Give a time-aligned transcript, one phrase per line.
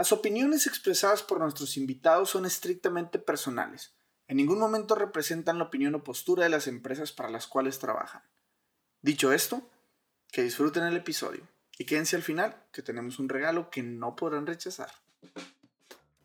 [0.00, 3.92] Las opiniones expresadas por nuestros invitados son estrictamente personales.
[4.28, 8.22] En ningún momento representan la opinión o postura de las empresas para las cuales trabajan.
[9.02, 9.60] Dicho esto,
[10.32, 14.46] que disfruten el episodio y quédense al final, que tenemos un regalo que no podrán
[14.46, 14.90] rechazar.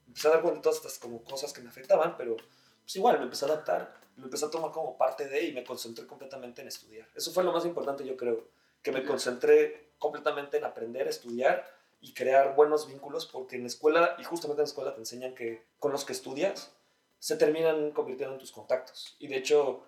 [0.07, 3.17] Empecé a dar cuenta de todas estas como cosas que me afectaban, pero pues igual
[3.17, 6.61] me empecé a adaptar, me empecé a tomar como parte de y me concentré completamente
[6.61, 7.09] en estudiar.
[7.13, 8.47] Eso fue lo más importante, yo creo,
[8.81, 11.74] que me concentré completamente en aprender, estudiar
[12.05, 15.33] y crear buenos vínculos, porque en la escuela, y justamente en la escuela te enseñan
[15.33, 16.71] que con los que estudias
[17.17, 19.15] se terminan convirtiendo en tus contactos.
[19.17, 19.83] Y de hecho,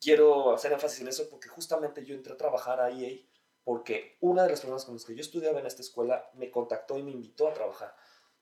[0.00, 3.18] quiero hacer énfasis en eso porque justamente yo entré a trabajar a EA
[3.64, 6.98] porque una de las personas con las que yo estudiaba en esta escuela me contactó
[6.98, 7.96] y me invitó a trabajar.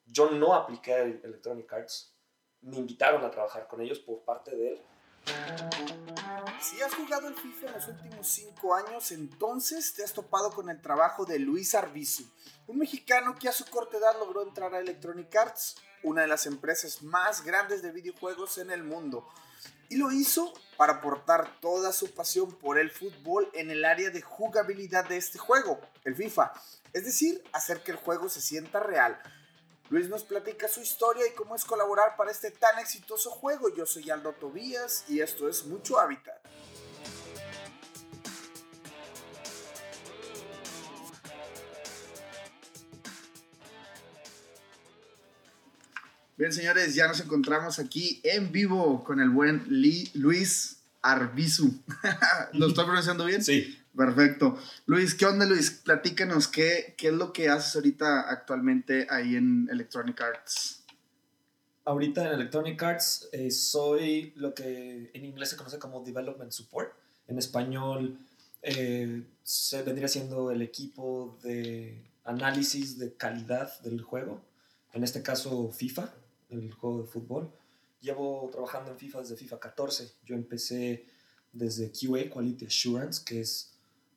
[0.04, 2.14] Yo no apliqué a Electronic Arts,
[2.60, 4.82] me invitaron a trabajar con ellos por parte de él.
[6.60, 10.70] Si has jugado el FIFA en los últimos cinco años, entonces te has topado con
[10.70, 12.24] el trabajo de Luis Arbizu,
[12.66, 16.46] un mexicano que a su corta edad logró entrar a Electronic Arts, una de las
[16.46, 19.28] empresas más grandes de videojuegos en el mundo.
[19.88, 24.22] Y lo hizo para aportar toda su pasión por el fútbol en el área de
[24.22, 26.52] jugabilidad de este juego, el FIFA.
[26.92, 29.20] Es decir, hacer que el juego se sienta real.
[29.90, 33.74] Luis nos platica su historia y cómo es colaborar para este tan exitoso juego.
[33.74, 36.42] Yo soy Aldo Tobías y esto es Mucho Hábitat.
[46.36, 51.82] Bien, señores, ya nos encontramos aquí en vivo con el buen Luis Arbizu.
[52.54, 53.44] ¿Lo estoy pronunciando bien?
[53.44, 53.83] Sí.
[53.96, 54.58] Perfecto.
[54.86, 55.70] Luis, ¿qué onda, Luis?
[55.70, 60.84] Platícanos, ¿qué, qué es lo que haces ahorita actualmente ahí en Electronic Arts?
[61.84, 66.92] Ahorita en Electronic Arts eh, soy lo que en inglés se conoce como Development Support.
[67.28, 68.18] En español
[68.62, 74.42] eh, se vendría siendo el equipo de análisis de calidad del juego.
[74.92, 76.12] En este caso, FIFA
[76.48, 77.52] el juego de fútbol.
[78.00, 80.12] Llevo trabajando en FIFA desde FIFA 14.
[80.24, 81.06] Yo empecé
[81.52, 83.73] desde QA, Quality Assurance, que es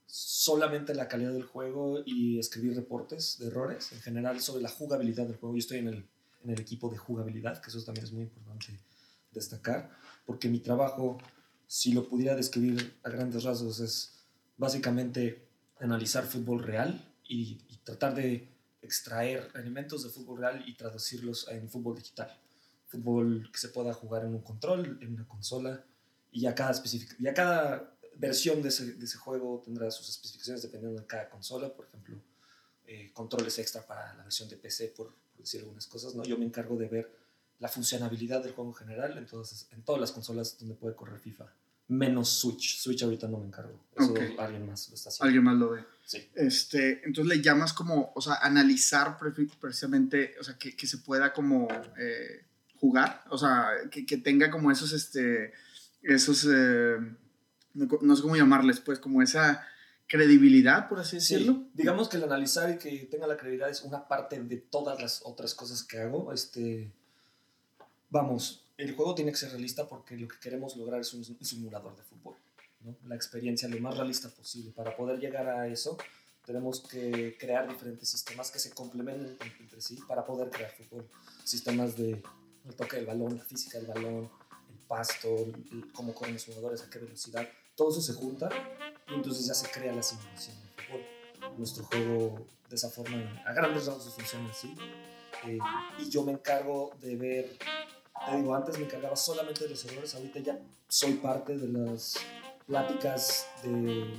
[0.08, 5.28] solamente la calidad del juego y escribir reportes de errores en general sobre la jugabilidad
[5.28, 5.56] del juego.
[5.56, 6.10] Yo estoy en el,
[6.44, 8.80] en el equipo de jugabilidad, que eso también es muy importante
[9.32, 9.92] destacar,
[10.26, 11.18] porque mi trabajo,
[11.68, 14.14] si lo pudiera describir a grandes rasgos, es
[14.58, 15.46] básicamente
[15.80, 18.50] analizar fútbol real y tratar de
[18.82, 22.36] extraer elementos de fútbol real y traducirlos en fútbol digital.
[22.88, 25.84] Fútbol que se pueda jugar en un control, en una consola,
[26.32, 26.82] y ya cada,
[27.20, 31.74] ya cada versión de ese, de ese, juego tendrá sus especificaciones dependiendo de cada consola.
[31.74, 32.18] Por ejemplo,
[32.86, 36.16] eh, controles extra para la versión de PC, por, decir algunas cosas.
[36.16, 36.24] ¿no?
[36.24, 37.12] Yo me encargo de ver
[37.60, 41.52] la funcionalidad del juego en general entonces, en todas las consolas donde puede correr FIFA
[41.88, 42.80] menos Switch.
[42.80, 43.80] Switch ahorita no me encargo.
[43.96, 45.26] Eso alguien más lo está haciendo.
[45.26, 45.84] Alguien más lo ve.
[46.06, 46.30] Sí.
[46.36, 51.34] Este, entonces le llamas como, o sea, analizar precisamente, o sea, que, que se pueda
[51.34, 51.68] como
[51.98, 52.46] eh,
[52.76, 55.54] jugar, o sea, que, que, tenga como esos, este,
[56.02, 56.98] esos, eh,
[57.78, 59.66] no, sé cómo llamarles, pues, como esa
[60.08, 61.66] credibilidad, por así decirlo.
[61.74, 65.22] Digamos que el analizar y que tenga la credibilidad es una parte de todas las
[65.26, 66.34] otras cosas que hago.
[66.34, 66.92] Este,
[68.10, 71.96] vamos, el juego tiene que ser realista porque lo que queremos lograr es un, simulador
[71.96, 72.36] de fútbol.
[72.82, 72.96] ¿no?
[73.06, 74.72] La experiencia lo más realista posible.
[74.72, 75.98] Para poder llegar a eso,
[76.46, 81.06] tenemos que crear diferentes sistemas que se complementen entre sí para poder crear fútbol.
[81.44, 82.24] Sistemas de
[82.68, 84.30] el toque del balón, la física del balón,
[84.70, 85.54] el pasto,
[85.94, 87.48] cómo corren los jugadores, a qué velocidad.
[87.78, 88.50] Todo eso se junta
[89.08, 90.58] y entonces ya se crea la simulación.
[91.58, 94.76] Nuestro juego de esa forma, a grandes rasgos, funciona así.
[95.46, 95.58] Eh,
[96.00, 97.58] y yo me encargo de ver
[98.26, 102.16] te digo, antes me encargaba solamente de los errores, ahorita ya soy parte de las
[102.66, 104.14] pláticas de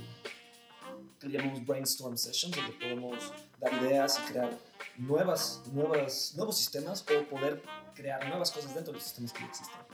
[1.19, 4.57] que llamamos brainstorm sessions, donde podemos dar ideas y crear
[4.97, 7.61] nuevas, nuevas, nuevos sistemas o poder
[7.93, 9.88] crear nuevas cosas dentro de los sistemas que ya existen.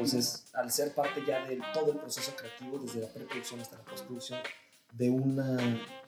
[0.00, 3.84] Entonces, al ser parte ya de todo el proceso creativo, desde la preproducción hasta la
[3.84, 4.40] postproducción,
[4.92, 5.58] de una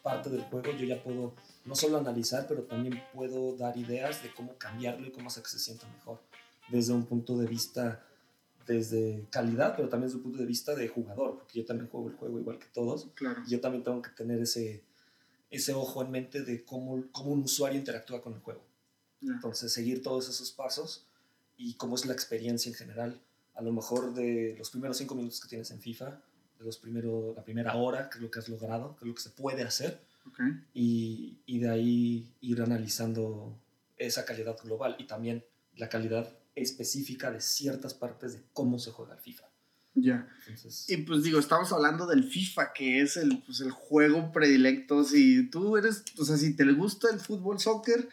[0.03, 4.33] parte del juego, yo ya puedo no solo analizar, pero también puedo dar ideas de
[4.35, 6.21] cómo cambiarlo y cómo hacer que se sienta mejor
[6.69, 8.05] desde un punto de vista
[8.67, 12.09] desde calidad, pero también desde un punto de vista de jugador, porque yo también juego
[12.09, 13.09] el juego igual que todos.
[13.15, 13.43] Claro.
[13.47, 14.85] Y yo también tengo que tener ese,
[15.51, 18.65] ese ojo en mente de cómo, cómo un usuario interactúa con el juego.
[19.21, 21.07] Entonces, seguir todos esos pasos
[21.57, 23.21] y cómo es la experiencia en general.
[23.55, 26.21] A lo mejor de los primeros cinco minutos que tienes en FIFA,
[26.59, 29.15] de los primeros, la primera hora, que es lo que has logrado, que es lo
[29.15, 30.01] que se puede hacer,
[30.73, 33.59] y, y de ahí ir analizando
[33.97, 35.45] esa calidad global y también
[35.77, 39.53] la calidad específica de ciertas partes de cómo se juega el FIFA.
[39.95, 40.27] Ya.
[40.89, 45.05] y pues digo, estamos hablando del FIFA, que es el, pues, el juego predilecto.
[45.05, 48.09] Si tú eres, o sea, si te gusta el fútbol, soccer,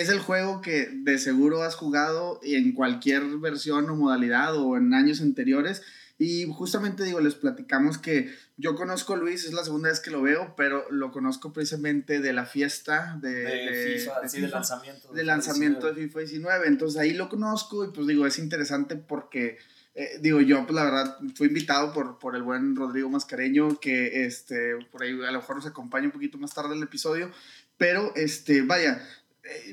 [0.00, 4.94] es el juego que de seguro has jugado en cualquier versión o modalidad o en
[4.94, 5.82] años anteriores.
[6.16, 10.12] Y justamente digo, les platicamos que yo conozco a Luis, es la segunda vez que
[10.12, 15.12] lo veo, pero lo conozco precisamente de la fiesta de, de, FIFA, sí, lanzamiento.
[15.12, 16.68] De, lanzamiento de FIFA 19.
[16.68, 19.58] Entonces ahí lo conozco y pues digo, es interesante porque,
[19.96, 24.24] eh, digo, yo pues la verdad fui invitado por, por el buen Rodrigo Mascareño, que
[24.24, 27.32] este, por ahí a lo mejor nos acompaña un poquito más tarde el episodio,
[27.76, 29.02] pero este, vaya,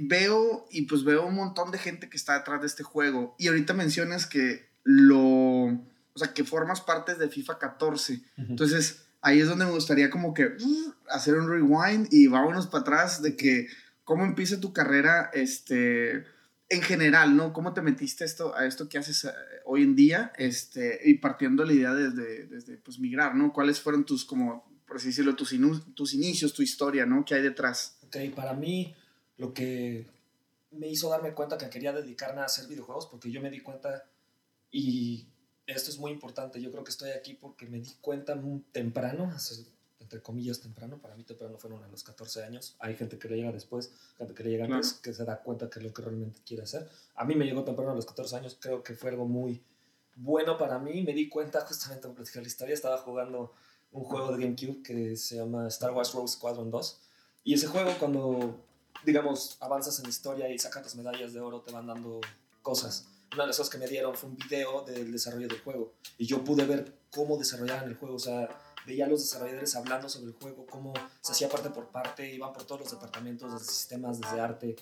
[0.01, 3.35] veo y pues veo un montón de gente que está detrás de este juego.
[3.37, 8.21] Y ahorita mencionas que lo o sea, que formas parte de FIFA 14.
[8.37, 12.81] Entonces, ahí es donde me gustaría como que uh, hacer un rewind y vámonos para
[12.81, 13.67] atrás de que
[14.03, 16.25] cómo empieza tu carrera este
[16.69, 17.51] en general, ¿no?
[17.51, 19.31] ¿Cómo te metiste esto, a esto que haces eh,
[19.65, 20.31] hoy en día?
[20.37, 23.51] Este, y partiendo la idea desde, desde pues, migrar, ¿no?
[23.51, 25.53] ¿Cuáles fueron tus, como, por así decirlo, tus,
[25.93, 27.25] tus inicios, tu historia, ¿no?
[27.25, 27.97] ¿Qué hay detrás?
[28.03, 28.95] Ok, para mí
[29.41, 30.07] lo que
[30.69, 34.05] me hizo darme cuenta que quería dedicarme a hacer videojuegos, porque yo me di cuenta
[34.69, 35.27] y
[35.65, 36.61] esto es muy importante.
[36.61, 39.33] Yo creo que estoy aquí porque me di cuenta muy temprano,
[39.99, 42.75] entre comillas temprano, para mí temprano fueron a los 14 años.
[42.77, 45.71] Hay gente que le llega después, gente que le llega antes, que se da cuenta
[45.71, 46.87] que es lo que realmente quiere hacer.
[47.15, 49.63] A mí me llegó temprano a los 14 años, creo que fue algo muy
[50.15, 51.01] bueno para mí.
[51.01, 53.53] Me di cuenta, justamente por platicar la historia, estaba jugando
[53.91, 57.01] un juego de GameCube que se llama Star Wars Rogue Squadron 2.
[57.43, 58.63] Y ese juego, cuando,
[59.03, 62.21] digamos, avanzas en la historia y sacas las medallas de oro, te van dando
[62.61, 63.07] cosas.
[63.33, 65.93] Una de las cosas que me dieron fue un video del desarrollo del juego.
[66.17, 68.49] Y yo pude ver cómo desarrollaban el juego, o sea,
[68.85, 72.53] veía a los desarrolladores hablando sobre el juego, cómo se hacía parte por parte, iban
[72.53, 74.75] por todos los departamentos, desde sistemas, desde arte,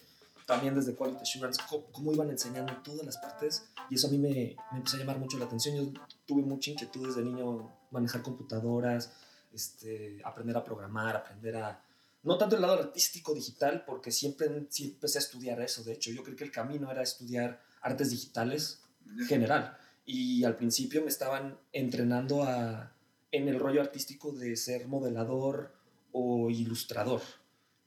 [0.46, 1.62] también desde Quality Assurance,
[1.92, 3.66] cómo, iban enseñando todas las partes.
[3.90, 5.76] Y eso a mí me, me, empezó a llamar mucho la atención.
[5.76, 9.12] Yo tuve mucha inquietud desde niño manejar computadoras,
[9.54, 11.84] este, aprender a programar, aprender a...
[12.24, 16.12] No tanto el lado artístico digital, porque siempre, siempre empecé a estudiar eso, de hecho,
[16.12, 18.82] yo creo que el camino era estudiar artes digitales
[19.28, 19.78] general.
[20.06, 22.94] Y al principio me estaban entrenando a,
[23.32, 25.74] en el rollo artístico de ser modelador
[26.12, 27.22] o ilustrador.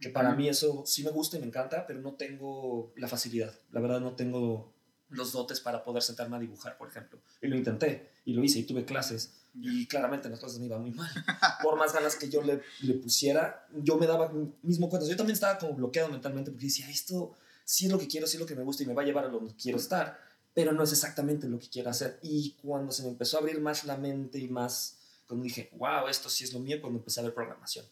[0.00, 3.55] Que para mí eso sí me gusta y me encanta, pero no tengo la facilidad.
[3.70, 4.72] La verdad no tengo
[5.12, 7.20] los dotes para poder sentarme a dibujar, por ejemplo.
[7.41, 9.32] Y lo intenté y lo hice y tuve clases.
[9.55, 11.11] Y claramente las clases me iban muy mal.
[11.62, 14.32] Por más ganas que yo le, le pusiera, yo me daba
[14.62, 15.06] mismo cuenta.
[15.06, 18.37] Yo también estaba como bloqueado mentalmente porque decía, esto sí es lo que quiero, sí
[18.37, 20.19] es lo que me gusta y me va a llevar a lo que quiero estar,
[20.55, 22.19] pero no es exactamente lo que quiero hacer.
[22.23, 26.08] Y cuando se me empezó a abrir más la mente y más, cuando dije, wow,
[26.08, 27.85] esto sí es lo mío, cuando empecé a ver programación.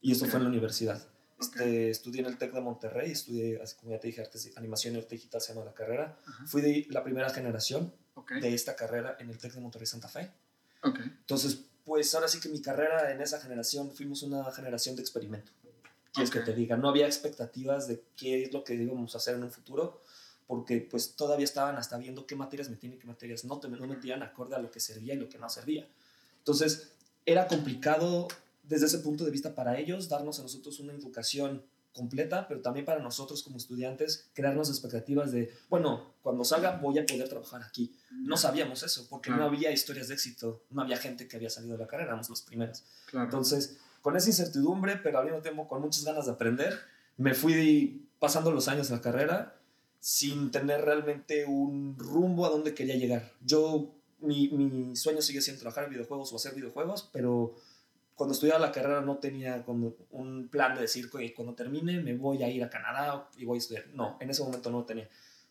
[0.00, 1.04] Y esto fue en la universidad.
[1.40, 4.94] Este, estudié en el TEC de Monterrey, estudié, así como ya te dije, artes, animación
[4.94, 6.18] y arte digital se llama la carrera.
[6.46, 7.92] Fui de la primera generación
[8.40, 10.30] de esta carrera en el TEC de Monterrey Santa Fe.
[10.82, 15.52] Entonces, pues ahora sí que mi carrera en esa generación fuimos una generación de experimento
[16.12, 16.76] quieres que te diga.
[16.76, 20.02] No había expectativas de qué es lo que íbamos a hacer en un futuro,
[20.46, 24.22] porque pues todavía estaban hasta viendo qué materias metían y qué materias no, no metían
[24.22, 25.86] acorde a lo que servía y lo que no servía.
[26.38, 26.92] Entonces,
[27.26, 28.28] era complicado
[28.68, 32.86] desde ese punto de vista para ellos darnos a nosotros una educación completa, pero también
[32.86, 37.92] para nosotros como estudiantes crearnos expectativas de, bueno, cuando salga voy a poder trabajar aquí.
[38.10, 41.76] No sabíamos eso, porque no había historias de éxito, no había gente que había salido
[41.76, 42.84] de la carrera, éramos los primeros.
[43.12, 46.78] Entonces, con esa incertidumbre, pero al mismo tiempo con muchas ganas de aprender,
[47.16, 49.60] me fui pasando los años en la carrera
[50.00, 53.32] sin tener realmente un rumbo a dónde quería llegar.
[53.40, 57.56] Yo, mi, mi sueño sigue siendo trabajar en videojuegos o hacer videojuegos, pero
[58.18, 59.64] cuando estudiaba la carrera no tenía
[60.10, 63.56] un plan de decir que cuando termine me voy a ir a Canadá y voy
[63.56, 63.86] a estudiar.
[63.94, 65.08] No, en ese momento no lo tenía.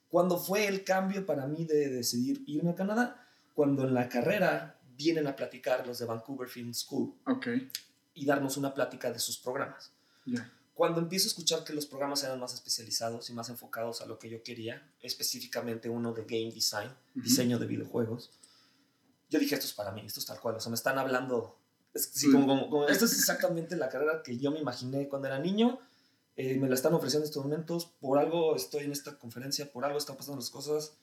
[0.10, 4.80] Cuando fue el cambio para mí de decidir irme a Canadá, cuando en la carrera
[4.96, 7.16] vienen a platicar los de Vancouver Film School.
[7.26, 7.72] Okay
[8.18, 9.92] y darnos una plática de sus programas.
[10.74, 14.18] Cuando empiezo a escuchar que los programas eran más especializados y más enfocados a lo
[14.18, 18.32] que yo quería, específicamente uno de game design, diseño de videojuegos,
[19.30, 21.57] yo dije, esto es para mí, esto es tal cual, o sea, me están hablando,
[21.94, 25.80] es, como, esto es exactamente la carrera que yo me imaginé cuando era niño,
[26.36, 29.86] eh, me la están ofreciendo en estos momentos, por algo estoy en esta conferencia, por
[29.86, 30.98] algo están pasando las cosas,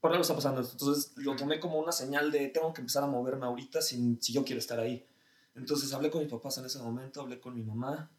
[0.00, 0.60] por algo está pasando.
[0.60, 4.32] Entonces lo tomé como una señal de tengo que empezar a moverme ahorita si, si
[4.32, 5.06] yo quiero estar ahí.
[5.54, 8.10] Entonces hablé con mis papás en ese momento, hablé con mi mamá,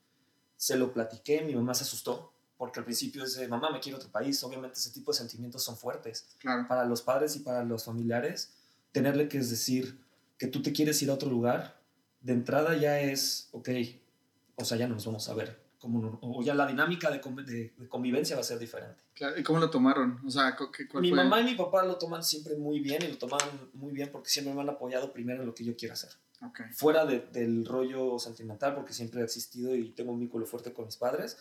[0.55, 4.09] se lo platiqué, mi mamá se asustó, porque al principio es mamá, me quiero otro
[4.09, 6.27] país, obviamente ese tipo de sentimientos son fuertes.
[6.67, 8.53] Para los padres y para los familiares,
[8.91, 10.04] tenerle que decir
[10.37, 11.81] que tú te quieres ir a otro lugar,
[12.21, 13.69] de entrada ya es, ok,
[14.55, 17.21] o sea, ya no nos vamos a ver, como, o ya la dinámica de,
[17.89, 19.03] convivencia va a ser diferente.
[19.37, 20.19] ¿y cómo lo tomaron?
[20.25, 20.57] O sea,
[20.95, 23.39] mi mamá y mi papá lo toman siempre muy bien y lo toman
[23.73, 26.11] muy bien porque siempre me han apoyado primero en lo que yo quiero hacer.
[26.73, 30.97] Fuera del rollo sentimental, porque siempre ha existido y tengo un vínculo fuerte con mis
[30.97, 31.37] padres.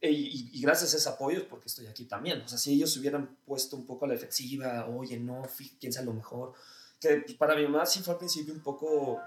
[0.00, 2.40] Y, y, gracias a ese apoyo porque estoy aquí también.
[2.40, 5.42] O sea, si ellos hubieran puesto un poco a la defensiva, oye, no,
[5.78, 6.54] piensa lo mejor.
[7.00, 9.20] Que para mi mamá sí fue al principio un poco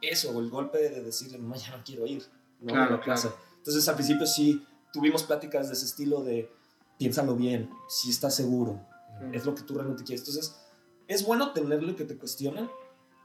[0.00, 2.24] eso, el golpe de decirle, mamá, ya no quiero ir.
[2.60, 2.72] ¿no?
[2.72, 3.34] Claro, claro.
[3.56, 6.50] Entonces al principio sí tuvimos pláticas de ese estilo de,
[6.98, 8.80] piénsalo bien, si estás seguro,
[9.32, 10.26] es lo que tú realmente quieres.
[10.26, 10.56] Entonces,
[11.08, 12.70] es bueno tenerlo que te cuestionen,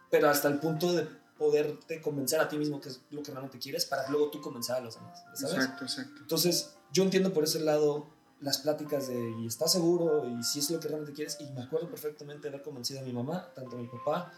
[0.10, 3.60] pero hasta el punto de poderte convencer a ti mismo que es lo que realmente
[3.60, 5.56] quieres para luego tú convencer a los demás, ¿sabes?
[5.56, 6.22] Exacto, exacto.
[6.22, 8.10] Entonces, yo entiendo por ese lado
[8.42, 11.64] las pláticas de y estás seguro y si es lo que realmente quieres y me
[11.64, 14.32] acuerdo perfectamente haber convencido a mi mamá, tanto a mi papá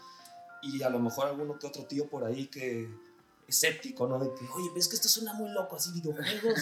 [0.62, 2.88] y a lo mejor alguno que otro tío por ahí que
[3.46, 4.18] escéptico, ¿no?
[4.18, 6.58] De que, oye, ves que esto suena muy loco, así videojuegos,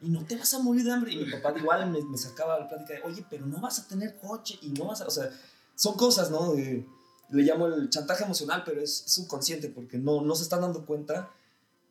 [0.00, 1.12] y, no te vas a morir de hambre.
[1.12, 3.88] Y mi papá igual me, me, sacaba la plática de, oye, pero no vas a
[3.88, 5.30] tener coche y no vas a, o sea,
[5.74, 6.52] son cosas, ¿no?
[6.54, 6.86] De,
[7.30, 11.30] le llamo el chantaje emocional, pero es subconsciente porque no, no se están dando cuenta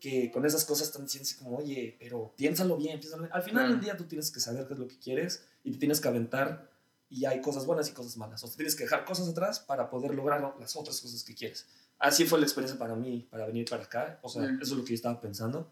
[0.06, 3.34] que con esas cosas están diciendo así como, oye, pero piénsalo bien, piénsalo bien.
[3.34, 5.80] Al final del día tú tienes que saber qué es lo que quieres y te
[5.80, 6.70] tienes que aventar
[7.10, 8.44] y hay cosas buenas y cosas malas.
[8.44, 11.66] O sea, tienes que dejar cosas atrás para poder lograr las otras cosas que quieres.
[11.98, 14.20] Así fue la experiencia para mí, para venir para acá.
[14.22, 15.72] O sea, eso es lo que yo estaba pensando.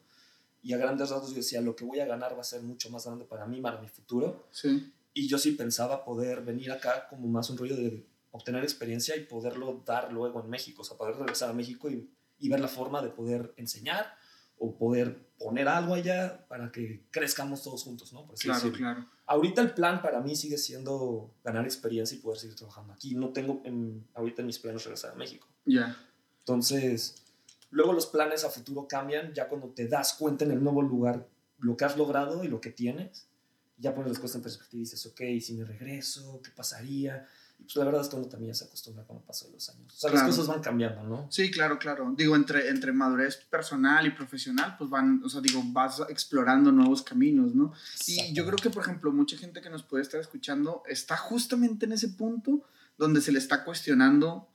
[0.64, 2.90] Y a grandes rasgos yo decía, lo que voy a ganar va a ser mucho
[2.90, 4.48] más grande para mí, para mi futuro.
[4.50, 4.92] Sí.
[5.14, 9.26] Y yo sí pensaba poder venir acá como más un rollo de obtener experiencia y
[9.26, 10.82] poderlo dar luego en México.
[10.82, 12.10] O sea, poder regresar a México y,
[12.40, 14.23] y ver la forma de poder enseñar
[14.64, 18.26] o poder poner algo allá para que crezcamos todos juntos, ¿no?
[18.40, 19.06] claro, claro.
[19.26, 23.14] Ahorita el plan para mí sigue siendo ganar experiencia y poder seguir trabajando aquí.
[23.14, 25.46] No tengo en, ahorita en mis planes regresar a México.
[25.66, 25.98] Ya.
[26.40, 27.26] Entonces,
[27.72, 31.28] luego los planes a futuro cambian ya cuando te das cuenta en el nuevo lugar
[31.58, 33.28] lo que has logrado y lo que tienes.
[33.78, 37.28] Ya pones las cosas en perspectiva y dices, ok, si me regreso, ¿qué pasaría?
[37.60, 39.70] Y pues la verdad es que uno también se acostumbra con el paso de los
[39.70, 39.94] años.
[39.94, 41.32] O sea, las cosas van cambiando, ¿no?
[41.32, 42.14] Sí, claro, claro.
[42.18, 47.04] Digo, entre, entre madurez personal y profesional, pues van, o sea, digo, vas explorando nuevos
[47.04, 47.74] caminos, ¿no?
[48.06, 51.86] Y yo creo que, por ejemplo, mucha gente que nos puede estar escuchando está justamente
[51.86, 52.64] en ese punto
[52.98, 54.50] donde se le está cuestionando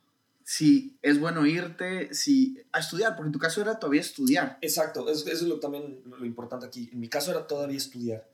[0.49, 4.57] si es bueno irte, si a estudiar, porque en tu caso era todavía estudiar.
[4.63, 6.89] Exacto, eso, es lo, también lo importante aquí.
[6.91, 8.27] En mi caso era todavía estudiar.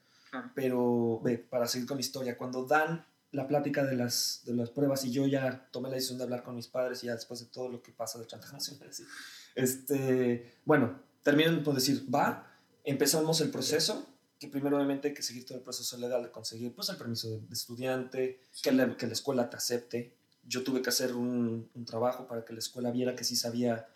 [0.55, 4.71] Pero, ve, para seguir con la historia, cuando dan la plática de las, de las
[4.71, 7.41] pruebas y yo ya tomé la decisión de hablar con mis padres y ya después
[7.41, 8.91] de todo lo que pasa de chantaje nacional,
[9.55, 12.51] este, bueno, terminan por decir, va,
[12.85, 14.07] empezamos el proceso,
[14.39, 17.29] que primero obviamente hay que seguir todo el proceso legal de conseguir pues el permiso
[17.31, 20.15] de, estudiante, que, la, que la escuela te acepte,
[20.47, 23.89] yo tuve que hacer un, un, trabajo para que la escuela viera que sí sabía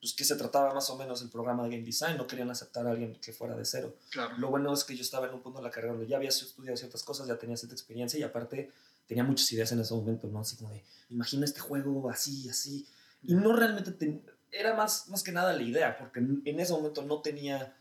[0.00, 2.86] pues que se trataba más o menos el programa de game design, no querían aceptar
[2.86, 3.96] a alguien que fuera de cero.
[4.10, 4.36] Claro.
[4.38, 6.28] Lo bueno es que yo estaba en un punto de la carrera donde ya había
[6.28, 8.70] estudiado ciertas cosas, ya tenía cierta experiencia y aparte
[9.06, 10.40] tenía muchas ideas en ese momento, ¿no?
[10.40, 12.86] Así como de, imagina este juego así, así.
[13.22, 17.20] Y no realmente, era más, más que nada la idea, porque en ese momento no
[17.20, 17.76] tenía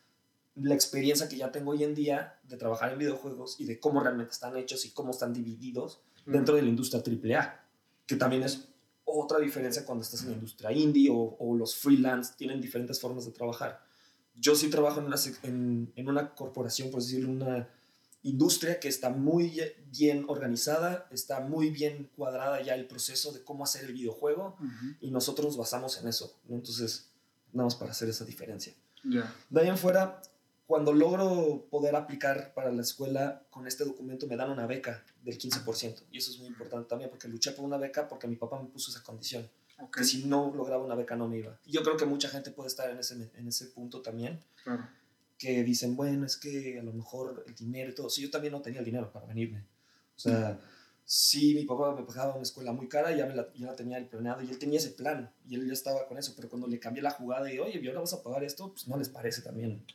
[0.56, 4.00] la experiencia que ya tengo hoy en día de trabajar en videojuegos y de cómo
[4.00, 7.68] realmente están hechos y cómo están divididos dentro de la industria AAA
[8.08, 8.68] que también es
[9.08, 13.26] otra diferencia cuando estás en la industria indie o, o los freelance, tienen diferentes formas
[13.26, 13.82] de trabajar.
[14.36, 17.68] Yo sí trabajo en una, en, en una corporación, por decirlo, una
[18.24, 19.60] industria que está muy
[19.90, 24.58] bien organizada, está muy bien cuadrada ya el proceso de cómo hacer el videojuego
[25.00, 26.38] y nosotros nos basamos en eso.
[26.50, 27.10] Entonces,
[27.54, 28.74] nada más para hacer esa diferencia.
[29.50, 30.22] De ahí en fuera,
[30.68, 35.38] cuando logro poder aplicar para la escuela con este documento me dan una beca del
[35.38, 36.04] 15%.
[36.12, 38.68] Y eso es muy importante también porque luché por una beca porque mi papá me
[38.68, 39.50] puso esa condición.
[39.96, 41.58] Que si no lograba una beca no me iba.
[41.66, 44.42] Y yo creo que mucha gente puede estar en ese, en ese punto también.
[45.38, 48.10] Que dicen, bueno, es que a lo mejor el dinero y todo.
[48.10, 49.60] Si yo también no tenía el dinero para venirme.
[50.18, 50.60] O sea,
[51.06, 53.98] si mi papá me pagaba una escuela muy cara, ya, me la, ya la tenía
[54.00, 56.34] el planeado y él tenía ese plan y él ya estaba con eso.
[56.36, 58.74] Pero cuando le cambié la jugada y, oye, ¿y ahora vas a pagar esto?
[58.74, 59.86] Pues no les parece también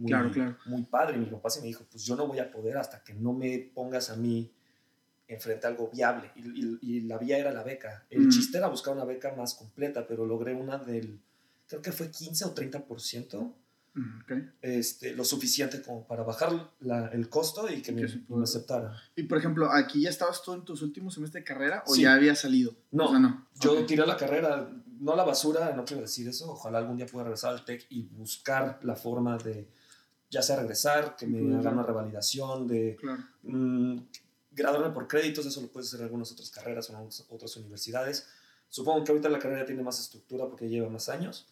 [0.00, 0.56] muy, claro, claro.
[0.66, 1.18] muy padre.
[1.18, 3.70] Mi papá se me dijo, pues yo no voy a poder hasta que no me
[3.74, 4.52] pongas a mí
[5.28, 6.30] enfrente a algo viable.
[6.34, 8.06] Y, y, la vía era la beca.
[8.10, 8.30] El mm.
[8.30, 11.20] chiste era buscar una beca más completa, pero logré una del,
[11.68, 13.54] creo que fue 15 o 30%.
[13.92, 14.50] Mm, okay.
[14.62, 18.96] Este, lo suficiente como para bajar la, el costo y que me, me, aceptara.
[19.16, 22.14] Y por ejemplo, ¿aquí ya estabas tú en tus últimos semestres de carrera o ya
[22.14, 22.74] había salido?
[22.92, 23.48] No, no.
[23.60, 27.24] yo tiré la carrera, no la basura, no quiero decir eso, ojalá algún día pueda
[27.24, 29.68] regresar al TEC y buscar la forma de
[30.30, 32.96] ya sea regresar, que me hagan una revalidación, de
[33.42, 33.98] mm,
[34.52, 38.26] graduarme por créditos, eso lo puedes hacer en algunas otras carreras o en otras universidades.
[38.68, 41.48] Supongo que ahorita la carrera tiene más estructura porque lleva más años,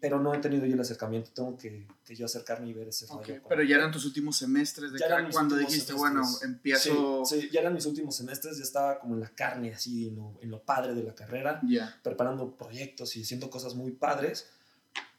[0.00, 3.06] pero no he tenido yo el acercamiento, tengo que, que yo acercarme y ver ese
[3.08, 3.40] okay.
[3.48, 7.24] Pero ya eran tus últimos semestres de ya cuando dijiste, bueno, empiezo...
[7.24, 10.34] Sí, ya eran mis últimos semestres, ya estaba como en la carne, así, en lo,
[10.42, 11.60] en lo padre de la carrera,
[12.02, 14.48] preparando proyectos y haciendo cosas muy padres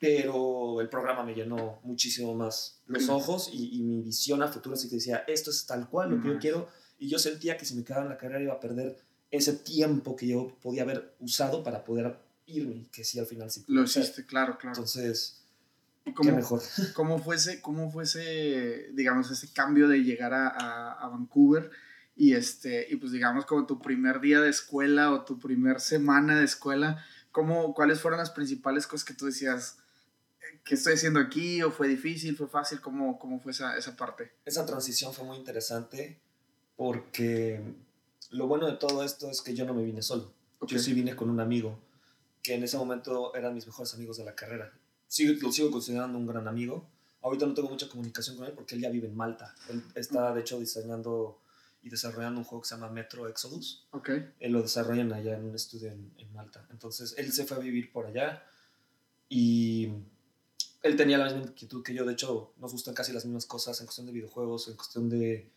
[0.02, 4.74] pero el programa me llenó muchísimo más los ojos y, y mi visión a futuro
[4.74, 6.68] así que decía, esto es tal cual lo que yo quiero,
[6.98, 8.98] y yo sentía que si me quedaba en la carrera iba a perder
[9.30, 12.18] ese tiempo que yo podía haber usado para poder
[12.48, 13.64] irme, que sí al final sí.
[13.68, 14.76] Lo hiciste, claro, claro.
[14.76, 15.44] Entonces,
[16.16, 16.62] cómo, qué mejor.
[16.96, 21.70] ¿Cómo fue ese, cómo fue ese, digamos, ese cambio de llegar a, a, a Vancouver?
[22.16, 26.40] Y, este, y pues digamos como tu primer día de escuela o tu primer semana
[26.40, 29.78] de escuela, ¿cómo, ¿cuáles fueron las principales cosas que tú decías,
[30.64, 31.62] qué estoy haciendo aquí?
[31.62, 32.82] ¿O fue difícil, fue fácil?
[32.82, 34.32] ¿Cómo, cómo fue esa, esa parte?
[34.46, 36.20] Esa transición fue muy interesante
[36.76, 37.62] porque
[38.32, 40.34] lo bueno de todo esto es que yo no me vine solo.
[40.60, 40.78] Okay.
[40.78, 41.80] Yo sí vine con un amigo
[42.42, 44.72] que en ese momento eran mis mejores amigos de la carrera.
[45.08, 46.88] Sigo, lo sigo considerando un gran amigo.
[47.22, 49.54] Ahorita no tengo mucha comunicación con él porque él ya vive en Malta.
[49.70, 51.40] Él está, de hecho, diseñando
[51.84, 53.88] y desarrollando un juego que se llama Metro Exodus.
[53.92, 54.34] Okay.
[54.40, 56.66] Él lo desarrollan allá en un estudio en, en, Malta.
[56.72, 58.44] Entonces, él se fue a vivir por allá
[59.30, 59.90] y
[60.82, 62.06] él tenía la misma inquietud que yo.
[62.06, 65.50] De hecho, nos gustan casi las mismas cosas en cuestión de videojuegos, en cuestión de,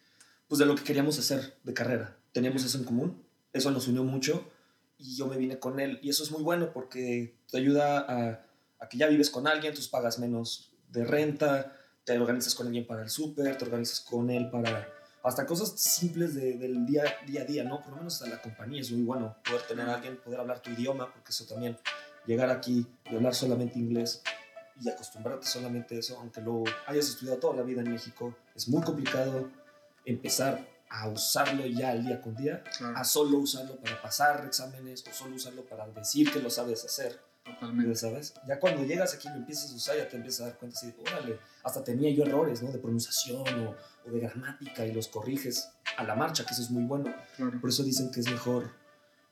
[0.49, 2.17] pues, de lo que queríamos hacer de carrera.
[2.33, 3.23] Teníamos eso en común.
[3.53, 4.45] Eso nos unió mucho
[4.99, 5.99] y yo me vine con él.
[6.03, 8.47] Y eso es muy bueno porque te ayuda a,
[8.81, 12.87] a que ya vives con alguien, tú pagas menos de renta, te organizas con alguien
[12.87, 14.89] para el súper, te organizas con él para
[15.23, 17.81] hasta cosas simples de, del día, día a día, ¿no?
[17.81, 20.61] Por lo menos hasta la compañía es muy bueno poder tener a alguien, poder hablar
[20.61, 21.79] tu idioma, porque eso también,
[22.27, 24.23] llegar aquí y hablar solamente inglés
[24.85, 28.69] y acostumbrarte solamente a eso, aunque lo hayas estudiado toda la vida en México, es
[28.69, 29.51] muy complicado
[30.05, 32.97] empezar a usarlo ya el día con día, Claro.
[32.97, 37.19] a solo usarlo para pasar exámenes o solo usarlo para decir que lo sabes hacer.
[37.45, 37.95] Totalmente.
[37.95, 38.33] ¿sabes?
[38.49, 40.79] Ya cuando llegas aquí y lo empiezas a usar, ya te empiezas a dar cuenta
[40.79, 42.73] así, órale, hasta tenía yo errores, ¿no?
[42.73, 43.77] De pronunciación o,
[44.07, 47.15] o, de gramática y los corriges a la marcha, que eso es muy bueno.
[47.37, 47.61] Claro.
[47.61, 48.71] Por eso dicen que es mejor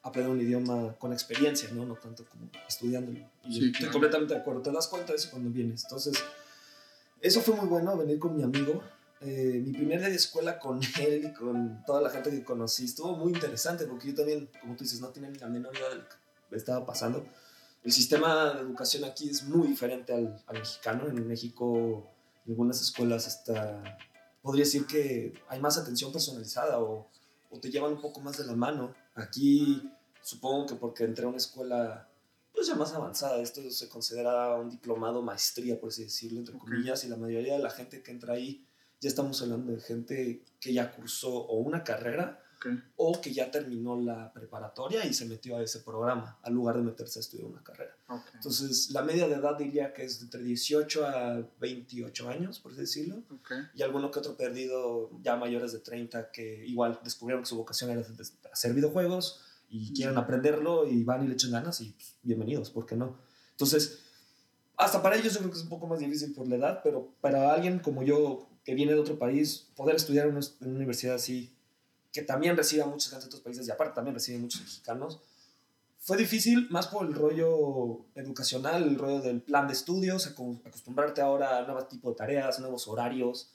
[0.02, 1.85] aprender un idioma con experiencia, ¿no?
[1.85, 3.18] No tanto como estudiándolo.
[3.44, 3.92] Y Sí, estoy claro.
[3.92, 4.62] completamente de acuerdo.
[4.62, 5.85] Te das cuenta de eso cuando vienes.
[5.85, 6.14] Entonces,
[7.21, 8.82] eso fue muy bueno, venir con mi amigo.
[9.21, 12.87] Eh, mi primer día de escuela con él y con toda la gente que conocí
[12.87, 15.91] estuvo muy interesante porque yo también, como tú dices, no tenía ni la menor idea
[15.91, 16.04] de lo
[16.50, 17.25] que estaba pasando
[17.84, 21.08] el sistema de educación aquí es muy diferente al, al, mexicano.
[21.08, 22.06] En México,
[22.47, 23.99] en algunas escuelas está,
[24.41, 27.08] podría decir que hay más atención personalizada o,
[27.50, 28.95] o, te llevan un poco más de la mano.
[29.14, 29.90] Aquí,
[30.22, 32.08] supongo que porque entré a una escuela
[32.52, 36.68] pues ya más avanzada, esto se considera un diplomado maestría, por así decirlo, entre okay.
[36.68, 38.66] comillas, y la mayoría de la gente que entra ahí,
[39.00, 42.80] ya estamos hablando de gente que ya cursó o una carrera Okay.
[42.96, 46.82] o que ya terminó la preparatoria y se metió a ese programa, al lugar de
[46.82, 47.96] meterse a estudiar una carrera.
[48.06, 48.34] Okay.
[48.34, 52.82] Entonces, la media de edad diría que es entre 18 a 28 años, por así
[52.82, 53.58] decirlo, okay.
[53.75, 57.90] y alguno que otro perdido ya mayores de 30 que igual descubrieron que su vocación
[57.90, 58.06] era
[58.52, 62.86] hacer videojuegos y quieren aprenderlo y van y le echan ganas y pues, bienvenidos, ¿por
[62.86, 63.18] qué no?
[63.52, 64.00] Entonces,
[64.76, 67.12] hasta para ellos yo creo que es un poco más difícil por la edad, pero
[67.20, 71.56] para alguien como yo que viene de otro país, poder estudiar en una universidad así
[72.12, 75.20] que también recibe a mucha gente de otros países y aparte también recibe muchos mexicanos.
[75.98, 81.58] Fue difícil más por el rollo educacional, el rollo del plan de estudios, acostumbrarte ahora
[81.58, 83.50] a nuevos tipos de tareas, nuevos horarios.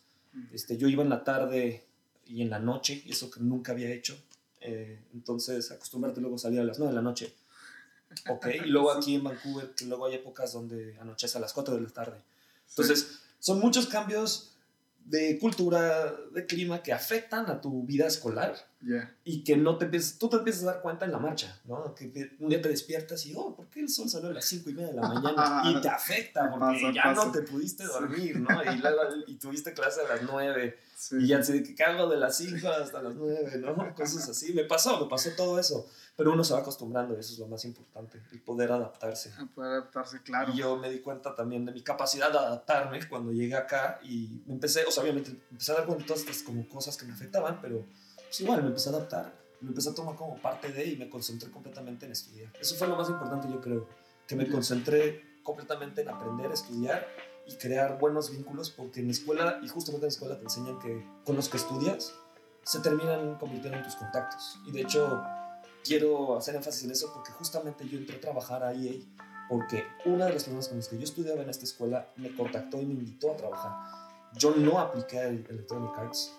[0.54, 1.86] Este, yo iba en la tarde
[2.26, 4.18] y en la noche, eso que nunca había hecho.
[4.62, 7.34] Eh, entonces, acostumbrarte luego a salir a las 9 de la noche.
[8.30, 11.76] Ok, y luego aquí en Vancouver, que luego hay épocas donde anochece a las 4
[11.76, 12.22] de la tarde.
[12.70, 14.57] Entonces, son muchos cambios
[15.08, 19.16] de cultura, de clima que afectan a tu vida escolar yeah.
[19.24, 21.96] y que no te empiezas, tú te empiezas a dar cuenta en la marcha, ¿no?
[21.96, 24.44] Que te, un día te despiertas y, oh, ¿por qué el sol salió a las
[24.44, 25.62] 5 y media de la mañana?
[25.72, 27.26] y te afecta porque pasa, ya pasa.
[27.26, 28.50] no te pudiste dormir, ¿no?
[28.70, 31.16] Y, luego, y tuviste clase a las 9 sí.
[31.22, 33.96] y ya que cago de las 5 hasta las 9, ¿no?
[33.96, 34.54] Cosas así.
[34.54, 35.90] Me pasó, me pasó todo eso.
[36.18, 39.32] Pero uno se va acostumbrando y eso es lo más importante, el poder adaptarse.
[39.40, 40.52] El poder adaptarse, claro.
[40.52, 44.42] Y yo me di cuenta también de mi capacidad de adaptarme cuando llegué acá y
[44.48, 47.06] me empecé, o sea, obviamente empecé a dar cuenta de todas estas como cosas que
[47.06, 50.72] me afectaban, pero pues igual me empecé a adaptar, me empecé a tomar como parte
[50.72, 52.52] de y me concentré completamente en estudiar.
[52.60, 53.88] Eso fue lo más importante, yo creo,
[54.26, 57.08] que me concentré completamente en aprender estudiar
[57.46, 60.80] y crear buenos vínculos, porque en la escuela, y justamente en la escuela te enseñan
[60.80, 62.14] que con los que estudias
[62.64, 64.60] se terminan convirtiendo en tus contactos.
[64.66, 65.24] Y de hecho,
[65.88, 68.94] quiero hacer énfasis en eso porque justamente yo entré a trabajar a EA
[69.50, 72.82] porque una de las personas con las que yo estudiaba en esta escuela me contactó
[72.82, 73.72] y me invitó a trabajar.
[74.36, 76.34] Yo no apliqué el Electronic Arts,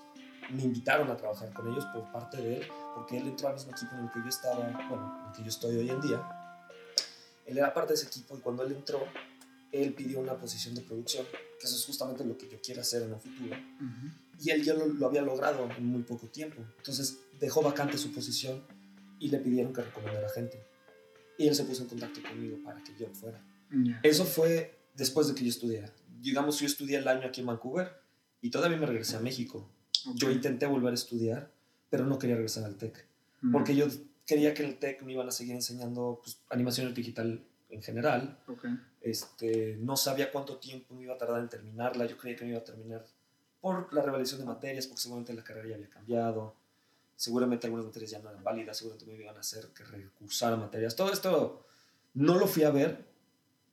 [0.51, 3.71] me invitaron a trabajar con ellos por parte de él, porque él entró al mismo
[3.73, 6.23] equipo en el que yo estaba, bueno, en el que yo estoy hoy en día.
[7.47, 9.01] Él era parte de ese equipo y cuando él entró,
[9.73, 11.25] él pidió una posición de producción,
[11.59, 13.57] que eso es justamente lo que yo quiero hacer en el futuro.
[13.57, 14.13] Uh -huh.
[14.41, 16.63] Y él ya lo, lo había logrado en muy poco tiempo.
[16.77, 18.63] Entonces dejó vacante su posición
[19.19, 20.63] y le pidieron que recomendara gente.
[21.39, 23.43] Y él se puso en contacto conmigo para que yo fuera.
[23.71, 24.01] Yeah.
[24.03, 25.85] Eso fue después de que yo estudié.
[26.21, 27.93] Digamos, yo estudié el año aquí en Vancouver
[28.41, 29.71] y todavía me regresé a México.
[30.15, 31.51] Yo intenté volver a estudiar,
[31.91, 33.07] pero no quería regresar al TEC.
[33.43, 33.53] Mm.
[33.53, 33.87] Porque yo
[34.27, 38.39] quería que el TEC me iban a seguir enseñando pues, animación digital en general.
[38.47, 38.67] Ok.
[39.01, 42.07] Este, no sabía cuánto tiempo me iba a tardar en terminarla.
[42.07, 43.05] Yo creía que me iba a terminar
[43.61, 46.55] por la revelación de materias, porque seguramente la carrera ya había cambiado.
[47.19, 50.95] Seguramente algunas materias ya no eran válidas, seguramente me iban a hacer que recursara materias.
[50.95, 51.67] Todo esto
[52.15, 53.05] no lo fui a ver,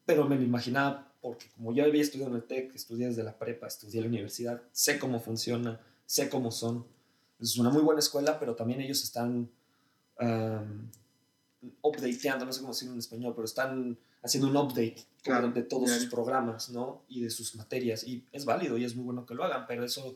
[0.04, 3.38] pero me lo imaginaba porque como yo había estudiado en el TEC, estudié desde la
[3.38, 6.88] prepa, estudié en la universidad, sé cómo funciona, sé cómo son.
[7.40, 9.48] Es una muy buena escuela, pero también ellos están
[10.20, 10.90] um,
[11.84, 15.90] updateando, no sé cómo decirlo en español, pero están haciendo un update Claro, de todos
[15.90, 17.04] sus programas, ¿no?
[17.08, 18.04] Y de sus materias.
[18.04, 20.16] Y es válido y es muy bueno que lo hagan, pero eso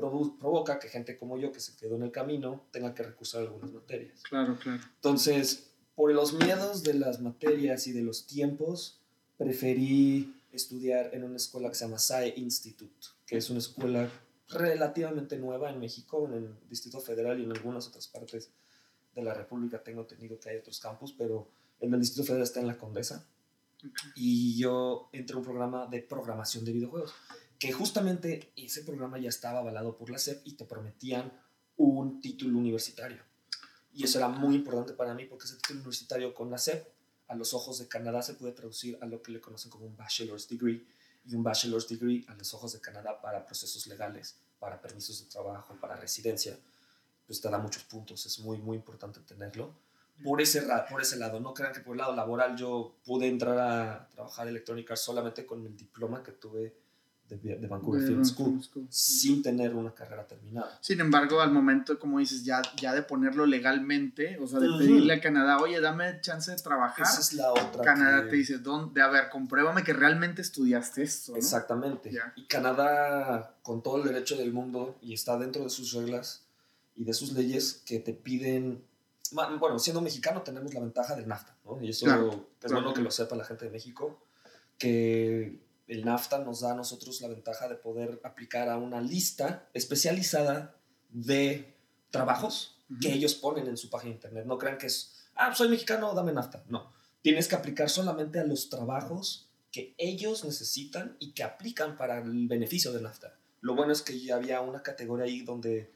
[0.00, 3.72] provoca que gente como yo, que se quedó en el camino, tenga que recursar algunas
[3.72, 4.22] materias.
[4.22, 4.82] Claro, claro.
[4.96, 9.00] Entonces, por los miedos de las materias y de los tiempos,
[9.36, 14.10] preferí estudiar en una escuela que se llama SAE Institute, que es una escuela
[14.48, 18.50] relativamente nueva en México, en el Distrito Federal y en algunas otras partes
[19.14, 19.82] de la República.
[19.82, 21.48] Tengo entendido que hay otros campus, pero
[21.80, 23.26] el del Distrito Federal está en la Condesa.
[24.14, 27.14] Y yo entré a un programa de programación de videojuegos,
[27.60, 31.30] que justamente ese programa ya estaba avalado por la SEP y te prometían
[31.76, 33.22] un título universitario.
[33.92, 36.88] Y eso era muy importante para mí porque ese título universitario con la SEP,
[37.28, 39.94] a los ojos de Canadá, se puede traducir a lo que le conocen como un
[39.94, 40.86] bachelor's degree.
[41.26, 45.30] Y un bachelor's degree a los ojos de Canadá para procesos legales, para permisos de
[45.30, 46.58] trabajo, para residencia,
[47.26, 48.24] pues te da muchos puntos.
[48.24, 49.74] Es muy, muy importante tenerlo.
[50.24, 53.58] Por ese, por ese lado, no crean que por el lado laboral yo pude entrar
[53.58, 56.74] a trabajar Electronic Arts solamente con el diploma que tuve
[57.36, 58.86] de, de Vancouver De Film School, School.
[58.90, 60.78] sin tener una carrera terminada.
[60.80, 64.78] Sin embargo, al momento, como dices, ya, ya de ponerlo legalmente, o sea, de Ujú.
[64.78, 67.82] pedirle a Canadá, oye, dame chance de trabajar, Esa es la otra.
[67.82, 69.00] Canadá que- te dice, ¿dónde?
[69.02, 71.38] A ver, compruébame que realmente estudiaste esto, ¿no?
[71.38, 72.10] Exactamente.
[72.12, 72.32] Ya.
[72.36, 76.44] Y Canadá, con todo el derecho del mundo, y está dentro de sus reglas
[76.96, 78.82] y de sus leyes que te piden.
[79.32, 81.80] Bueno, siendo mexicano tenemos la ventaja del NAFTA, ¿no?
[81.80, 82.74] Y eso Claro, es claro.
[82.76, 84.18] bueno que lo sepa la gente de México,
[84.76, 85.60] que
[85.90, 90.76] el NAFTA nos da a nosotros la ventaja de poder aplicar a una lista especializada
[91.10, 91.76] de
[92.10, 94.44] trabajos que ellos ponen en su página de internet.
[94.46, 96.62] No crean que es, ah, soy mexicano, dame NAFTA.
[96.68, 102.18] No, tienes que aplicar solamente a los trabajos que ellos necesitan y que aplican para
[102.18, 103.36] el beneficio de NAFTA.
[103.60, 105.92] Lo bueno es que ya había una categoría ahí donde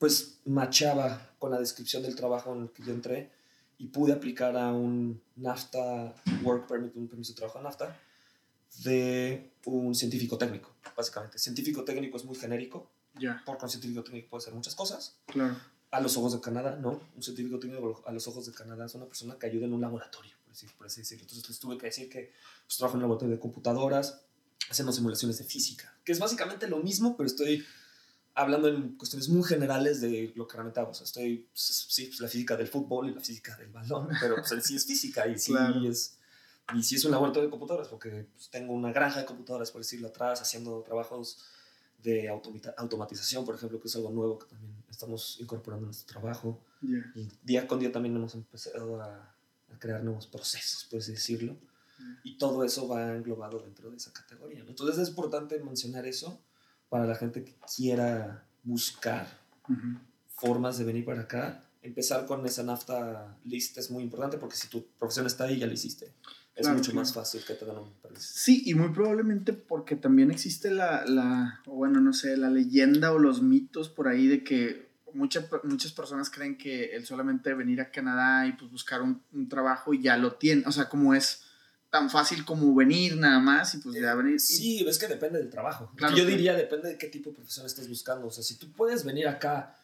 [0.00, 3.30] pues machaba con la descripción del trabajo en el que yo entré
[3.78, 7.96] y pude aplicar a un NAFTA Work Permit, un permiso de trabajo NAFTA,
[8.84, 11.38] de un científico técnico, básicamente.
[11.38, 15.56] Científico técnico es muy genérico, Ya, porque un científico técnico puede hacer muchas cosas, claro.
[15.90, 17.00] a los ojos de Canadá, ¿no?
[17.16, 19.80] Un científico técnico a los ojos de Canadá es una persona que ayuda en un
[19.80, 21.22] laboratorio, por así, por así decirlo.
[21.24, 22.32] Entonces les tuve que decir que
[22.66, 24.20] pues, trabajo en un laboratorio de computadoras,
[24.70, 27.64] haciendo simulaciones de física, que es básicamente lo mismo, pero estoy
[28.34, 30.90] hablando en cuestiones muy generales de lo que realmente hago.
[30.90, 34.08] O sea, estoy, pues, sí, pues, la física del fútbol y la física del balón,
[34.20, 35.88] pero pues, en sí es física y sí Claro.
[35.88, 36.17] es...
[36.74, 39.80] Y sí es un laboratorio de computadoras, porque pues, tengo una granja de computadoras, por
[39.80, 41.44] decirlo atrás, haciendo trabajos
[42.02, 46.60] de automatización, por ejemplo, que es algo nuevo que también estamos incorporando en nuestro trabajo.
[46.82, 46.98] Ya.
[47.14, 49.34] Y día con día también hemos empezado a,
[49.72, 51.56] a crear nuevos procesos, por así decirlo.
[52.22, 54.62] Y todo eso va englobado dentro de esa categoría.
[54.62, 54.70] ¿no?
[54.70, 56.40] Entonces es importante mencionar eso
[56.88, 59.26] para la gente que quiera buscar
[59.68, 59.98] Ujú.
[60.28, 61.64] formas de venir para acá.
[61.82, 65.66] Empezar con esa NAFTA list es muy importante porque si tu profesión está ahí, ya
[65.66, 66.12] la hiciste.
[66.58, 67.00] Es Claro, mucho claro.
[67.04, 68.26] más fácil que te dan un permiso.
[68.34, 73.18] Sí, y muy probablemente porque también existe la, la, bueno, no sé, la leyenda o
[73.18, 77.90] los mitos por ahí de que mucha- muchas personas creen que el solamente venir a
[77.92, 81.44] Canadá y pues buscar un, un trabajo y ya lo tiene, o sea, como es
[81.90, 84.34] tan fácil como venir nada más y pues ya venir.
[84.34, 85.92] y- Sí, es que depende del trabajo.
[85.96, 88.26] Claro, Yo diría, depende de qué tipo de profesión estés buscando.
[88.26, 89.77] O sea, si tú puedes venir acá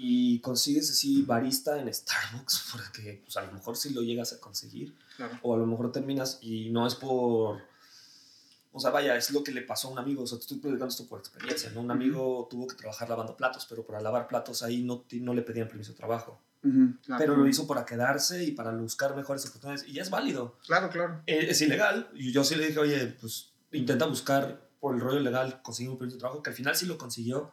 [0.00, 4.40] y consigues así barista en Starbucks, porque pues, a lo mejor sí lo llegas a
[4.40, 5.36] conseguir, Claro.
[5.42, 7.58] o a lo mejor terminas y no es por...
[8.70, 10.22] O sea, vaya, es lo que le pasó a un amigo.
[10.22, 11.80] O sea, te estoy platicando esto por experiencia, ¿no?
[11.80, 15.42] Un amigo tuvo que trabajar lavando platos, pero para lavar platos ahí no, no le
[15.42, 16.40] pedían permiso de trabajo.
[16.62, 19.88] Ujú, claro, Pero lo hizo para quedarse y para buscar mejores oportunidades.
[19.88, 21.22] Y es válido Claro, claro.
[21.26, 22.08] eh, es ilegal.
[22.14, 25.98] Y yo sí le dije, oye, pues intenta buscar por el rollo legal conseguir un
[25.98, 27.50] permiso de trabajo, que al final sí lo consiguió,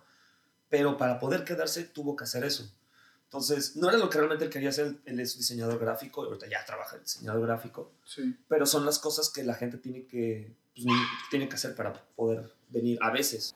[0.76, 2.70] pero para poder quedarse tuvo que hacer eso.
[3.24, 6.48] Entonces, no era lo que realmente él quería hacer, él es diseñador gráfico, y ahorita
[6.50, 8.36] ya trabaja de diseñador gráfico, Sí.
[8.50, 10.86] pero son las cosas que la gente tiene que, pues,
[11.30, 13.56] tiene que hacer para poder venir a veces.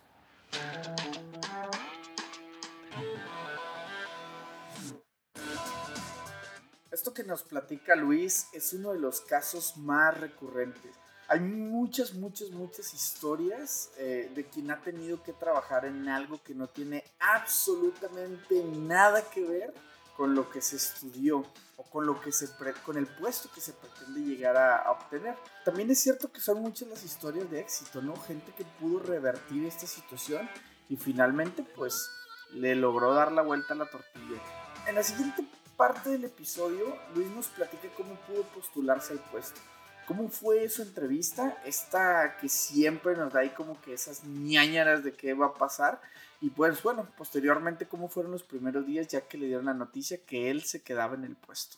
[6.92, 10.96] Esto que nos platica Luis es uno de los casos más recurrentes.
[11.30, 16.56] Hay muchas, muchas, muchas historias eh, de quien ha tenido que trabajar en algo que
[16.56, 19.74] no tiene absolutamente nada que ver
[20.18, 21.46] con lo que se estudió
[21.78, 22.50] o con lo que se
[22.84, 25.36] con el puesto que se pretende llegar a, obtener.
[25.64, 28.16] También es cierto que son muchas las historias de éxito, ¿no?
[28.16, 30.50] Gente que pudo revertir esta situación
[30.90, 32.10] y finalmente pues
[32.54, 34.42] le logró dar la vuelta a la tortilla.
[34.88, 35.46] En la siguiente
[35.78, 39.62] parte del episodio, Luis nos platica cómo pudo postularse al puesto.
[40.10, 41.62] ¿Cómo fue su entrevista?
[41.68, 46.02] Esta que siempre nos da ahí como que esas ñañaras de qué va a pasar.
[46.42, 50.26] Y pues bueno, posteriormente cómo fueron los primeros días ya que le dieron la noticia
[50.26, 51.78] que él se quedaba en el puesto.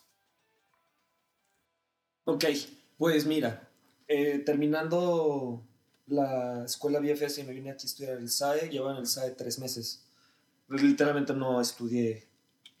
[2.24, 2.46] Ok,
[2.96, 3.68] pues mira,
[4.08, 5.62] eh, terminando
[6.06, 9.32] la escuela BFS y me vine aquí a estudiar el SAE, llevo en el SAE
[9.32, 10.06] tres meses.
[10.70, 12.26] Literalmente no estudié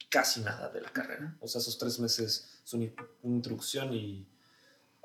[0.08, 1.36] casi nada de la carrera.
[1.40, 2.90] O sea, esos tres meses son
[3.22, 4.31] introducción y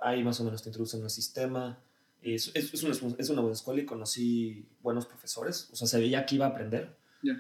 [0.02, 1.80] ahí más o menos te introducen el sistema.
[2.22, 5.70] Es, es, es, una, es, una, buena escuela y conocí buenos profesores.
[5.72, 6.96] O sea, se veía que iba a aprender,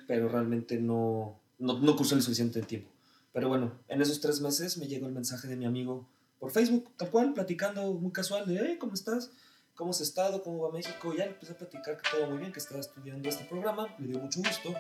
[0.07, 2.89] pero realmente no, no, no cursé el suficiente tiempo.
[3.33, 6.07] Pero bueno, en esos tres meses me llegó el mensaje de mi amigo
[6.39, 9.31] por Facebook, tal cual, platicando muy casual de, hey, ¿cómo estás?
[9.75, 10.41] ¿Cómo has estado?
[10.43, 11.13] ¿Cómo va México?
[11.13, 14.07] Y ya empecé a platicar que todo muy bien, que estaba estudiando este programa, me
[14.07, 14.73] dio mucho gusto.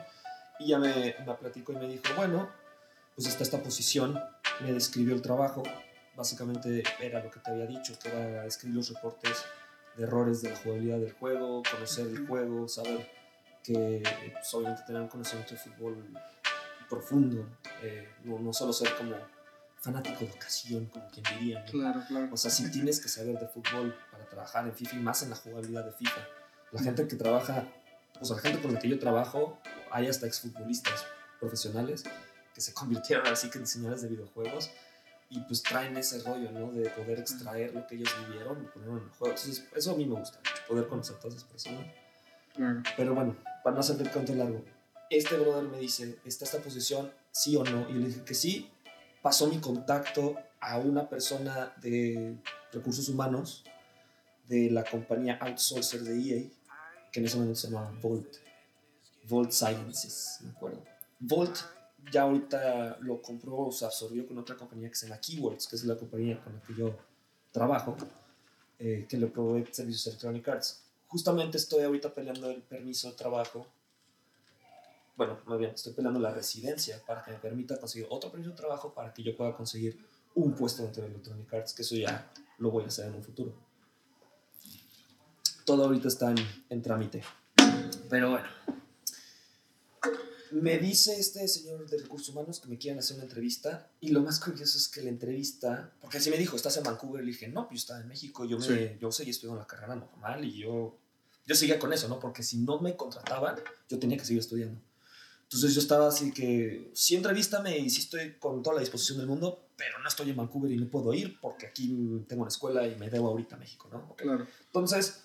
[0.59, 2.49] Y ya me, me platicó y me dijo, bueno,
[3.15, 4.19] pues está esta posición,
[4.61, 5.63] me describió el trabajo,
[6.17, 9.45] básicamente era lo que te había dicho, que era escribir los reportes
[9.95, 13.07] de errores de la jugabilidad del juego, conocer el juego, saber
[13.63, 14.01] que
[14.33, 16.19] pues, obviamente tener un conocimiento de fútbol
[16.89, 17.45] profundo,
[17.83, 19.15] eh, no, no, solo ser como
[19.79, 21.63] fanático de ocasión, como quien diría.
[21.65, 22.29] Claro, claro.
[22.31, 25.29] O sea, si tienes que saber de fútbol para trabajar en FIFA y más en
[25.29, 26.21] la jugabilidad de FIFA.
[26.71, 27.67] La gente que trabaja,
[28.19, 29.59] o sea, la gente con la que yo trabajo,
[29.91, 31.05] hay hasta exfutbolistas
[31.39, 32.03] profesionales
[32.53, 34.71] que se convirtieron así que en diseñadores de videojuegos
[35.29, 36.71] y pues traen ese rollo, ¿no?
[36.71, 39.35] De poder extraer lo que ellos vivieron y ponerlo en el juego.
[39.35, 41.85] Entonces, eso a mí me gusta poder conocer a todas esas personas.
[42.95, 44.63] Pero bueno, para no hacer el cuento largo,
[45.09, 47.89] este brother me dice, ¿está esta posición sí o no?
[47.89, 48.71] Y yo le dije que sí.
[49.21, 52.37] Pasó mi contacto a una persona de
[52.71, 53.63] recursos humanos
[54.47, 56.49] de la compañía outsourcer de EA,
[57.11, 58.37] que en ese momento se llamaba Volt.
[59.27, 60.83] Volt Sciences, me acuerdo.
[61.19, 61.57] Volt
[62.11, 65.75] ya ahorita lo compró o se absorbió con otra compañía que se llama Keywords, que
[65.75, 66.95] es la compañía con la que yo
[67.51, 67.95] trabajo,
[68.79, 70.83] eh, que le provee servicios Electronic Arts.
[71.07, 73.67] Justamente estoy ahorita peleando el permiso de trabajo.
[75.15, 78.57] Bueno, muy bien, estoy peleando la residencia para que me permita conseguir otro permiso de
[78.57, 79.97] trabajo para que yo pueda conseguir
[80.35, 83.23] un puesto dentro de Electronic Arts, que eso ya lo voy a hacer en un
[83.23, 83.53] futuro.
[85.65, 86.37] Todo ahorita está en,
[86.69, 87.23] en trámite.
[88.09, 88.47] Pero bueno,
[90.51, 94.21] me dice este señor de recursos humanos que me quieren hacer una entrevista y lo
[94.21, 97.23] más curioso es que la entrevista, porque así me dijo, ¿estás en Vancouver?
[97.23, 99.95] Le dije, no, pues yo estaba en México, yo, me, yo seguía estudiando la carrera
[99.95, 100.97] normal y yo,
[101.45, 102.19] yo seguía con eso, ¿no?
[102.19, 103.55] Porque si no me contrataban,
[103.89, 104.81] yo tenía que seguir estudiando.
[105.43, 109.27] Entonces yo estaba así que, sí entrevístame y sí estoy con toda la disposición del
[109.27, 111.87] mundo, pero no estoy en Vancouver y no puedo ir porque aquí
[112.27, 114.13] tengo una escuela y me debo ahorita a México, ¿no?
[114.15, 114.45] Claro.
[114.65, 115.21] Entonces,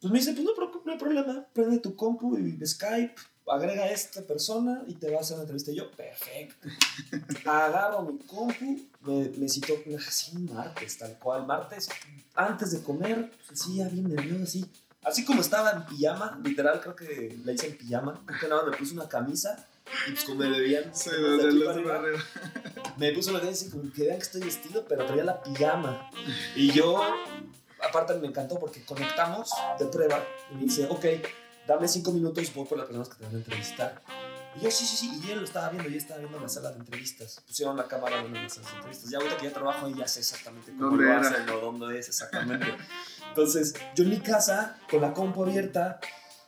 [0.00, 0.52] pues me dice, pues no,
[0.84, 3.14] no hay problema, prende tu compu y Skype,
[3.50, 5.70] agrega a esta persona y te va a hacer una entrevista.
[5.70, 6.68] Y yo, perfecto.
[7.44, 11.46] Agarro mi compu, me, me citó así martes, tal cual.
[11.46, 11.88] Martes,
[12.34, 14.64] antes de comer, así, ya bien nervioso, así.
[15.02, 18.24] Así como estaba en pijama, literal, creo que la hice en pijama.
[18.40, 19.64] Que nada, me puse una camisa
[20.06, 20.94] y pues como me veían.
[20.94, 21.52] Sí, de
[22.96, 26.10] me puse una camisa y como que vean que estoy vestido, pero traía la pijama.
[26.56, 27.00] Y yo,
[27.88, 31.04] aparte me encantó porque conectamos de prueba y me dice, ok
[31.68, 34.02] dame cinco minutos, voy por las personas que te van a entrevistar.
[34.56, 36.72] Y yo, sí, sí, sí, y él lo estaba viendo, yo estaba viendo la sala
[36.72, 37.42] de entrevistas.
[37.46, 39.10] Pusieron la cámara en las entrevistas.
[39.10, 42.08] Ya ahorita que ya trabajo ahí, ya sé exactamente cómo lo hacen o dónde es
[42.08, 42.66] exactamente.
[43.28, 46.00] Entonces, yo en mi casa, con la compu abierta,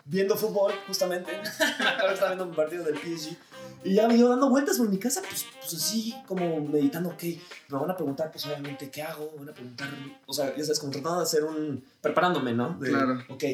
[0.06, 1.30] viendo fútbol, justamente.
[2.00, 3.36] Ahora estaba viendo un partido del PSG.
[3.84, 7.22] Y ya me iba dando vueltas por mi casa, pues, pues así, como meditando, ok,
[7.68, 9.30] me van a preguntar, pues obviamente, ¿qué hago?
[9.32, 9.88] Me van a preguntar,
[10.26, 11.84] o sea, ya sabes, como tratando de hacer un.
[12.00, 12.78] preparándome, ¿no?
[12.78, 13.22] claro.
[13.28, 13.44] Ok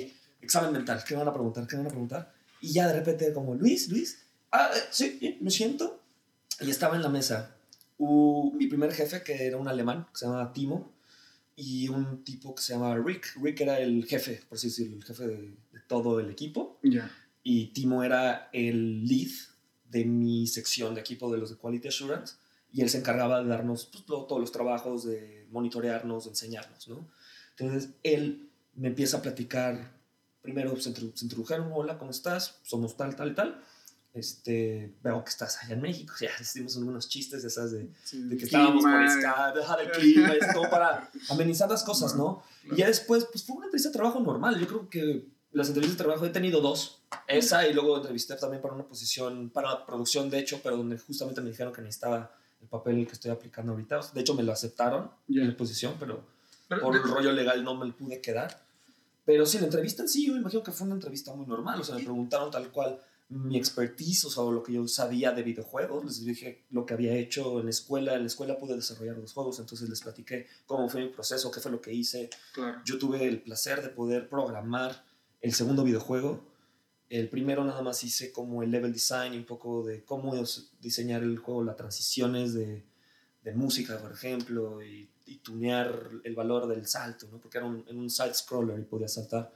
[0.40, 1.66] examen mental, ¿qué van a preguntar?
[1.66, 2.32] ¿Qué van a preguntar?
[2.60, 4.18] Y ya de repente como, Luis, Luis,
[4.52, 6.02] ah, eh, sí, me siento.
[6.60, 7.56] Y estaba en la mesa
[7.98, 10.92] mi primer jefe, que era un alemán, que se llamaba Timo,
[11.54, 13.34] y un tipo que se llamaba Rick.
[13.40, 15.54] Rick era el jefe, por así decirlo, el jefe de,
[15.88, 16.78] todo el equipo.
[16.82, 17.10] Ya.
[17.42, 19.30] Y Timo era el lead
[19.88, 22.34] de mi sección de equipo de los de Quality Assurance.
[22.72, 27.08] Y él se encargaba de darnos pues, todos los trabajos, de monitorearnos, de enseñarnos, ¿no?
[27.56, 29.95] Entonces él me empieza a platicar
[30.46, 30.90] primero se,
[31.22, 32.60] introdujeron, hola, ¿cómo estás?
[32.62, 33.60] Somos tal, tal, tal.
[34.14, 38.44] este, veo que estás allá en México, ya hicimos algunos chistes, esas de, de que
[38.44, 42.44] estábamos por Skype, deja de clima, es como para amenizar las cosas, ¿no?
[42.70, 45.98] Y ya después, pues fue una entrevista de trabajo normal, yo creo que las entrevistas
[45.98, 50.30] de trabajo he tenido dos, esa y luego entrevisté también para una posición, para producción
[50.30, 52.30] de hecho, pero donde justamente me dijeron que necesitaba
[52.62, 56.24] el papel que estoy aplicando ahorita, de hecho me lo aceptaron en la posición, pero,
[56.80, 58.65] por el rollo legal no me lo pude quedar.
[59.26, 61.80] Pero sí, la entrevista en sí, yo me imagino que fue una entrevista muy normal,
[61.80, 65.42] o sea, me preguntaron tal cual mi expertise, o sea, lo que yo sabía de
[65.42, 69.16] videojuegos, les dije lo que había hecho en la escuela, en la escuela pude desarrollar
[69.16, 72.30] los juegos, entonces les platiqué cómo fue mi proceso, qué fue lo que hice.
[72.84, 75.04] Yo tuve el placer de poder programar
[75.40, 76.40] el segundo videojuego.
[77.10, 80.32] El primero nada más hice como el level design y un poco de cómo
[80.80, 82.84] diseñar el juego, las transiciones de,
[83.42, 87.38] de música, por ejemplo, y, tunear el valor del salto, ¿no?
[87.38, 89.52] porque era un, en un side scroller y podía saltar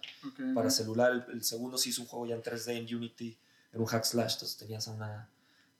[0.54, 1.12] para celular.
[1.12, 3.38] El, el, segundo sí hizo un juego ya en 3D en Unity
[3.72, 5.28] era un hack slash, entonces tenías una,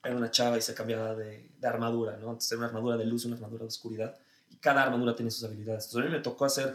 [0.02, 2.30] era una chava y se cambiaba de, de, armadura, ¿no?
[2.30, 4.16] Antes era una armadura de luz, una armadura de oscuridad,
[4.48, 5.86] y cada armadura tiene sus habilidades.
[5.86, 6.74] Entonces a mí me tocó hacer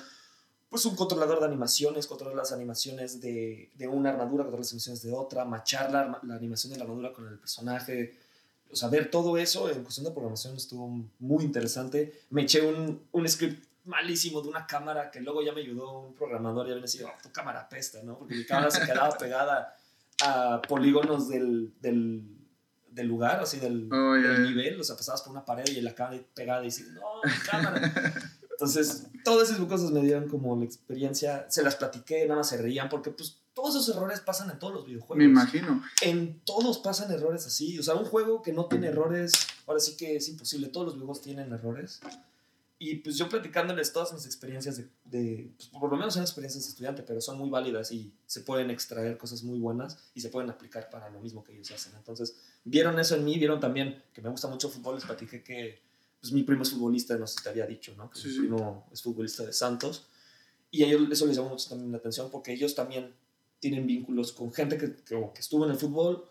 [0.70, 5.04] pues un controlador de animaciones, controlar las animaciones de, de una armadura, controlar las animaciones
[5.04, 8.20] de otra, machar la, la, animación de la armadura con el personaje,
[8.72, 10.88] o sea, ver todo eso en cuestión de programación estuvo
[11.20, 12.22] muy interesante.
[12.30, 16.14] Me eché un, un script malísimo de una cámara que luego ya me ayudó un
[16.14, 18.18] programador y me decía, oh, tu cámara pesta, ¿no?
[18.18, 19.76] Porque mi cámara se quedaba pegada
[20.22, 22.24] a polígonos del, del,
[22.90, 25.94] del lugar, así del, oh, del, nivel, o sea, pasabas por una pared y la
[25.94, 27.94] cámara pegada y dices, no, mi cámara.
[28.52, 32.58] Entonces, todas esas cosas me dieron como la experiencia, se las platiqué, nada más se
[32.58, 35.18] reían, porque pues todos esos errores pasan en todos los videojuegos.
[35.18, 35.82] Me imagino.
[36.02, 39.32] En todos pasan errores así, o sea, un juego que no tiene errores,
[39.66, 42.02] ahora sí que es imposible, todos los videojuegos tienen errores.
[42.78, 46.66] Y pues yo platicándoles todas mis experiencias de, de pues, por lo menos son experiencias
[46.66, 50.28] de estudiante, pero son muy válidas y se pueden extraer cosas muy buenas y se
[50.28, 51.94] pueden aplicar para lo mismo que ellos hacen.
[51.96, 55.42] Entonces, vieron eso en mí, vieron también que me gusta mucho el fútbol, les platiqué
[55.42, 55.82] que
[56.20, 58.10] pues mi primo es futbolista, no sé si te había dicho, ¿no?
[58.10, 60.10] Que mi primo es futbolista de Santos.
[60.72, 63.14] Y a ellos eso les llamó mucho también la atención porque ellos también
[63.66, 66.24] tienen vínculos con gente que, que, estuvo en el fútbol,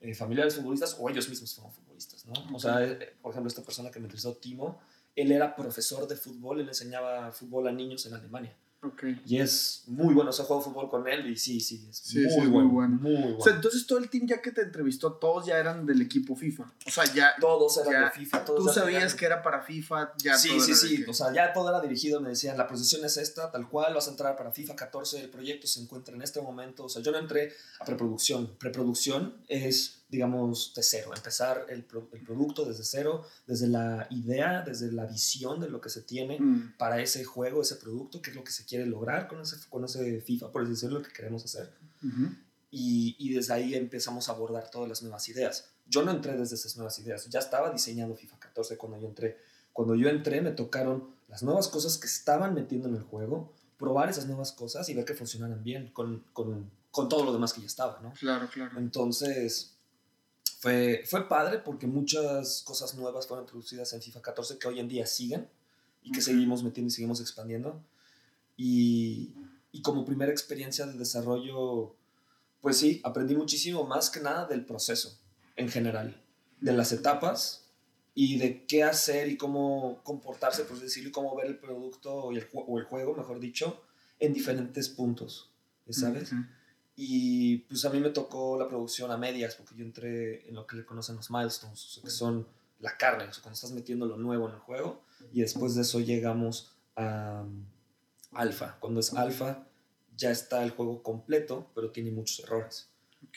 [0.00, 2.56] eh, familiares futbolistas o ellos mismos fueron futbolistas, ¿no?
[2.56, 4.80] O sea, eh, por ejemplo, esta persona que me entrevistó, Timo,
[5.14, 8.56] él era profesor de fútbol, él enseñaba fútbol a niños en Alemania.
[8.84, 9.22] Okay.
[9.24, 12.30] Y es muy bueno, o sea, fútbol con él y sí, sí, es sí, muy,
[12.30, 12.96] sí, bueno, muy bueno.
[13.00, 13.38] Muy bueno.
[13.38, 16.34] O sea, entonces todo el team ya que te entrevistó, todos ya eran del equipo
[16.34, 16.64] FIFA.
[16.86, 17.32] O sea, ya.
[17.40, 18.44] Todos eran de FIFA.
[18.44, 21.04] Todos tú sabías que era para FIFA, ya Sí, sí, sí.
[21.08, 24.08] O sea, ya todo era dirigido, me decían, la posición es esta, tal cual, vas
[24.08, 26.86] a entrar para FIFA 14, el proyecto se encuentra en este momento.
[26.86, 28.50] O sea, yo no entré a preproducción.
[28.58, 34.92] Preproducción es digamos, de cero, empezar el, el, producto desde cero, desde la idea, desde
[34.92, 36.74] la visión de lo que se tiene mm.
[36.76, 39.86] para ese juego, ese producto, qué es lo que se quiere lograr con ese, con
[39.86, 41.72] ese FIFA, por decirlo, lo que queremos hacer.
[42.70, 45.70] y, y, desde ahí empezamos a abordar todas las nuevas ideas.
[45.86, 49.38] Yo no entré desde esas nuevas ideas, ya estaba diseñando FIFA 14 cuando yo entré.
[49.72, 54.10] Cuando yo entré me tocaron las nuevas cosas que estaban metiendo en el juego, probar
[54.10, 57.62] esas nuevas cosas y ver que funcionaran bien con, con, con todo lo demás que
[57.62, 58.12] ya estaba, ¿no?
[58.12, 58.78] Claro, claro.
[58.78, 59.78] Entonces,
[60.62, 64.86] fue, fue padre porque muchas cosas nuevas fueron introducidas en FIFA 14 que hoy en
[64.86, 65.48] día siguen
[66.04, 67.82] y que seguimos metiendo y seguimos expandiendo.
[68.56, 69.34] Y,
[69.72, 71.96] y, como primera experiencia de desarrollo,
[72.60, 75.18] pues sí, aprendí muchísimo más que nada del proceso
[75.56, 76.22] en general,
[76.60, 77.64] de las etapas
[78.14, 82.30] y de qué hacer y cómo comportarse, por decirlo, y cómo ver el producto o
[82.30, 83.82] el, o el juego, mejor dicho,
[84.20, 85.50] en diferentes puntos,
[85.90, 86.30] ¿sabes?
[86.94, 90.66] Y pues a mí me tocó la producción a medias, porque yo entré en lo
[90.66, 92.46] que le conocen los milestones, que son
[92.80, 95.02] la carne, o sea, cuando estás metiendo lo nuevo en el juego,
[95.32, 97.64] y después de eso llegamos a um,
[98.32, 98.76] alfa.
[98.80, 99.64] Cuando es alfa,
[100.16, 102.88] ya está el juego completo, pero tiene muchos errores.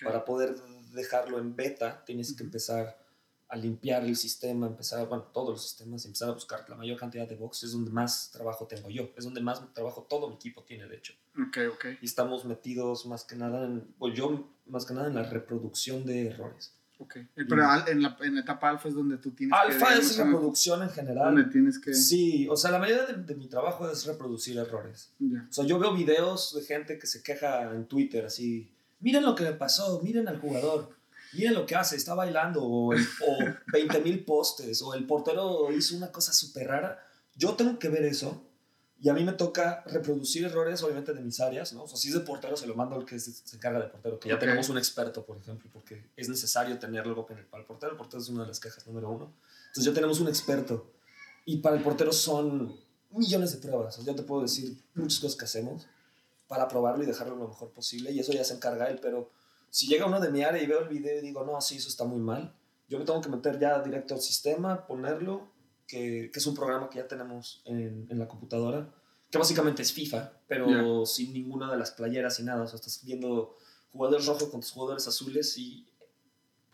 [0.03, 0.55] Para poder
[0.93, 3.04] dejarlo en beta, tienes que empezar
[3.47, 7.27] a limpiar el sistema, empezar, bueno, todos los sistemas, empezar a buscar la mayor cantidad
[7.27, 10.63] de bugs, es donde más trabajo tengo yo, es donde más trabajo todo mi equipo
[10.63, 11.13] tiene, de hecho.
[11.47, 11.85] Ok, ok.
[12.01, 16.05] Y estamos metidos más que nada en, pues yo más que nada en la reproducción
[16.05, 16.73] de errores.
[16.97, 19.83] Ok, eh, pero en, la, en la etapa alfa es donde tú tienes alfa que...
[19.83, 21.35] Alfa es reproducción en general.
[21.35, 21.93] Donde tienes que...
[21.93, 25.11] Sí, o sea, la mayoría de, mi trabajo es reproducir errores.
[25.49, 29.35] O sea, yo veo videos de gente que se queja en Twitter así, miren lo
[29.35, 30.94] que me pasó, miren al jugador
[31.35, 32.95] miren lo que hace, está bailando, o, o
[33.71, 36.99] 20 mil postes, o el portero hizo una cosa súper rara.
[37.35, 38.45] Yo tengo que ver eso
[38.99, 41.83] y a mí me toca reproducir errores, obviamente, de mis áreas, ¿no?
[41.83, 44.19] O sea, si es de portero, se lo mando al que se, encarga de portero,
[44.19, 47.91] que ya tenemos un experto, por ejemplo, porque es necesario tenerlo algo para el portero.
[47.91, 49.33] El portero es una de las quejas número uno.
[49.67, 50.91] Entonces, ya tenemos un experto.
[51.45, 52.79] Y para el portero son
[53.11, 53.99] millones de pruebas.
[53.99, 55.87] O sea, yo te puedo decir muchas cosas que hacemos
[56.47, 58.11] para probarlo y dejarlo lo mejor posible.
[58.11, 59.29] Y eso ya se encarga él, pero
[59.75, 61.89] Si llega uno de mi área y veo el video y digo, no, sí, eso
[61.89, 62.55] está muy mal,
[62.87, 65.51] yo me tengo que meter ya directo al sistema, ponerlo,
[65.85, 68.89] que, que es un programa que ya tenemos en, en, la computadora,
[69.29, 71.05] que básicamente es FIFA, pero yeah.
[71.05, 72.63] sin ninguna de las playeras y nada.
[72.63, 73.57] O sea, estás viendo
[73.91, 75.85] jugadores rojos contra jugadores azules y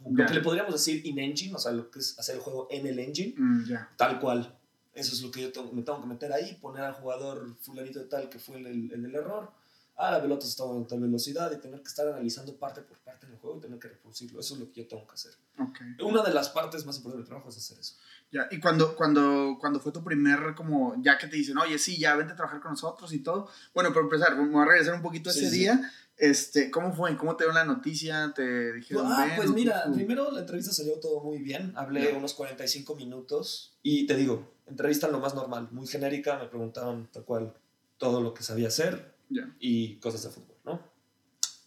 [0.07, 2.85] lo que le podríamos decir in-engine, o sea, lo que es hacer el juego en
[2.85, 3.89] el engine, mm, yeah.
[3.97, 4.59] tal cual.
[4.93, 7.97] Eso es lo que yo tengo, me tengo que meter ahí, poner al jugador fulanito
[7.97, 9.59] de tal que fue el, el, el error.
[10.03, 13.27] Ah, la pelota está a tal velocidad y tener que estar analizando parte por parte
[13.27, 14.39] del juego y tener que reproducirlo.
[14.39, 15.33] Eso es lo que yo tengo que hacer.
[15.59, 15.95] Okay.
[16.03, 17.97] Una de las partes más importantes del trabajo es hacer eso.
[18.31, 21.99] Ya, y cuando, cuando, cuando fue tu primer, como, ya que te dicen, oye, sí,
[21.99, 23.47] ya vente a trabajar con nosotros y todo.
[23.75, 25.77] Bueno, para empezar, vamos a regresar un poquito a ese sí, día.
[25.77, 26.07] Sí.
[26.17, 27.15] Este, ¿Cómo fue?
[27.15, 28.33] ¿Cómo te dio la noticia?
[28.35, 31.73] ¿Te dijeron Ah, ven, pues mira, primero la entrevista salió todo muy bien.
[31.75, 32.17] Hablé yeah.
[32.17, 36.39] unos 45 minutos y te digo, entrevista lo más normal, muy genérica.
[36.39, 37.53] Me preguntaron tal cual
[37.99, 39.55] todo lo que sabía hacer yeah.
[39.59, 40.79] y cosas de fútbol, ¿no?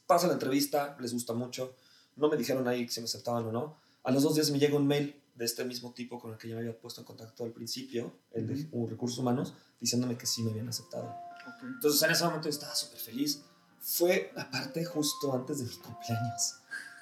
[0.07, 1.75] Pasa la entrevista, les gusta mucho.
[2.17, 3.79] No me dijeron ahí si me aceptaban o no.
[4.03, 6.49] A los dos días me llega un mail de este mismo tipo con el que
[6.49, 10.27] yo me había puesto en contacto al principio, el de uh, recursos humanos, diciéndome que
[10.27, 11.17] sí me habían aceptado.
[11.57, 11.69] Okay.
[11.75, 13.43] Entonces en ese momento yo estaba súper feliz
[13.85, 16.55] fue aparte justo antes de mi cumpleaños.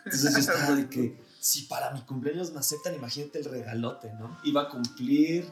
[0.04, 4.36] Entonces yo estaba de que si para mi cumpleaños me aceptan, imagínate el regalote, ¿no?
[4.42, 5.48] Iba a cumplir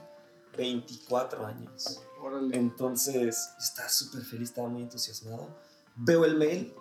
[0.56, 2.00] 24 años.
[2.20, 2.56] Órale.
[2.56, 5.48] Entonces estaba súper feliz, estaba muy entusiasmado.
[5.96, 6.74] Veo el mail,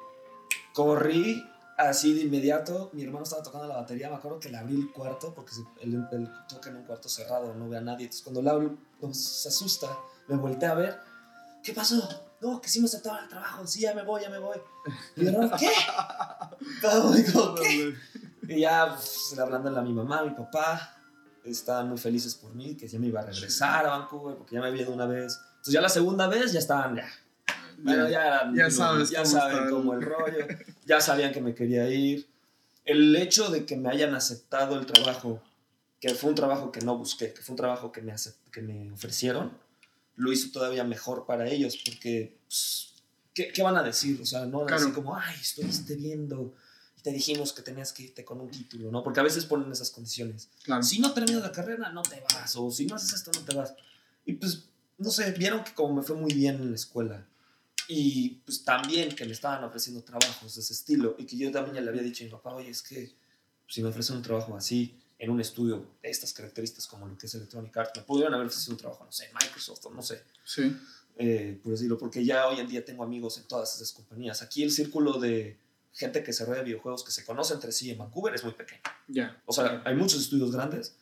[0.73, 1.43] corrí
[1.77, 2.89] así de inmediato.
[2.93, 6.07] Mi hermano estaba tocando la batería, me acuerdo que le abrí el cuarto porque él,
[6.11, 8.05] él toca en un cuarto cerrado, no ve a nadie.
[8.05, 10.99] Entonces cuando le abro, pues, se asusta, me volteé a ver.
[11.63, 12.07] ¿Qué pasó?
[12.41, 14.57] no, que sí me aceptaban el trabajo, sí, ya me voy, ya me voy.
[15.15, 15.69] Y yo, ¿qué?
[16.81, 17.93] Todo, digo, ¿qué?
[18.47, 20.97] Y ya pues, hablando a mi mamá, a mi papá,
[21.45, 24.61] estaban muy felices por mí, que ya me iba a regresar a Vancouver, porque ya
[24.61, 25.39] me había ido una vez.
[25.51, 27.09] Entonces ya la segunda vez ya estaban, ya.
[27.77, 30.47] Bueno, ya, eran, ya sabes ya saben cómo el rollo,
[30.85, 32.27] ya sabían que me quería ir.
[32.85, 35.41] El hecho de que me hayan aceptado el trabajo,
[35.99, 38.13] que fue un trabajo que no busqué, que fue un trabajo que me,
[38.51, 39.57] que me ofrecieron,
[40.15, 42.93] lo hizo todavía mejor para ellos, porque, pues,
[43.33, 44.19] ¿qué, ¿qué, van a decir?
[44.21, 44.83] O sea, no claro.
[44.83, 46.53] así como, ay, estuviste viendo
[46.99, 49.01] y te dijimos que tenías que irte con un título, ¿no?
[49.03, 50.49] Porque a veces ponen esas condiciones.
[50.63, 50.83] Claro.
[50.83, 53.55] Si no terminas la carrera, no te vas, o si no haces esto, no te
[53.55, 53.73] vas.
[54.25, 54.65] Y pues,
[54.97, 57.25] no sé, vieron que como me fue muy bien en la escuela,
[57.87, 61.75] y pues también que me estaban ofreciendo trabajos de ese estilo, y que yo también
[61.75, 63.15] ya le había dicho a mi papá, oye, es que
[63.67, 67.27] si me ofrecen un trabajo así, en un estudio de estas características como lo que
[67.27, 70.01] es Electronic Arts, me pudieron haber ofrecido un trabajo, no sé, en Microsoft o no
[70.01, 70.23] sé.
[70.45, 70.75] Sí.
[71.17, 74.41] Eh, por decirlo, porque ya hoy en día tengo amigos en todas esas compañías.
[74.41, 75.57] Aquí el círculo de
[75.93, 78.81] gente que desarrolla videojuegos que se conoce entre sí en Vancouver es muy pequeño.
[79.07, 79.13] Ya.
[79.13, 79.43] Yeah.
[79.45, 80.95] O sea, hay muchos estudios grandes,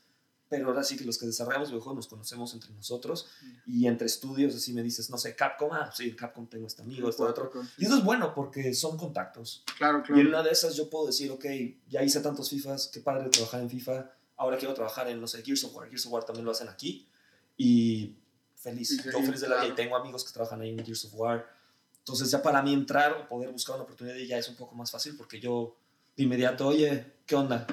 [0.50, 3.64] pero ahora sí que los que desarrollamos videojuegos nos conocemos entre nosotros yeah.
[3.66, 7.10] y entre estudios, así me dices, no sé, Capcom, ah, sí, Capcom tengo este amigo,
[7.10, 7.52] este otro.
[7.78, 9.64] Y eso es bueno porque son contactos.
[9.78, 10.18] Claro, claro.
[10.18, 11.46] Y en una de esas yo puedo decir, ok,
[11.90, 15.44] ya hice tantos FIFAs, qué padre trabajar en FIFA ahora quiero trabajar en, no sé,
[15.44, 15.90] Gears of War.
[15.90, 17.08] Gears of War también lo hacen aquí.
[17.58, 18.16] Y
[18.56, 19.74] feliz, yo feliz de la vida.
[19.74, 21.57] Y tengo amigos que trabajan ahí en Gears of War.
[22.08, 24.90] Entonces ya para mí entrar o poder buscar una oportunidad ya es un poco más
[24.90, 25.76] fácil porque yo
[26.16, 27.68] de inmediato, oye, ¿qué onda?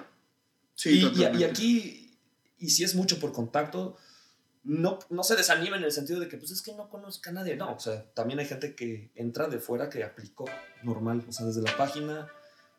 [0.74, 2.18] Sí, y, y, y, aquí,
[2.59, 3.97] y si es mucho por contacto,
[4.64, 7.32] no, no se desanimen en el sentido de que pues es que no conozca a
[7.32, 7.55] nadie.
[7.55, 10.47] No, o sea, también hay gente que entra de fuera que aplicó
[10.82, 12.26] normal, o sea, desde la página,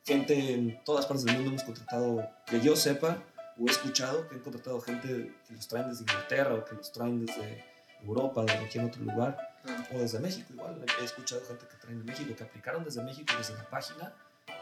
[0.04, 3.24] gente en todas partes del mundo hemos contratado, que yo sepa,
[3.58, 6.92] o he escuchado que han contratado gente que los traen desde Inglaterra o que los
[6.92, 7.64] traen desde
[8.04, 9.55] Europa, de cualquier otro lugar,
[9.94, 10.84] o desde México igual.
[11.00, 14.14] He escuchado gente que traen de México, que aplicaron desde México, desde la página,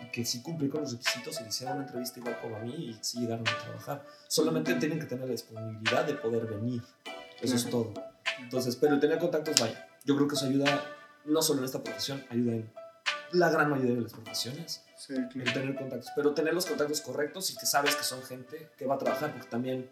[0.02, 2.60] y que sí cumplieron con los requisitos y le hicieron una entrevista igual como a
[2.60, 4.06] mí y sí llegaron a trabajar.
[4.28, 6.82] Solamente tienen que tener la disponibilidad de poder venir.
[7.42, 7.66] Eso uh -huh.
[7.66, 7.94] es todo.
[8.40, 9.88] Entonces, pero tener contactos, vaya.
[10.06, 10.84] Yo creo que eso ayuda,
[11.26, 12.74] no solo en esta profesión, ayuda en
[13.32, 15.30] la gran mayoría de las profesiones sí, claro.
[15.36, 18.86] el tener contactos, pero tener los contactos correctos y que sabes que son gente que
[18.86, 19.90] va a trabajar, porque también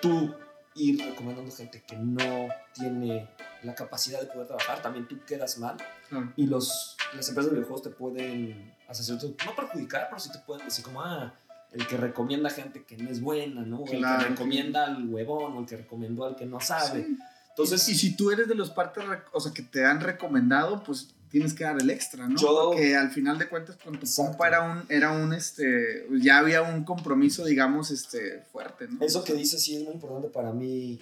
[0.00, 0.34] tú
[0.74, 3.28] ir recomendando gente que no tiene
[3.62, 5.76] la capacidad de poder trabajar, también tú quedas mal
[6.08, 6.32] claro.
[6.36, 10.38] y los, las empresas de videojuegos te pueden hacer cierto, no perjudicar, pero sí te
[10.40, 11.34] pueden decir como, ah,
[11.72, 13.82] el que recomienda gente que no es buena, ¿no?
[13.84, 17.04] Claro, el que recomienda al huevón o el que recomendó al que no sabe.
[17.04, 17.18] Sí.
[17.50, 20.82] Entonces, y, y, si tú eres de los partes, o sea, que te han recomendado,
[20.82, 22.36] pues tienes que dar el extra, ¿no?
[22.38, 26.38] Yo, Porque al final de cuentas con tu compa era un, era un, este, ya
[26.38, 29.04] había un compromiso, digamos, este, fuerte, ¿no?
[29.04, 30.98] Eso que dices sí es muy importante para mí,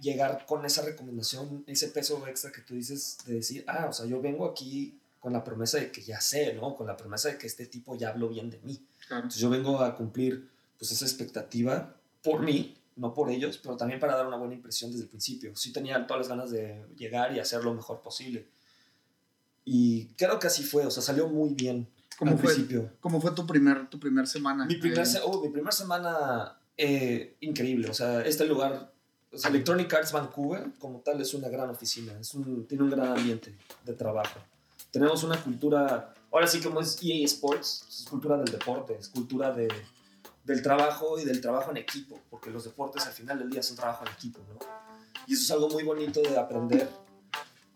[0.00, 4.06] llegar con esa recomendación, ese peso extra que tú dices de decir, ah, o sea,
[4.06, 6.74] yo vengo aquí con la promesa de que ya sé, ¿no?
[6.76, 8.80] Con la promesa de que este tipo ya habló bien de mí.
[9.06, 9.22] Claro.
[9.24, 10.48] Entonces yo vengo a cumplir,
[10.78, 14.90] pues, esa expectativa por mí, no por ellos, pero también para dar una buena impresión
[14.90, 15.54] desde el principio.
[15.56, 18.46] Sí tenía todas las ganas de llegar y hacer lo mejor posible.
[19.64, 21.86] Y creo que así fue, o sea, salió muy bien.
[22.18, 22.90] ¿Cómo al fue, principio.
[23.00, 24.64] ¿Cómo fue tu primer, tu primer semana?
[24.66, 27.88] Mi primer, se- oh, mi primer semana eh, increíble.
[27.88, 28.92] O sea, este lugar,
[29.32, 32.12] Electronic Arts Vancouver, como tal, es una gran oficina.
[32.20, 34.40] Es un, tiene un gran ambiente de trabajo.
[34.90, 39.52] Tenemos una cultura, ahora sí como es EA Sports, es cultura del deporte, es cultura
[39.52, 39.68] de,
[40.44, 43.76] del trabajo y del trabajo en equipo, porque los deportes al final del día son
[43.76, 44.58] trabajo en equipo, ¿no?
[45.26, 46.88] Y eso es algo muy bonito de aprender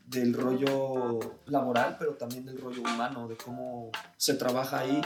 [0.06, 5.00] del rollo laboral, pero también del rollo humano, de cómo se trabaja ahí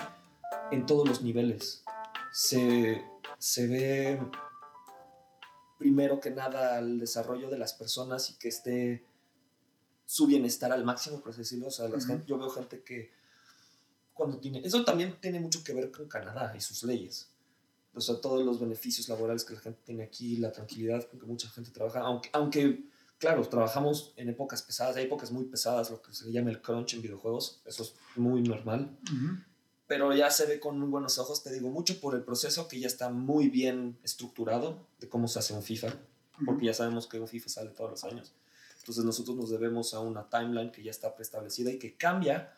[0.71, 1.85] en todos los niveles.
[2.33, 3.05] Se,
[3.39, 4.21] se ve
[5.79, 9.05] primero que nada el desarrollo de las personas y que esté
[10.05, 11.69] su bienestar al máximo, por así decirlo.
[11.69, 12.07] O sea, la Ujú.
[12.07, 13.11] gente- yo veo gente que
[14.13, 14.61] cuando tiene...
[14.65, 17.29] Eso también tiene mucho que ver con Canadá y sus leyes.
[17.95, 21.27] O sea, todos los beneficios laborales que la gente tiene aquí, la tranquilidad con que
[21.27, 22.85] mucha gente trabaja, aunque, aunque
[23.19, 26.95] claro, trabajamos en épocas pesadas, hay épocas muy pesadas, lo que se llama el crunch
[26.95, 29.39] en videojuegos, eso es muy normal, Ujú.
[29.89, 32.79] Pero ya se ve con muy buenos ojos, te digo, mucho por el proceso que
[32.79, 35.89] ya está muy bien estructurado de cómo se hace un FIFA,
[36.45, 38.35] porque ya sabemos que un FIFA sale todos los años.
[38.81, 42.53] Entonces nosotros nos debemos a una timeline que ya está preestablecida y que cambia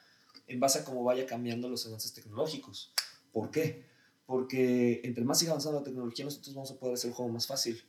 [0.49, 2.93] en base a cómo vaya cambiando los avances tecnológicos.
[3.33, 3.87] ¿Por qué?
[4.27, 7.47] Porque entre más siga avanzando la tecnología, nosotros vamos a poder hacer el juego más
[7.47, 7.81] fácil.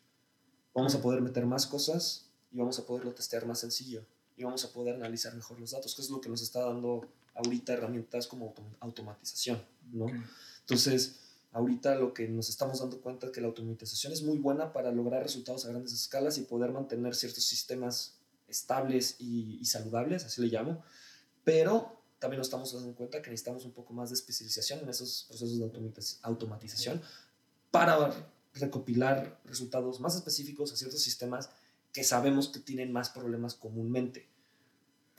[0.75, 4.05] Vamos a poder meter más cosas y vamos a poderlo testear más sencillo.
[4.37, 7.07] Y vamos a poder analizar mejor los datos, que es lo que nos está dando
[7.35, 10.05] ahorita herramientas como autom- automatización, ¿no?
[10.05, 10.13] Ok.
[10.61, 11.19] Entonces,
[11.51, 14.91] ahorita lo que nos estamos dando cuenta es que la automatización es muy buena para
[14.91, 18.17] lograr resultados a grandes escalas y poder mantener ciertos sistemas
[18.47, 20.83] estables y, y saludables, así le llamo,
[21.43, 25.25] pero también nos estamos dando cuenta que necesitamos un poco más de especialización en esos
[25.27, 27.01] procesos de automatiz- automatización
[27.71, 28.13] para
[28.53, 31.49] recopilar resultados más específicos a ciertos sistemas
[31.93, 34.27] que sabemos que tienen más problemas comúnmente,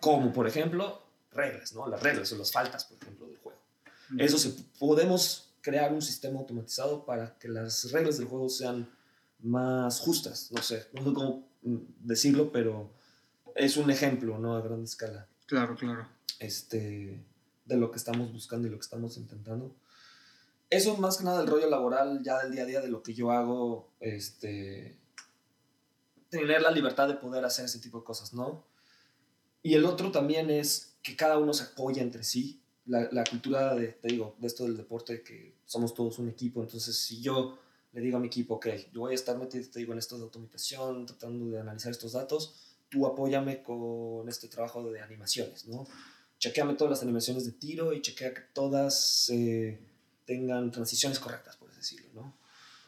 [0.00, 1.02] como por ejemplo
[1.32, 1.86] reglas, ¿no?
[1.88, 3.58] Las reglas o las faltas, por ejemplo, del juego.
[4.18, 8.88] Eso se, podemos crear un sistema automatizado para que las reglas del juego sean
[9.40, 10.50] más justas.
[10.52, 12.90] No sé, no sé cómo mm, decirlo, pero
[13.54, 14.56] es un ejemplo, ¿no?
[14.56, 15.26] A gran escala.
[15.46, 16.06] Claro, claro.
[16.38, 17.22] Este,
[17.64, 19.74] de lo que estamos buscando y lo que estamos intentando.
[20.70, 23.14] Eso más que nada del rollo laboral, ya del día a día, de lo que
[23.14, 24.96] yo hago, este,
[26.30, 28.64] tener la libertad de poder hacer ese tipo de cosas, ¿no?
[29.62, 32.61] Y el otro también es que cada uno se apoya entre sí.
[32.86, 36.62] La, la cultura de, te digo, de esto del deporte, que somos todos un equipo,
[36.62, 37.59] entonces si yo
[37.92, 40.16] le digo a mi equipo, ok, yo voy a estar metido, te digo, en esto
[40.16, 42.55] de automatización, tratando de analizar estos datos,
[42.88, 45.86] tú apóyame con este trabajo de animaciones, ¿no?
[46.38, 49.78] Chequeame todas las animaciones de tiro y chequea que todas eh,
[50.24, 52.36] tengan transiciones correctas, por así decirlo, ¿no?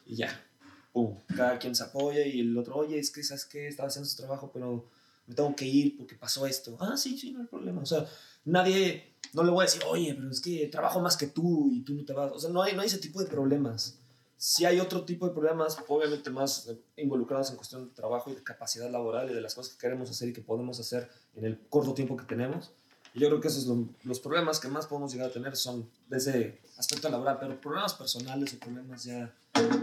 [0.05, 0.43] Y ya,
[0.91, 3.67] pum, cada quien se apoya y el otro, oye, es que, ¿sabes qué?
[3.67, 4.89] Estaba haciendo su trabajo, pero
[5.27, 6.77] me tengo que ir porque pasó esto.
[6.79, 7.81] Ah, sí, sí, no hay problema.
[7.81, 8.05] O sea,
[8.45, 11.81] nadie, no le voy a decir, oye, pero es que trabajo más que tú y
[11.81, 12.31] tú no te vas.
[12.31, 13.97] O sea, no hay, no hay ese tipo de problemas.
[14.37, 18.43] Si hay otro tipo de problemas, obviamente más involucrados en cuestión de trabajo y de
[18.43, 21.59] capacidad laboral y de las cosas que queremos hacer y que podemos hacer en el
[21.69, 22.71] corto tiempo que tenemos.
[23.13, 25.89] Y yo creo que esos son los problemas que más podemos llegar a tener son
[26.09, 29.33] desde aspecto laboral, pero problemas personales o problemas ya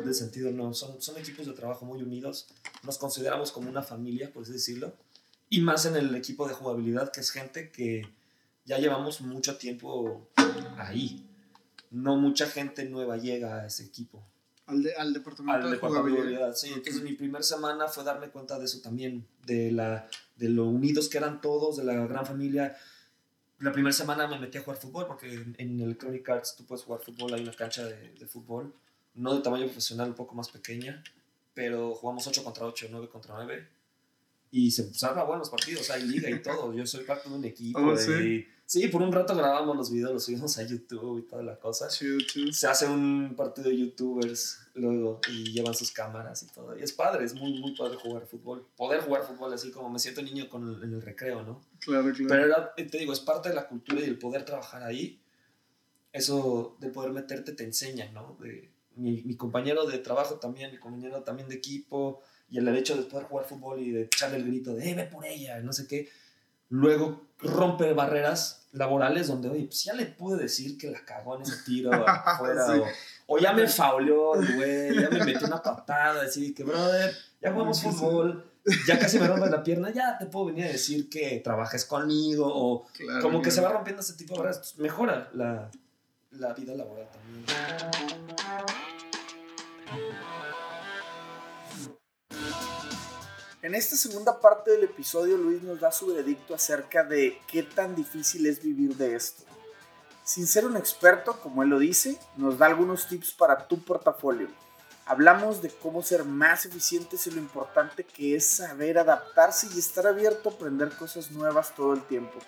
[0.05, 0.75] de sentido no.
[0.75, 2.47] Son, son equipos de trabajo muy unidos.
[2.83, 4.93] Nos consideramos como una familia, por así decirlo.
[5.53, 8.09] Y más en el equipo de jugabilidad, que es gente que
[8.65, 10.29] ya llevamos mucho tiempo
[10.79, 11.27] ahí.
[11.91, 14.23] No mucha gente nueva llega a ese equipo
[14.67, 16.21] Al, de- al departamento al de jugabilidad.
[16.23, 16.55] jugabilidad.
[16.55, 20.65] Sí, entonces mi primera semana fue darme cuenta de eso también, de, la, de lo
[20.69, 22.75] unidos que eran todos, de la gran familia.
[23.59, 26.83] La primera semana me metí a jugar fútbol, porque en, en Electronic Arts tú puedes
[26.85, 28.75] jugar fútbol, hay una cancha de, de fútbol,
[29.15, 31.05] no de tamaño profesional, un poco más pequeña,
[31.53, 33.69] pero jugamos 8 contra 8, 9 contra 9.
[34.55, 36.75] Y se, arman buenos partidos, hay liga y todo.
[36.75, 37.81] Yo soy parte de un equipo.
[37.81, 38.47] Oh, ¿sí?
[38.67, 41.89] sí, por un rato grabamos los videos, los subimos a YouTube y toda la cosa
[41.89, 42.19] chido.
[42.53, 46.79] se hace un partido de youtubers luego y llevan sus cámaras y todo.
[46.79, 48.67] Y es padre, es muy, muy padre jugar fútbol.
[48.77, 51.63] Poder jugar fútbol así como me siento niño con el- en el recreo, ¿no?
[51.81, 52.29] Claro, claro.
[52.29, 55.19] Pero era- te digo, es parte de la cultura y el poder trabajar ahí.
[56.13, 58.37] Eso de poder meterte te enseña, ¿no?
[58.39, 62.21] De, mi, mi compañero de trabajo también, mi compañero también de equipo,
[62.53, 65.05] y el hecho de poder jugar fútbol y de echarle el grito de, ¡eh, ve
[65.05, 65.59] por ella!
[65.61, 66.09] No sé qué.
[66.69, 71.43] Luego rompe barreras laborales donde, oye, pues ya le pude decir que la cagó en
[71.43, 72.79] ese tiro afuera, Sí.
[73.27, 77.15] o, o ya me fauleó el güey, ya me metió una patada, así que, brother,
[77.41, 78.45] ya jugamos fútbol,
[78.87, 82.47] ya casi me rompe la pierna, ya te puedo venir a decir que trabajes conmigo,
[82.47, 85.71] o Claro, como que se va rompiendo ese tipo de barreras, pues, mejora la,
[86.31, 87.45] la vida laboral también.
[93.63, 97.95] En esta segunda parte del episodio, Luis nos da su veredicto acerca de qué tan
[97.95, 99.45] difícil es vivir de esto.
[100.25, 104.49] Sin ser un experto, como él lo dice, nos da algunos tips para tu portafolio.
[105.07, 110.09] Hablamos de cómo ser más eficientes y lo importante que es saber adaptarse y estar
[110.09, 112.41] abierto a aprender cosas nuevas todo el tiempo.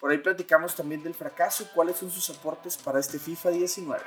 [0.00, 4.02] Por ahí platicamos también del fracaso y cuáles son sus aportes para este FIFA 19.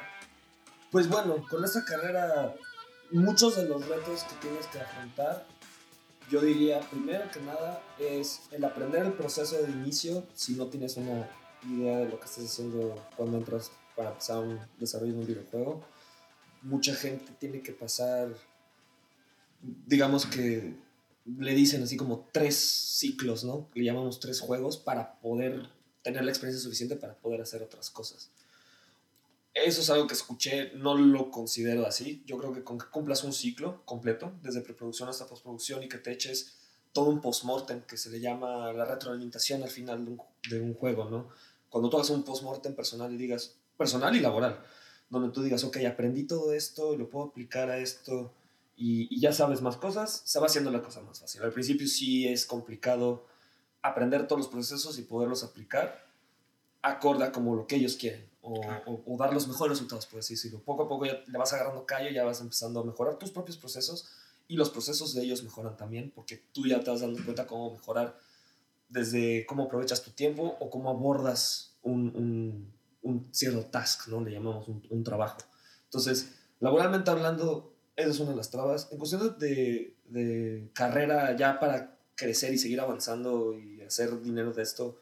[0.92, 2.56] Pues bueno, con esta carrera,
[3.12, 5.46] muchos de los retos que tienes que afrontar,
[6.30, 10.98] yo diría, primero que nada, es el aprender el proceso de inicio si no tienes
[10.98, 11.30] una
[11.70, 15.84] idea de lo que estás haciendo cuando entras para empezar un desarrollo de un videojuego.
[16.62, 18.30] Mucha gente tiene que pasar,
[19.62, 20.76] digamos que
[21.26, 23.70] le dicen así como tres ciclos, ¿no?
[23.74, 25.70] Le llamamos tres juegos para poder
[26.02, 28.30] tener la experiencia suficiente para poder hacer otras cosas.
[29.54, 32.24] Eso es algo que escuché, no lo considero así.
[32.26, 36.00] Yo creo que con que cumplas un ciclo completo, desde preproducción hasta postproducción, y que
[36.00, 36.58] te eches
[36.92, 40.06] todo un postmortem, que se le llama la retroalimentación al final
[40.50, 41.30] de un, juego, ¿no?
[41.70, 44.60] Cuando tú hagas un postmortem personal y digas, personal y laboral,
[45.10, 48.34] donde tú digas, ok, aprendí todo esto, lo puedo aplicar a esto,
[48.76, 51.44] y, y ya sabes más cosas, se va haciendo la cosa más fácil.
[51.44, 53.28] Al principio sí es complicado
[53.84, 56.08] aprender todos los procesos y poderlos aplicar
[56.82, 60.34] acorde a como lo que ellos quieren o, o, dar los mejores resultados, por así
[60.34, 60.62] decirlo.
[60.64, 63.58] Poco a poco ya le vas agarrando callo, ya vas empezando a mejorar tus propios
[63.58, 64.10] procesos
[64.50, 67.72] y los procesos de ellos mejoran también porque tú ya te vas dando cuenta cómo
[67.72, 68.20] mejorar
[68.90, 74.22] desde cómo aprovechas tu tiempo o cómo abordas un, un, un cierto task, ¿no?
[74.22, 75.38] Le llamamos un, un, trabajo.
[75.86, 78.90] Entonces, laboralmente hablando, esa es una de las trabas.
[78.92, 84.64] En cuestión de, de carrera ya para crecer y seguir avanzando y hacer dinero de
[84.64, 85.02] esto,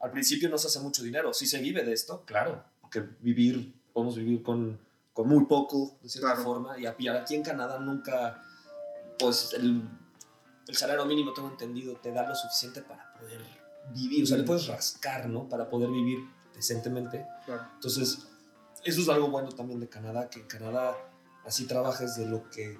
[0.00, 1.32] al principio no se hace mucho dinero.
[1.32, 2.64] Si se vive de esto, claro,
[2.94, 4.78] porque vivir, podemos vivir con,
[5.12, 6.42] con muy poco, de cierta claro.
[6.42, 8.42] forma, y aquí en Canadá nunca,
[9.18, 9.82] pues el,
[10.68, 13.42] el, salario mínimo, tengo entendido, te da lo suficiente para poder
[13.92, 15.48] vivir, o sea, le puedes rascar, ¿no?
[15.48, 16.18] Para poder vivir
[16.54, 17.26] decentemente.
[17.44, 17.66] Claro.
[17.74, 18.26] Entonces,
[18.84, 20.96] eso es algo bueno también de Canadá, que en Canadá
[21.44, 22.78] así trabajes de lo que,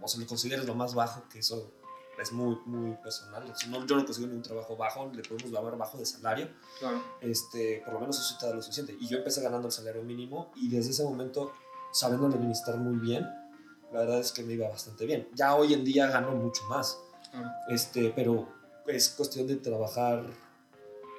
[0.00, 1.72] o sea, lo consideres lo más bajo, que eso
[2.18, 3.44] es muy, muy personal.
[3.68, 6.48] No, yo no consigo ni un trabajo bajo, le podemos llamar bajo de salario.
[6.78, 7.02] Claro.
[7.20, 8.96] Este, por lo menos eso te da lo suficiente.
[9.00, 11.52] Y yo empecé ganando el salario mínimo y desde ese momento,
[11.92, 13.26] sabiendo administrar muy bien,
[13.92, 15.28] la verdad es que me iba bastante bien.
[15.34, 16.98] Ya hoy en día gano mucho más.
[17.30, 17.50] Claro.
[17.68, 18.48] Este, pero
[18.86, 20.24] es cuestión de trabajar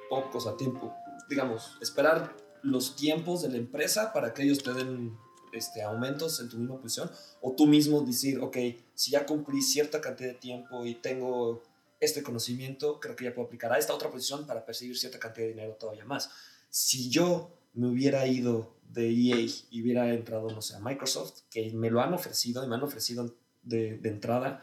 [0.08, 0.94] pocos a tiempo.
[1.28, 5.16] Digamos, esperar los tiempos de la empresa para que ellos te den
[5.52, 8.56] este, aumentos en tu misma posición, o tú mismo decir, ok,
[8.94, 11.62] si ya cumplí cierta cantidad de tiempo y tengo
[12.00, 15.46] este conocimiento, creo que ya puedo aplicar a esta otra posición para percibir cierta cantidad
[15.46, 16.30] de dinero todavía más.
[16.70, 21.72] Si yo me hubiera ido de EA y hubiera entrado, no sé, a Microsoft, que
[21.72, 24.62] me lo han ofrecido y me han ofrecido de, de entrada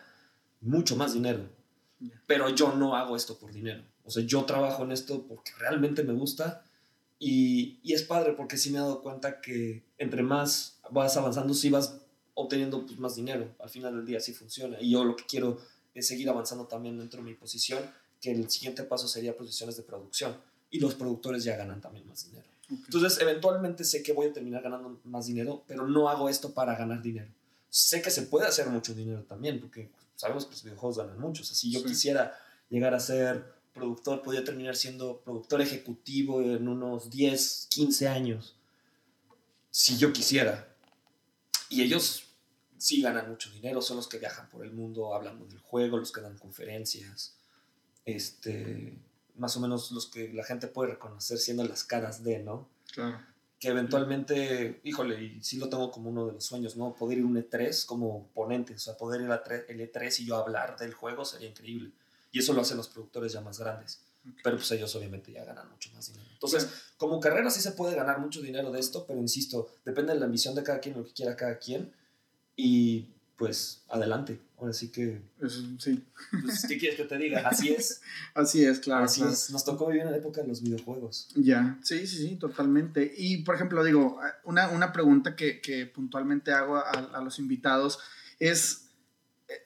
[0.61, 1.49] mucho más dinero,
[2.01, 2.19] Yeah.
[2.25, 3.83] pero yo no hago esto por dinero.
[4.03, 6.65] O sea, yo trabajo en esto porque realmente me gusta
[7.19, 11.53] y, y, es padre porque sí me he dado cuenta que entre más vas avanzando,
[11.53, 12.00] sí vas
[12.33, 13.53] obteniendo pues, más dinero.
[13.59, 14.79] Al final del día sí funciona.
[14.81, 15.59] Y yo lo que quiero
[15.93, 17.83] es seguir avanzando también dentro de mi posición,
[18.19, 20.35] que el siguiente paso sería posiciones de producción.
[20.69, 22.45] Y los productores ya ganan también más dinero.
[22.65, 22.77] Okay.
[22.85, 26.75] Entonces, eventualmente sé que voy a terminar ganando más dinero, pero no hago esto para
[26.75, 27.27] ganar dinero.
[27.69, 31.41] Sé que se puede hacer mucho dinero también, porque sabemos que los videojuegos ganan mucho.
[31.41, 31.87] O sea, si yo Sí.
[31.87, 32.37] quisiera
[32.69, 38.55] llegar a ser productor, podría terminar siendo productor ejecutivo en unos 10, 15 años,
[39.69, 40.70] si yo quisiera.
[41.71, 42.23] Y ellos
[42.77, 46.11] sí ganan mucho dinero, son los que viajan por el mundo hablando del juego, los
[46.11, 47.35] que dan conferencias,
[48.05, 48.97] este,
[49.35, 52.67] más o menos los que la gente puede reconocer siendo las caras de, ¿no?
[52.93, 53.19] Claro.
[53.59, 56.95] Que eventualmente, híjole, y sí lo tengo como uno de los sueños, ¿no?
[56.95, 60.19] Poder ir a un E3 como ponente, o sea, poder ir a tre- el E3
[60.21, 61.91] y yo hablar del juego sería increíble.
[62.31, 64.01] Y eso lo hacen los productores ya más grandes.
[64.43, 66.29] Pero pues ellos obviamente ya ganan mucho más dinero.
[66.33, 66.67] Entonces,
[66.97, 70.25] como carrera sí se puede ganar mucho dinero de esto, pero insisto, depende de la
[70.25, 71.91] ambición de cada quien, lo que quiera cada quien.
[72.55, 73.07] Y
[73.41, 74.39] pues adelante.
[74.59, 75.19] Ahora sí que,
[75.79, 76.05] sí.
[76.43, 77.39] pues, ¿qué quieres que te diga?
[77.49, 78.01] Así es.
[78.35, 79.05] Así es, claro.
[79.05, 79.33] Así claro.
[79.33, 79.49] es.
[79.49, 81.29] Nos tocó vivir en la época de los videojuegos.
[81.33, 83.11] Ya, sí, sí, sí, totalmente.
[83.17, 87.97] Y por ejemplo, digo, una, una pregunta que, que puntualmente hago a, a los invitados
[88.37, 88.80] es,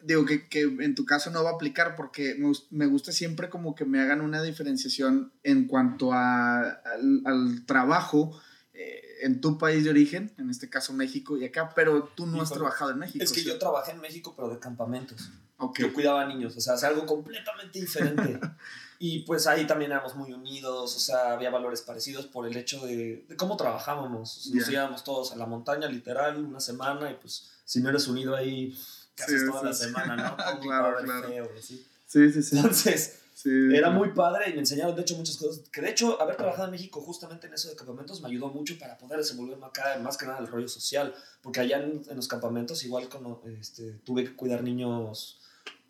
[0.03, 3.49] digo, que, que en tu caso no va a aplicar porque me, me gusta siempre
[3.49, 8.39] como que me hagan una diferenciación en cuanto a, al, al trabajo
[8.77, 12.41] eh, en tu país de origen, en este caso México y acá, pero tú no
[12.41, 13.23] has trabajado en México.
[13.23, 13.47] Es que ¿sí?
[13.47, 15.29] yo trabajé en México, pero de campamentos.
[15.57, 18.37] Ok, Yo cuidaba niños, o sea, es algo completamente diferente.
[18.99, 22.85] y pues ahí también éramos muy unidos, o sea, había valores parecidos por el hecho
[22.85, 24.37] de, de cómo trabajábamos.
[24.37, 27.89] O sea, Nos íbamos todos a la montaña, literal, una semana, y pues si no
[27.89, 28.77] eres unido ahí,
[29.15, 29.83] ¿qué Sí, toda sí, la sí.
[29.85, 30.35] semana, no?
[30.35, 31.27] Todo Claro, claro.
[31.29, 31.85] feo y así.
[32.05, 32.57] sí, sí, sí.
[32.57, 35.67] Entonces, Era muy padre y me enseñaron, de hecho, muchas cosas.
[35.69, 38.77] Que de hecho, haber trabajado en México justamente en eso de campamentos me ayudó mucho
[38.79, 41.13] para poder desenvolverme acá, más que nada el rollo social.
[41.41, 45.39] Porque allá en, los campamentos, igual como este, tuve que cuidar niños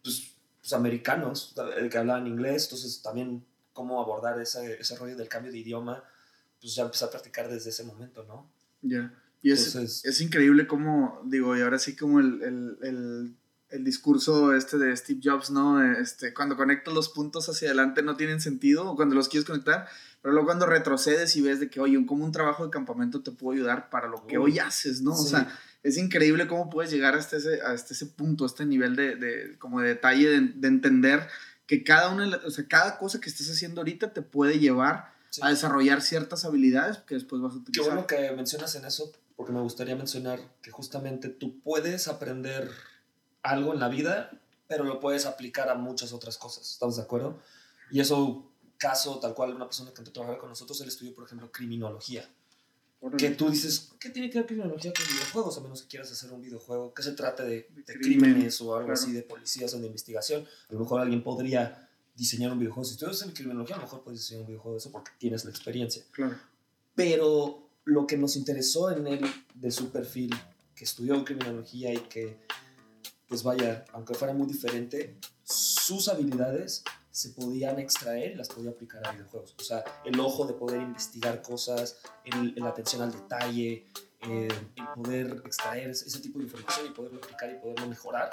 [0.04, 1.56] pues, pues, americanos
[1.90, 6.04] que hablaban inglés, entonces también cómo abordar ese, ese rollo del cambio de idioma,
[6.60, 8.50] pues ya empecé a practicar desde ese momento, ¿no?
[8.82, 9.14] Ya.
[9.46, 13.36] Y es, es, increíble cómo, digo, y ahora sí como el, el, el
[13.70, 15.84] el discurso este de Steve Jobs, ¿no?
[15.84, 19.88] Este, cuando conectas los puntos hacia adelante no tienen sentido, o cuando los quieres conectar,
[20.22, 23.32] pero luego cuando retrocedes y ves de que, oye, como un trabajo de campamento te
[23.32, 25.12] puede ayudar para lo que hoy haces, ¿no?
[25.12, 28.96] O sea, es increíble cómo puedes llegar hasta ese, hasta ese punto, a este nivel
[28.96, 31.28] de, de como de detalle, de, entender
[31.68, 35.50] que cada, una, o sea, cada cosa que estés haciendo ahorita te puede llevar a
[35.50, 37.84] desarrollar ciertas habilidades que después vas a utilizar.
[37.84, 42.70] Qué bueno que mencionas en eso, porque me gustaría mencionar que justamente tú puedes aprender
[43.44, 44.32] algo en la vida,
[44.68, 46.72] pero lo puedes aplicar a muchas otras cosas.
[46.72, 47.40] ¿Estamos de acuerdo?
[47.92, 51.14] Y eso, caso tal cual, una persona que entró a trabajar con nosotros, él estudió,
[51.14, 52.28] por ejemplo, criminología.
[53.18, 55.58] Que tú dices, ¿qué tiene que ver criminología con videojuegos?
[55.58, 59.12] A menos que quieras hacer un videojuego que se trate de, crímenes o algo así,
[59.12, 60.44] de policías o de investigación.
[60.70, 62.84] A lo mejor alguien podría diseñar un videojuego.
[62.84, 65.12] Si tú eres en criminología, a lo mejor puedes diseñar un videojuego de eso porque
[65.20, 66.04] tienes la experiencia.
[66.12, 66.36] Claro.
[66.96, 70.36] Pero lo que nos interesó en él, de su perfil,
[70.76, 72.38] que estudió criminología y que
[73.28, 79.08] pues vaya, aunque fuera muy diferente, sus habilidades se podían extraer y las podía aplicar
[79.08, 79.56] a videojuegos.
[79.58, 81.98] O sea, el ojo de poder investigar cosas,
[82.56, 83.86] la atención al detalle,
[84.22, 88.30] eh, el poder extraer ese tipo de información y poderlo aplicar y poderlo mejorar,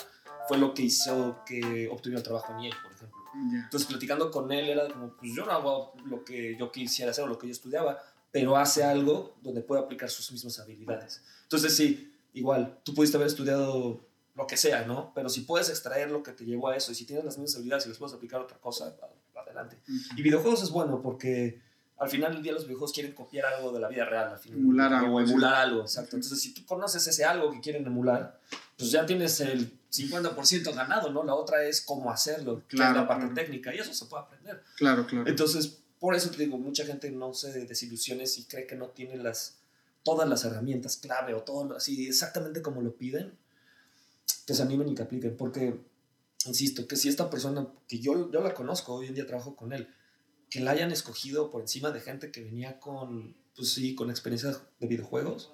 [0.49, 3.23] fue lo que hizo que obtuviera el trabajo en EA, por ejemplo.
[3.35, 7.25] Entonces, platicando con él, era como, pues yo no hago lo que yo quisiera hacer
[7.25, 7.99] o lo que yo estudiaba,
[8.33, 11.23] pero hace algo donde puede aplicar sus mismas habilidades.
[11.45, 14.01] Entonces, sí, igual, tú pudiste haber estudiado
[14.35, 15.13] lo que sea, ¿no?
[15.15, 17.57] Pero si puedes extraer lo que te llevó a eso y si tienes las mismas
[17.57, 18.97] habilidades y les puedes aplicar otra cosa,
[19.37, 19.77] adelante.
[20.17, 21.61] Y videojuegos es bueno porque
[21.99, 24.59] al final del día los videojuegos quieren copiar algo de la vida real, al final,
[24.59, 25.17] emular algo.
[25.17, 26.17] O emular algo, exacto.
[26.17, 28.41] Entonces, si tú conoces ese algo que quieren emular,
[28.77, 31.23] pues ya tienes el 50% ganado, ¿no?
[31.23, 34.63] La otra es cómo hacerlo, claro, la parte técnica, y eso se puede aprender.
[34.77, 35.29] Claro, claro.
[35.29, 39.17] Entonces, por eso te digo, mucha gente no se desilusiones y cree que no tiene
[39.19, 39.59] las,
[40.03, 43.39] todas las herramientas clave o todo así exactamente como lo piden
[44.45, 45.79] que se animen y que apliquen, porque,
[46.45, 49.73] insisto, que si esta persona, que yo, yo la conozco, hoy en día trabajo con
[49.73, 49.95] él,
[50.51, 54.61] que la hayan escogido por encima de gente que venía con, pues sí, con experiencias
[54.81, 55.53] de videojuegos,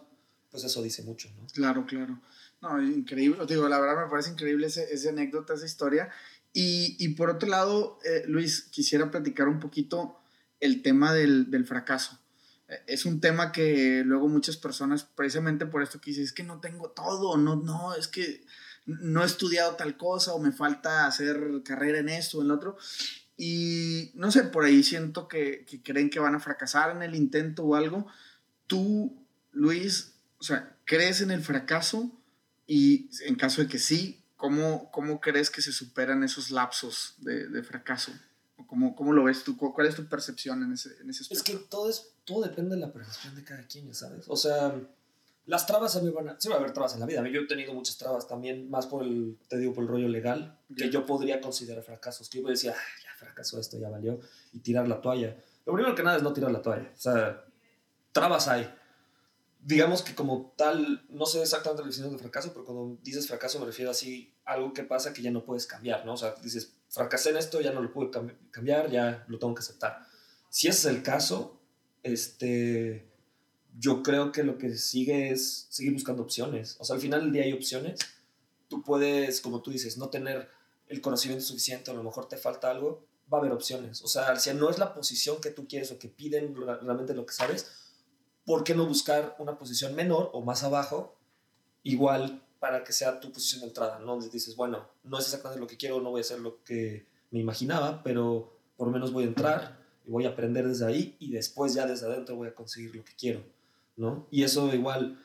[0.51, 1.47] pues eso dice mucho, ¿no?
[1.53, 2.23] Claro, claro.
[2.63, 6.09] No, increíble, digo, la verdad me parece increíble ese, esa anécdota, esa historia.
[6.55, 10.18] Y, y por otro lado, eh, Luis, quisiera platicar un poquito
[10.61, 12.19] el tema del, del fracaso
[12.87, 16.61] es un tema que luego muchas personas, precisamente por esto que dicen, es que no
[16.61, 18.45] tengo todo, no, no, es que
[18.85, 22.55] no he estudiado tal cosa o me falta hacer carrera en esto o en lo
[22.55, 22.77] otro.
[23.37, 27.65] Y no sé, por ahí siento que, creen que van a fracasar en el intento
[27.65, 28.07] o algo.
[28.67, 32.11] Tú, Luis, o sea, ¿crees en el fracaso?
[32.67, 37.63] Y en caso de que sí, ¿cómo, cómo crees que se superan esos lapsos de,
[37.63, 38.13] fracaso?
[38.67, 39.57] ¿Cómo, ¿Cómo, lo ves tú?
[39.57, 41.35] ¿Cuál es tu percepción en ese, en ese aspecto?
[41.35, 44.25] Es que todo, es, todo depende de la percepción de cada quien, ¿sabes?
[44.29, 44.75] O sea,
[45.47, 46.41] las trabas a mí van a...
[46.41, 47.23] Sí va a haber trabas en la vida.
[47.23, 50.09] A yo he tenido muchas trabas también, más por el, te digo, por el rollo
[50.09, 52.29] legal, que yo podría considerar fracasos.
[52.29, 54.21] Que yo decía, ah, ya fracasó esto, ya valió,
[54.53, 55.37] y tirar la toalla.
[55.65, 56.93] Lo primero que nada es no tirar la toalla.
[56.95, 57.45] O sea,
[58.13, 58.69] trabas hay.
[59.61, 63.59] Digamos que como tal, no sé exactamente la definición de fracaso, pero cuando dices fracaso
[63.59, 66.13] me refiero así algo que pasa que ya no puedes cambiar, ¿no?
[66.13, 68.11] O sea, dices, fracasé en esto, ya no lo pude
[68.51, 70.07] cambiar, ya lo tengo que aceptar.
[70.51, 71.61] Si es el caso,
[72.03, 73.09] este
[73.79, 76.77] yo creo que lo que sigue es seguir buscando opciones.
[76.81, 78.01] O sea, al final del día hay opciones.
[78.69, 80.49] Tú puedes, como tú dices, no tener
[80.89, 84.03] el conocimiento suficiente, a lo mejor te falta algo, va a haber opciones.
[84.03, 87.25] O sea, si no es la posición que tú quieres o que piden realmente lo
[87.25, 87.71] que sabes,
[88.45, 91.17] ¿por qué no buscar una posición menor o más abajo,
[91.83, 93.99] igual para que sea tu posición de entrada?
[93.99, 97.07] No dices, bueno, no es exactamente lo que quiero, no voy a hacer lo que
[97.31, 101.17] me imaginaba, pero por lo menos voy a entrar y voy a aprender desde ahí
[101.19, 103.43] y después ya desde adentro voy a conseguir lo que quiero.
[103.99, 104.27] ¿no?
[104.31, 105.19] Y eso igual,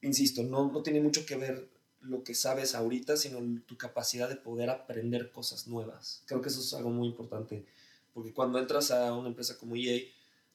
[0.00, 1.68] insisto, no, no tiene mucho que ver
[2.00, 6.22] lo que sabes ahorita, sino tu capacidad de poder aprender cosas nuevas.
[6.26, 7.66] Creo que eso es algo muy importante,
[8.14, 10.00] porque cuando entras a una empresa como EA,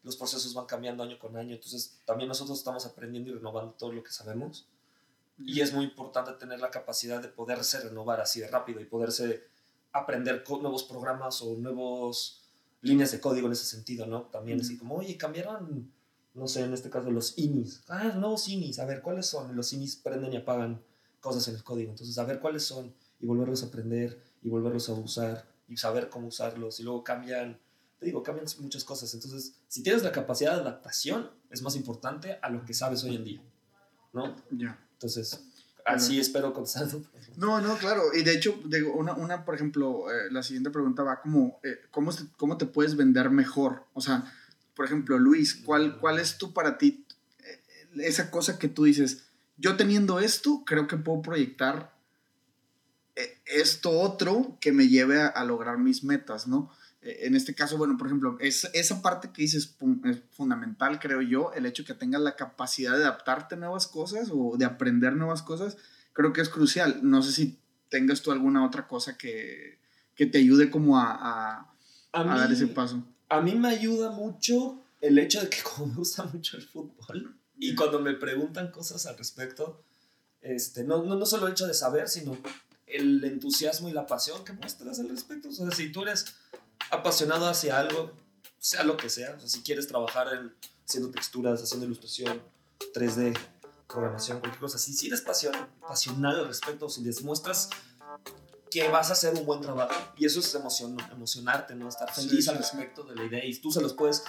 [0.02, 3.91] los procesos van cambiando año con año, entonces también nosotros estamos aprendiendo y renovando todo
[3.91, 4.68] lo que sabemos.
[5.38, 9.44] Y es muy importante tener la capacidad de poderse renovar así de rápido y poderse
[9.92, 12.42] aprender nuevos programas o nuevos
[12.82, 14.24] líneas de código en ese sentido, ¿no?
[14.24, 15.92] También así como, oye, cambiaron
[16.36, 17.82] no sé, en este caso los inis.
[17.88, 19.56] Ah, nuevos inis, a ver cuáles son.
[19.56, 20.84] Los inis prenden y apagan
[21.22, 21.92] cosas en el código.
[21.92, 26.10] Entonces, a ver cuáles son y volverlos a aprender y volverlos a usar y saber
[26.10, 26.80] cómo usarlos.
[26.82, 27.58] Y luego cambian,
[28.00, 29.14] te digo, cambian muchas cosas.
[29.14, 33.16] Entonces, si tienes la capacidad de adaptación, es más importante a lo que sabes hoy
[33.16, 33.42] en día,
[34.12, 34.36] ¿no?
[34.52, 34.85] Ya.
[35.06, 35.39] Entonces,
[35.86, 36.88] así espero contestar.
[37.38, 38.03] No, no, claro.
[38.14, 41.80] Y de hecho, digo, una, una por ejemplo, eh, la siguiente pregunta va como, eh,
[41.91, 43.84] ¿cómo, se- ¿cómo te puedes vender mejor?
[43.93, 44.32] O sea,
[44.76, 47.06] por ejemplo, Luis, ¿cuál, cuál es tú para ti
[47.39, 47.62] eh,
[48.03, 49.24] esa cosa que tú dices,
[49.58, 51.93] yo teniendo esto, creo que puedo proyectar
[53.16, 56.72] eh, esto otro que me lleve a, a lograr mis metas, ¿no?
[57.06, 59.76] Eh, En este caso, bueno, por ejemplo, es, esa parte que dices
[60.06, 64.30] es fundamental, creo yo, el hecho que tengas la capacidad de adaptarte a nuevas cosas
[64.34, 65.78] o de aprender nuevas cosas,
[66.14, 66.99] creo que es crucial.
[67.03, 69.80] No sé si tengas tú alguna otra cosa que,
[70.16, 71.72] que te ayude como a, a-
[72.12, 73.03] A a dar ese paso.
[73.30, 77.38] A mí me ayuda mucho el hecho de que como me gusta mucho el fútbol
[77.58, 79.82] y cuando me preguntan cosas al respecto,
[80.41, 82.38] este, no, no, no solo el hecho de saber, sino
[82.88, 85.49] el entusiasmo y la pasión que muestras al respecto.
[85.49, 86.36] O sea, si tú eres
[86.92, 88.12] apasionado hacia algo,
[88.60, 90.54] sea lo que sea, o sea, si quieres trabajar en,
[90.88, 92.42] haciendo texturas, haciendo ilustración,
[92.94, 93.38] 3D,
[93.88, 97.70] programación, cualquier cosa, si, si eres pasion, apasionado al respecto, si les muestras
[98.72, 99.94] que vas a hacer un buen trabajo.
[100.18, 101.88] Y eso es emocion, emocionarte, ¿no?
[101.88, 102.62] Estar feliz sí, al sí.
[102.64, 104.24] respecto de la idea y tú se los puedes,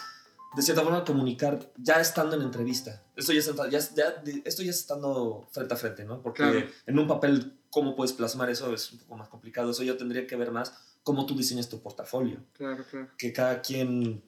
[0.54, 3.02] de cierta forma, comunicar ya estando en entrevista.
[3.16, 6.22] Esto ya, es, ya, ya- esto ya es estando frente a frente, ¿no?
[6.22, 6.68] Porque Claro.
[6.86, 9.70] en un papel, cómo puedes plasmar eso es un poco más complicado.
[9.70, 10.74] Eso yo tendría que ver más
[11.06, 13.08] cómo tú diseñas tu portafolio Claro, claro.
[13.16, 14.24] que cada quien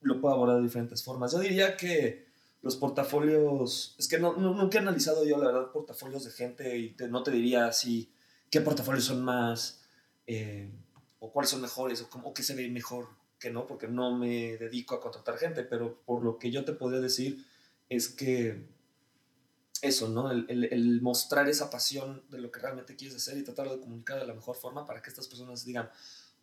[0.00, 1.32] lo puede abordar de diferentes formas.
[1.32, 2.28] Yo diría que
[2.62, 6.78] los portafolios, es que no, no- nunca he analizado yo, la verdad, portafolios de gente
[6.78, 8.12] y te- no te diría así
[8.48, 9.82] qué portafolios son más
[10.28, 10.70] eh,
[11.18, 13.08] o cuáles son mejores o, cómo, o qué se ve mejor
[13.40, 16.72] que no, porque no me dedico a contratar gente, pero por lo que yo te
[16.74, 17.44] podría decir
[17.88, 18.68] es que
[19.82, 20.30] eso, ¿no?
[20.30, 23.80] El, el- el mostrar esa pasión de lo que realmente quieres hacer y tratarlo de
[23.82, 25.88] comunicar de la mejor forma para que estas personas digan,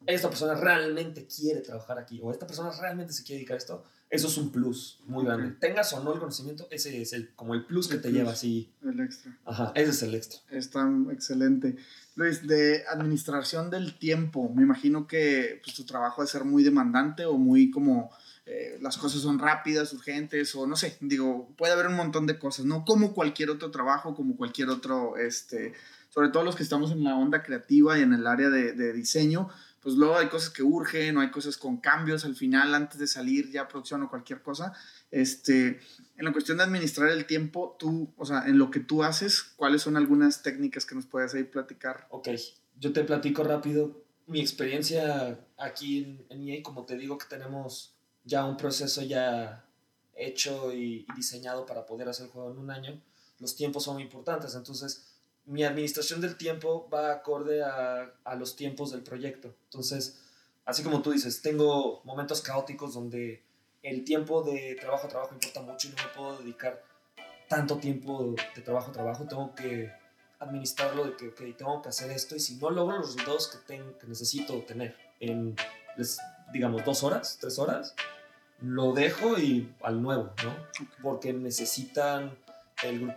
[0.08, 3.84] esta persona realmente quiere trabajar aquí o esta persona realmente se quiere dedicar a esto,
[4.10, 5.56] eso es un plus muy grande.
[5.60, 8.14] Tengas o no el conocimiento, ese es el, como el plus que te plus.
[8.14, 8.70] lleva así.
[8.84, 9.38] El extra.
[9.46, 10.40] Ajá, ese es el extra.
[10.50, 11.78] Está excelente.
[12.16, 17.26] Luis, de administración del tiempo, me imagino que pues, tu trabajo a ser muy demandante
[17.26, 18.12] o muy como
[18.46, 22.40] eh, las cosas son rápidas, urgentes o no sé, digo, puede haber un montón de
[22.40, 22.84] cosas, ¿no?
[22.86, 25.74] Como cualquier otro trabajo, como cualquier otro, este,
[26.10, 29.48] sobre todo los que estamos en la onda creativa y en el área de, diseño,
[29.80, 33.06] pues luego hay cosas que urgen o hay cosas con cambios al final antes de
[33.06, 34.74] salir ya producción o cualquier cosa.
[35.12, 35.80] Este,
[36.18, 39.44] en la cuestión de administrar el tiempo, tú, o sea, en lo que tú haces,
[39.56, 42.08] ¿cuáles son algunas técnicas que nos puedes ahí platicar?
[42.10, 42.30] Ok,
[42.80, 47.96] yo te platico rápido mi experiencia aquí en, en EA, como te digo que tenemos
[48.24, 49.66] ya un proceso ya
[50.16, 53.02] hecho y, diseñado para poder hacer el juego en un año,
[53.40, 55.08] los tiempos son importantes, entonces
[55.46, 59.56] mi administración del tiempo va acorde a, a los tiempos del proyecto.
[59.66, 60.20] Entonces,
[60.66, 63.44] así como tú dices, tengo momentos caóticos donde
[63.82, 66.84] el tiempo de trabajo a trabajo importa mucho y no me puedo dedicar
[67.50, 69.92] tanto tiempo de trabajo a trabajo, tengo que
[70.40, 73.58] administrarlo de que, ok, tengo que hacer esto y si no logro los resultados que,
[73.66, 75.56] ten- que necesito tener en,
[75.98, 76.20] les-
[76.52, 77.96] digamos, dos horas, tres horas,
[78.62, 80.56] lo dejo y al nuevo, ¿no?
[81.02, 82.38] Porque necesitan,
[82.84, 83.10] el,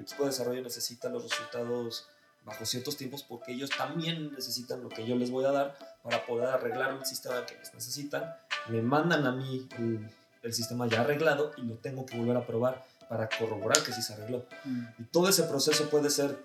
[0.00, 2.06] equipo de desarrollo necesita los resultados
[2.44, 6.26] bajo ciertos tiempos porque ellos también necesitan lo que yo les voy a dar para
[6.26, 8.34] poder arreglar el sistema que les necesitan.
[8.68, 10.10] Me mandan a mí el,
[10.42, 14.02] el sistema ya arreglado y lo tengo que volver a probar para corroborar que sí
[14.02, 14.44] se arregló.
[14.64, 16.38] Mm, Y todo ese proceso puede ser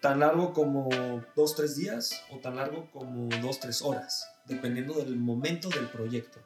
[0.00, 0.88] tan largo como
[1.34, 6.40] dos, tres días o tan largo como dos, tres horas, dependiendo del momento del proyecto.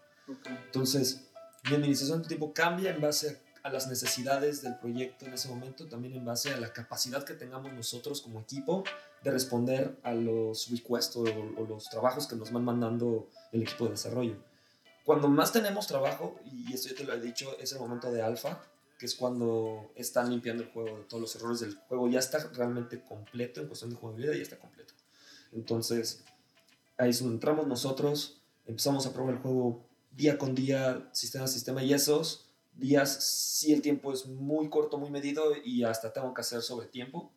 [0.67, 1.29] Entonces,
[1.69, 5.89] mi administración del tiempo cambia en base a las necesidades del proyecto en ese momento,
[5.89, 8.85] también en base a la capacidad que tengamos nosotros como equipo
[9.23, 13.85] de responder a los requests o, o los trabajos que nos van mandando el equipo
[13.85, 14.37] de desarrollo.
[15.05, 18.23] Cuando más tenemos trabajo, y esto ya te lo he dicho, es el momento de
[18.23, 18.63] alfa,
[18.99, 22.39] que es cuando están limpiando el juego de todos los errores del juego, ya está
[22.53, 24.93] realmente completo en cuestión de jugabilidad, ya está completo.
[25.53, 26.25] Entonces,
[26.99, 31.49] ahí es donde entramos nosotros, empezamos a probar el juego día con día, sistema a
[31.49, 32.45] sistema, y esos
[32.75, 36.87] días sí el tiempo es muy corto, muy medido, y hasta tengo que hacer sobre
[36.89, 37.33] tiempo.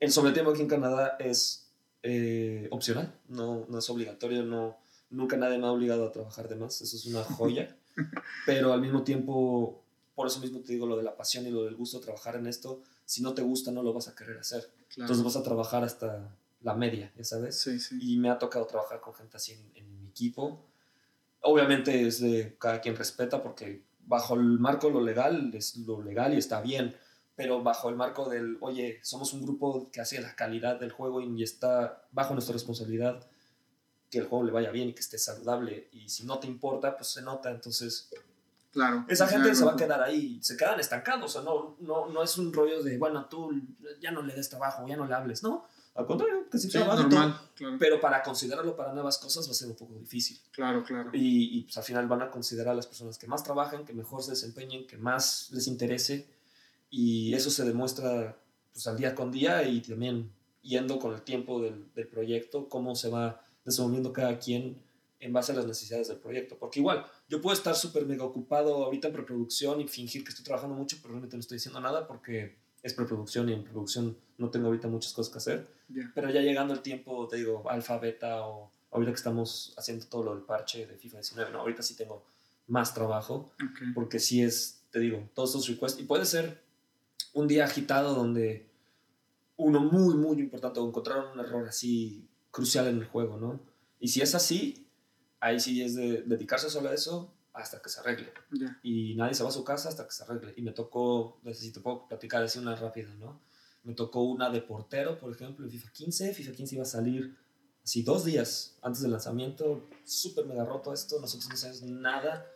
[0.00, 1.68] El sobre tiempo aquí en Canadá es
[2.02, 4.76] eh, opcional, no, no es obligatorio, no,
[5.10, 7.74] nunca nadie me ha obligado a trabajar de más, eso es una joya,
[8.46, 9.82] pero al mismo tiempo,
[10.14, 12.36] por eso mismo te digo lo de la pasión y lo del gusto de trabajar
[12.36, 15.12] en esto, si no te gusta no lo vas a querer hacer, Claro.
[15.12, 16.30] entonces vas a trabajar hasta
[16.66, 17.58] la media, ya sabes.
[17.60, 17.96] Sí, sí.
[18.00, 20.66] Y me ha tocado trabajar con gente así en, en mi equipo.
[21.42, 26.02] Obviamente es de cada quien respeta porque bajo el marco de lo legal es lo
[26.02, 26.96] legal y está bien,
[27.36, 31.20] pero bajo el marco del, oye, somos un grupo que hace la calidad del juego
[31.20, 33.24] y está bajo nuestra responsabilidad
[34.10, 35.88] que el juego le vaya bien y que esté saludable.
[35.92, 37.50] Y si no te importa, pues se nota.
[37.50, 38.10] Entonces,
[38.72, 39.04] Claro.
[39.08, 41.24] esa gente se va a quedar ahí, se quedan estancados.
[41.24, 43.50] O sea, no, no, no es un rollo de, bueno, tú
[44.00, 45.42] ya no le des trabajo, ya no le hables.
[45.42, 47.18] No, al contrario, que Sí, trabaja y todo.
[47.20, 47.40] normal.
[47.54, 50.38] Claro, Pero para considerarlo para nuevas cosas va a ser un poco difícil.
[50.52, 51.10] claro, claro.
[51.12, 53.92] Y, y, pues al final van a considerar a las personas que más trabajan, que
[53.92, 56.26] mejor se desempeñen, que más les interese.
[56.90, 58.36] Y eso se demuestra
[58.72, 60.30] pues, al día con día y también
[60.62, 64.82] yendo con el tiempo del, del proyecto, cómo se va desenvolviendo cada quien
[65.18, 66.56] en base a las necesidades del proyecto.
[66.58, 70.44] Porque igual, yo puedo estar súper mega ocupado ahorita en preproducción y fingir que estoy
[70.44, 74.50] trabajando mucho, pero realmente no estoy diciendo nada porque es preproducción y en producción no
[74.50, 75.68] tengo ahorita muchas cosas que hacer.
[76.14, 80.24] Pero ya llegando el tiempo, te digo, alfa, beta o ahorita que estamos haciendo todo
[80.24, 82.24] lo del parche de FIFA 19, no, ahorita sí tengo
[82.66, 83.52] más trabajo
[83.94, 86.62] porque sí es, te digo, todos esos requests y puede ser
[87.32, 88.68] un día agitado donde
[89.56, 93.60] uno muy, muy importante o encontraron un error así crucial en el juego, ¿no?
[94.00, 94.86] Y si es así,
[95.40, 98.78] ahí sí es de dedicarse solo a eso hasta que se arregle Ya.
[98.82, 100.52] y nadie se va a su casa hasta que se arregle.
[100.56, 103.40] Y me tocó, si te puedo platicar así una rápida, ¿no?
[103.82, 106.34] Me tocó una de portero, por ejemplo, en FIFA 15.
[106.34, 107.36] FIFA 15 iba a salir
[107.84, 109.88] así dos días antes del lanzamiento.
[110.04, 112.46] Súper mega roto esto, nosotros no sabemos nada.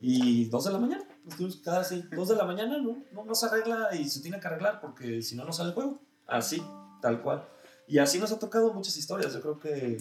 [0.00, 2.02] Y dos de la mañana, nos tuvimos que quedar así.
[2.14, 5.22] Dos de la mañana, no, no, no se arregla y se tiene que arreglar porque
[5.22, 6.00] si no, no sale el juego.
[6.26, 6.62] Así,
[7.02, 7.48] tal cual.
[7.88, 9.32] Y así nos ha tocado muchas historias.
[9.32, 9.98] Yo creo que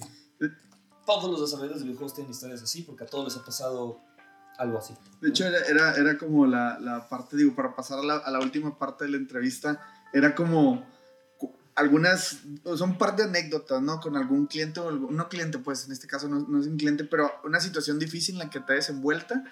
[1.05, 4.01] todos los desarrolladores de videojuegos tienen historias así porque a todos les ha pasado
[4.58, 4.93] algo así.
[5.22, 8.39] De hecho, era, era, como la, la parte, digo, para pasar a la, a la
[8.39, 9.80] última parte de la entrevista,
[10.14, 10.86] era como
[11.76, 12.39] algunas,
[12.76, 13.99] son un par de anécdotas, ¿no?
[13.99, 16.78] Con algún cliente o algún, no cliente, pues en este caso no, no es un
[16.78, 19.43] cliente, pero una situación difícil en la que te hayas envuelta.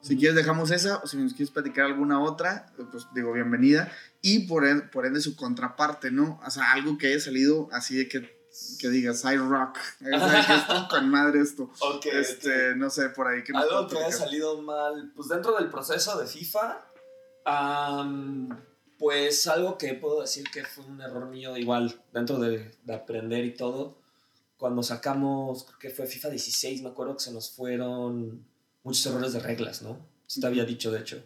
[0.00, 3.90] Si quieres dejamos esa, o si nos quieres platicar alguna otra, pues digo, bienvenida.
[4.20, 6.40] Y por, en- por ende su contraparte, ¿no?
[6.44, 8.41] O sea, algo que haya salido así de que,
[8.78, 11.70] que digas, I rock, sea, que estuvo con madre esto.
[11.80, 15.70] Ok, Este, no sé, por ahí que Algo que haya salido mal, pues dentro del
[15.70, 16.84] proceso de FIFA,
[18.98, 23.44] pues algo que puedo decir que fue un error mío igual, dentro de, de aprender
[23.44, 23.98] y todo,
[24.56, 28.46] cuando sacamos, creo que fue FIFA 16, me acuerdo que se nos fueron
[28.84, 29.98] muchos errores de reglas, ¿no?
[30.26, 31.22] Sí te había dicho, de hecho.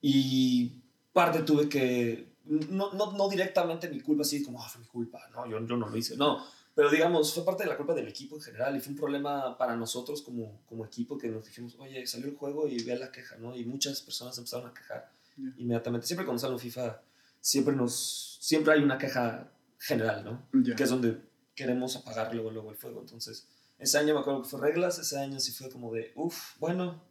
[0.00, 0.82] Y
[1.12, 5.20] parte tuve que, no, no, no directamente mi culpa, así como, ah, fue mi culpa,
[5.34, 6.44] no, yo, yo no lo hice, no.
[6.76, 9.56] Pero digamos, fue parte de la culpa del equipo en general y fue un problema
[9.56, 13.10] para nosotros como, como equipo que nos dijimos, oye, salió el juego y ve la
[13.10, 13.56] queja, ¿no?
[13.56, 15.10] Y muchas personas empezaron a quejar
[15.56, 16.06] inmediatamente.
[16.06, 17.00] Siempre cuando sale un FIFA,
[17.40, 20.62] siempre, nos, siempre hay una queja general, ¿no?
[20.62, 20.76] Ya.
[20.76, 21.18] Que es donde
[21.54, 23.00] queremos apagar luego, luego el fuego.
[23.00, 23.46] Entonces,
[23.78, 27.02] ese año me acuerdo que fue reglas, ese año sí fue como de, uff, bueno,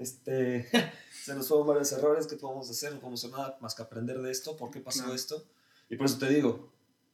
[0.00, 0.68] este,
[1.24, 2.92] se nos fueron varios errores, ¿qué podemos hacer?
[2.94, 5.44] No podemos hacer nada más que aprender de esto, ¿por qué pasó esto?
[5.88, 6.72] Y por eso te digo,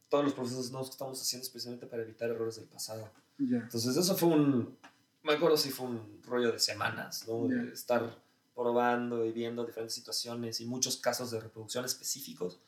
[0.09, 3.11] todos los procesos nuevos que estamos haciendo es precisamente para evitar errores del pasado.
[3.39, 3.59] Ya.
[3.59, 4.77] Entonces eso fue un,
[5.23, 7.49] me acuerdo si fue un rollo de semanas, ¿no?
[7.49, 7.73] De Ya.
[7.73, 8.25] estar
[8.55, 12.59] probando y viendo diferentes situaciones y muchos casos de reproducción específicos,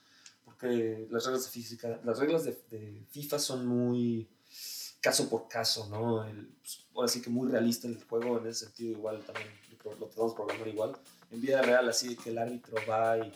[0.45, 4.29] porque las reglas de física, las reglas de, de FIFA son muy
[5.01, 6.25] caso por caso, ¿no?
[6.25, 9.47] El, pues, ahora sí que muy realista el juego en ese sentido, igual también
[9.91, 10.97] lo, lo podemos programar igual.
[11.31, 13.33] En vida real, así que el árbitro va y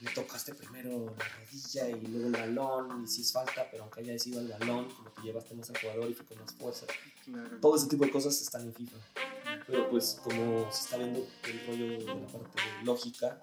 [0.00, 4.00] le tocaste primero la rodilla y luego el balón, y si es falta, pero aunque
[4.00, 6.86] haya sido el balón, como que llevaste más al jugador y fue con más fuerza.
[7.24, 7.58] Claro.
[7.60, 8.96] Todo ese tipo de cosas están en FIFA.
[9.66, 13.40] Pero pues como se está viendo el rollo de la parte lógica,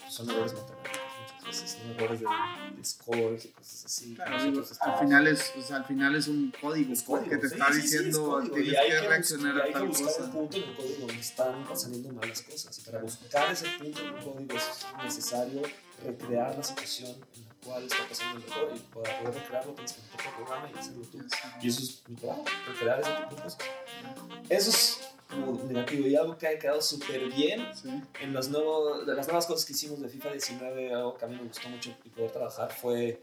[0.00, 1.03] pues, son errores matemáticos
[1.54, 1.92] muchas veces, ¿no?
[1.94, 2.26] errores de,
[2.76, 4.14] de scores y cosas así.
[4.14, 7.30] Claro, Nosotros al final es, o sea, al final es un código, es pues, código,
[7.30, 9.88] que te sí, está sí, es diciendo código, tienes que reaccionar a hay que tal
[9.88, 10.24] buscar cosa.
[10.24, 12.78] un punto en el código donde están saliendo mal las cosas.
[12.78, 15.62] Y para buscar ese punto en el código es necesario
[16.04, 18.72] recrear la situación en la cual está pasando el error.
[18.76, 21.18] Y para poder recrearlo tienes que meter el programa y hacerlo tú.
[21.62, 23.58] Y eso es mi trabajo, recrear ese tipo de cosas.
[24.50, 25.00] Eso es
[25.34, 26.06] como negativo.
[26.06, 27.90] Y algo que ha quedado súper bien Sí.
[28.20, 31.28] en los nuevos, de las nuevas cosas que hicimos de FIFA 19, algo que a
[31.28, 33.22] mí me gustó mucho y poder trabajar fue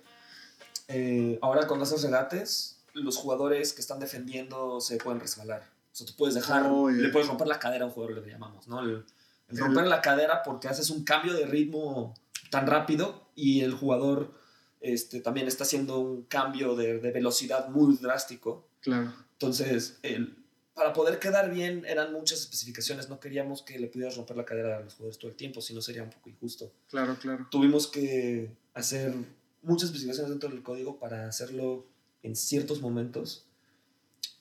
[0.88, 5.62] eh, ahora con esos regates, los jugadores que están defendiendo se pueden resbalar.
[5.94, 7.02] O sea, tú puedes dejar, Oh, yeah.
[7.02, 8.82] le puedes romper la cadera a un jugador, le llamamos, ¿no?
[8.82, 9.04] El, el
[9.50, 12.14] El- romper la cadera porque haces un cambio de ritmo
[12.50, 14.34] tan rápido y el jugador
[14.82, 18.68] este, también está haciendo un cambio de, de velocidad muy drástico.
[18.82, 19.14] Claro.
[19.34, 20.41] Entonces, el-
[20.82, 23.08] para poder quedar bien eran muchas especificaciones.
[23.08, 25.76] No queríamos que le pudieras romper la cadera a los jugadores todo el tiempo, si
[25.76, 26.72] no sería un poco injusto.
[26.90, 27.48] Claro, claro.
[27.52, 29.14] Tuvimos que hacer
[29.62, 31.86] muchas especificaciones dentro del código para hacerlo
[32.24, 33.46] en ciertos momentos.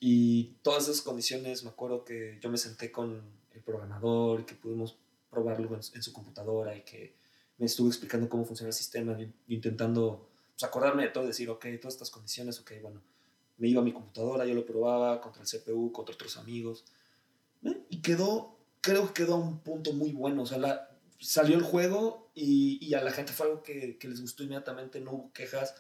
[0.01, 3.20] Y todas esas condiciones, me acuerdo que yo me senté con
[3.53, 4.97] el programador y que pudimos
[5.28, 7.16] probarlo en, en su computadora y que
[7.59, 11.93] me estuvo explicando cómo funciona el sistema, intentando pues, acordarme de todo, decir, ok, todas
[11.93, 13.03] estas condiciones, ok, bueno,
[13.61, 16.85] me iba a mi computadora, yo lo probaba contra el CPU, contra otros amigos.
[17.63, 17.79] ¿eh?
[17.91, 20.43] Y quedó, creo que quedó a un punto muy bueno.
[20.43, 24.09] O sea, la, salió el juego y, y, a la gente fue algo que, que
[24.09, 25.75] les gustó inmediatamente, no hubo quejas.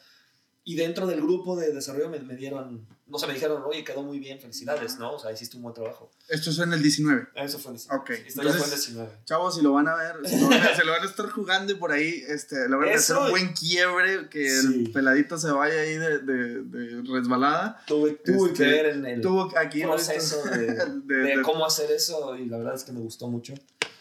[0.70, 4.04] Y dentro del grupo de desarrollo me, me, dieron, no sé, me dijeron, oye, quedó
[4.04, 5.14] muy bien, felicidades, ¿no?
[5.14, 6.12] O sea, hiciste un buen trabajo.
[6.28, 7.26] Esto fue en el 19.
[7.34, 8.00] Eso fue en el 19.
[8.00, 8.10] Ok.
[8.10, 9.10] Esto ya fue en el 19.
[9.24, 11.28] Chavos, si lo van a ver, si lo van a, se lo van a estar
[11.28, 14.84] jugando y por ahí, este, lo van a hacer un buen quiebre, que sí.
[14.84, 17.82] el peladito se vaya ahí de, de, de resbalada.
[17.88, 21.90] Tuve, tuve este, que ver en el tuvo aquí proceso de, de, de, cómo hacer
[21.90, 23.54] eso y la verdad es que me gustó mucho.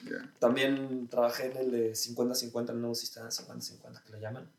[0.06, 0.32] Yeah.
[0.38, 4.59] También trabajé en el de 50-50, el nuevo sistema 50-50 que le llaman.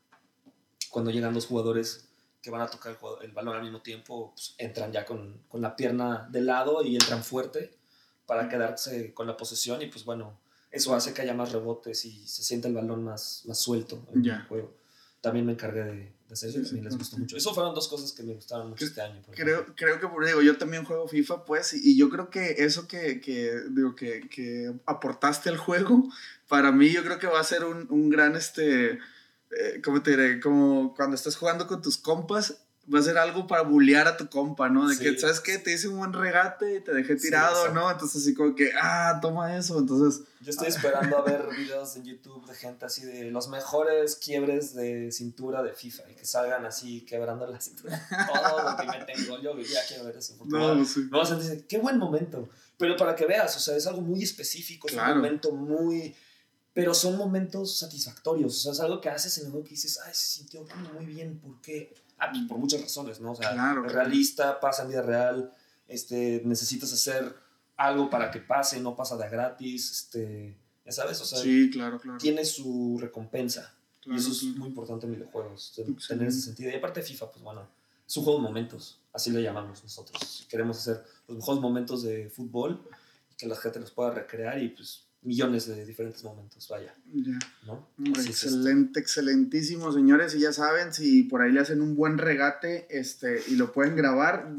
[0.91, 2.07] Cuando llegan dos jugadores
[2.41, 5.61] que van a tocar el, el balón al mismo tiempo, pues, entran ya con, con,
[5.61, 7.71] la pierna de lado y entran fuerte
[8.25, 10.39] para quedarse con la posesión y pues bueno,
[10.71, 14.23] eso hace que haya más rebotes y se sienta el balón más, más suelto en
[14.23, 14.37] yeah.
[14.37, 14.73] el juego.
[15.19, 17.37] También me encargué de, de hacer eso sí, también les gustó mucho.
[17.37, 19.21] Eso fueron dos cosas que me gustaron mucho creo, este año.
[19.31, 22.55] creo, creo que por digo, yo también juego FIFA, pues, y, y yo creo que
[22.59, 26.09] eso que, que digo, que, que aportaste al juego,
[26.47, 28.97] para mí yo creo que va a ser un, un gran, este,
[29.57, 30.39] eh, ¿cómo te diré?
[30.39, 32.57] Como cuando estás jugando con tus compas,
[32.93, 34.87] va a ser algo para bullear a tu compa, ¿no?
[34.87, 35.03] De sí.
[35.03, 35.57] que, ¿sabes qué?
[35.57, 37.91] Te hice un buen regate y te dejé tirado, sí, ¿no?
[37.91, 39.79] Entonces, así como que, ah, toma eso.
[39.79, 40.25] Entonces.
[40.41, 44.73] Yo estoy esperando a ver videos en YouTube de gente así de los mejores quiebres
[44.73, 48.01] de cintura de FIFA y que salgan así quebrando la cintura.
[48.33, 49.39] Todo lo que me tengo.
[49.39, 50.35] Yo ya quiero ver eso.
[50.37, 51.07] Porque no, sí.
[51.09, 52.49] vas a decir, qué buen momento.
[52.77, 55.13] Pero para que veas, o sea, es algo muy específico, es claro.
[55.13, 56.15] un momento muy
[56.73, 59.99] pero son momentos satisfactorios, o sea, es algo que haces en el juego que dices,
[60.05, 61.93] ay, se sintió muy bien, ¿por qué?
[62.17, 63.31] Ah, pues por muchas razones, ¿no?
[63.31, 65.53] O sea, claro, realista, pasa en vida real,
[65.87, 67.35] este, necesitas hacer
[67.77, 70.55] algo para que pase, no pasa de gratis, este,
[70.85, 72.17] ya sabes, o sea, sí, claro, claro.
[72.19, 73.73] tiene su recompensa.
[74.01, 75.83] Claro, y eso es muy importante en videojuegos, Sí.
[76.07, 76.71] tener ese sentido.
[76.71, 77.67] Y aparte FIFA, pues bueno,
[78.07, 80.45] es un juego de momentos, así le llamamos nosotros.
[80.49, 82.83] Queremos hacer los mejores momentos de fútbol
[83.37, 86.95] que la gente los pueda recrear y pues millones de diferentes momentos, vaya.
[87.13, 87.37] Ya.
[87.67, 87.87] ¿no?
[88.15, 90.33] Así es excelente, excelentísimo, señores.
[90.35, 93.95] Y ya saben, si por ahí le hacen un buen regate este, y lo pueden
[93.95, 94.49] grabar,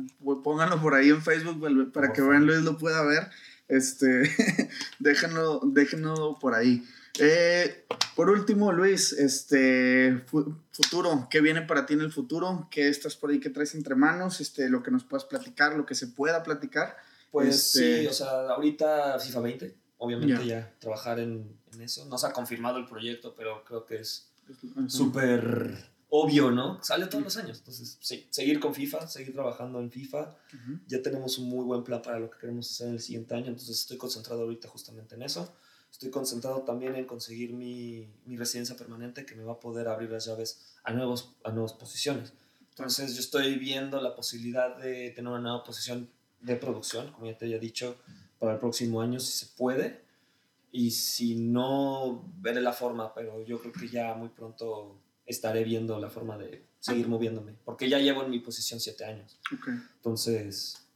[0.45, 3.29] pónganlo por ahí en Facebook para que vean Luis lo pueda ver.
[3.69, 4.31] Este,
[4.99, 6.87] déjenlo, déjenlo por ahí.
[7.19, 7.85] Eh,
[8.17, 12.69] por último, Luis, este fu- futuro, ¿qué viene para ti en el futuro?
[12.71, 14.41] ¿Qué estás por ahí que traes entre manos?
[14.41, 16.97] Este, lo que nos puedas platicar, lo que se pueda platicar.
[17.31, 20.61] Pues Este- sí, o sea, ahorita FIFA 20, obviamente Ya.
[20.61, 22.05] ya trabajar en, en eso.
[22.07, 24.31] No se ha confirmado el proyecto, pero creo que es
[24.89, 26.83] súper obvio, ¿no?
[26.83, 27.59] Sale todos los años.
[27.59, 30.37] Entonces, sí, seguir con FIFA, seguir trabajando en FIFA.
[30.87, 33.47] Ya tenemos un muy buen plan para lo que queremos hacer en el siguiente año,
[33.47, 35.55] entonces estoy concentrado ahorita justamente en eso.
[35.91, 40.11] Estoy concentrado también en conseguir mi, mi residencia permanente que me va a poder abrir
[40.11, 42.33] las llaves a, nuevos, a nuevas posiciones.
[42.71, 46.09] Entonces yo estoy viendo la posibilidad de tener una nueva posición
[46.41, 47.97] de producción, como ya te había dicho,
[48.43, 50.01] para el próximo año, si se puede.
[50.73, 56.01] Y si no, veré la forma, pero yo creo que ya muy pronto estaré viendo
[56.01, 59.39] la forma de seguir moviéndome, porque ya llevo en mi posición siete años.
[59.55, 59.69] Ok.
[59.95, 60.89] Entonces,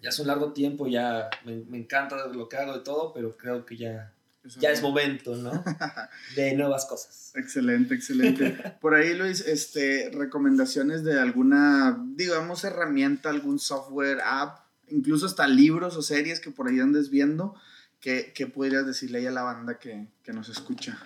[0.00, 3.36] ya es un largo tiempo, ya me, me encanta lo que hago de todo, pero
[3.36, 4.14] creo que ya,
[4.44, 5.64] Eso ya es momento, ¿no?
[6.36, 7.32] De nuevas cosas.
[7.34, 8.50] Excelente, excelente.
[8.80, 15.96] Por ahí, Luis, este, recomendaciones de alguna, digamos, herramienta, algún software, app, incluso hasta libros
[15.96, 17.54] o series que por ahí andes viendo,
[18.00, 20.98] que, que podrías decirle ahí a la banda que, que nos escucha.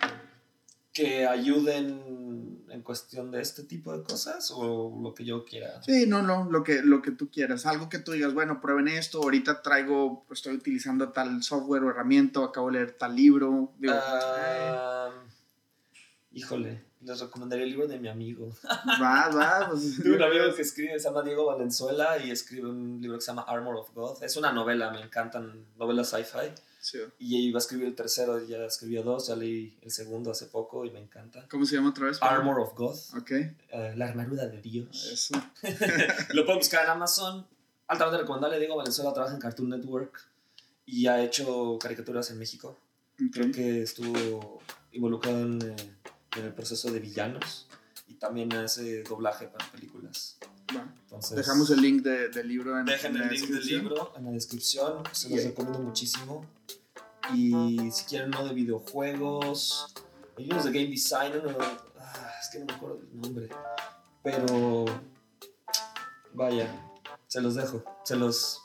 [0.93, 5.81] Que ayuden en cuestión de este tipo de cosas o lo que yo quiera.
[5.83, 7.65] Sí, no, no, lo que, lo que tú quieras.
[7.65, 12.43] Algo que tú digas, bueno, prueben esto, ahorita traigo, estoy utilizando tal software o herramienta,
[12.43, 13.73] acabo de leer tal libro.
[13.77, 15.09] Digo, Ah,
[16.31, 18.49] híjole, les recomendaría el libro de mi amigo.
[19.01, 19.67] va, va.
[19.69, 23.21] Pues, Tengo un amigo que escribe, se llama Diego Valenzuela y escribe un libro que
[23.21, 24.23] se llama Armor of God.
[24.23, 26.51] Es una novela, me encantan novelas sci-fi.
[26.81, 26.97] Sí.
[27.19, 30.85] Y iba a escribir el tercero, ya escribió dos, ya leí el segundo hace poco
[30.85, 31.45] y me encanta.
[31.49, 32.17] ¿Cómo se llama otra vez?
[32.21, 35.09] Armor of God, Ok, eh, la armadura de Dios.
[35.11, 35.33] eso.
[36.33, 37.45] Lo pueden buscar en Amazon.
[37.87, 40.21] Altamente recomendable, Diego Valenzuela trabaja en Cartoon Network
[40.85, 42.77] y ha hecho caricaturas en México.
[43.33, 43.53] Creo Ok.
[43.55, 44.61] que estuvo
[44.93, 45.75] involucrado en, eh,
[46.39, 47.67] en el proceso de villanos
[48.07, 50.37] y también hace doblaje para películas.
[50.75, 50.85] Va.
[51.03, 53.81] Entonces, Dejamos el link de- del libro en, Dejen en la el link del descripción.
[53.83, 55.49] libro en la descripción, se los Yeah.
[55.49, 56.45] recomiendo muchísimo.
[57.33, 59.93] Y si quieren uno de videojuegos,
[60.37, 61.57] hay unos de game design, uno,
[61.99, 63.49] ah, es que no me acuerdo del nombre,
[64.23, 64.85] pero
[66.33, 66.67] vaya,
[67.27, 68.61] se los dejo, se los,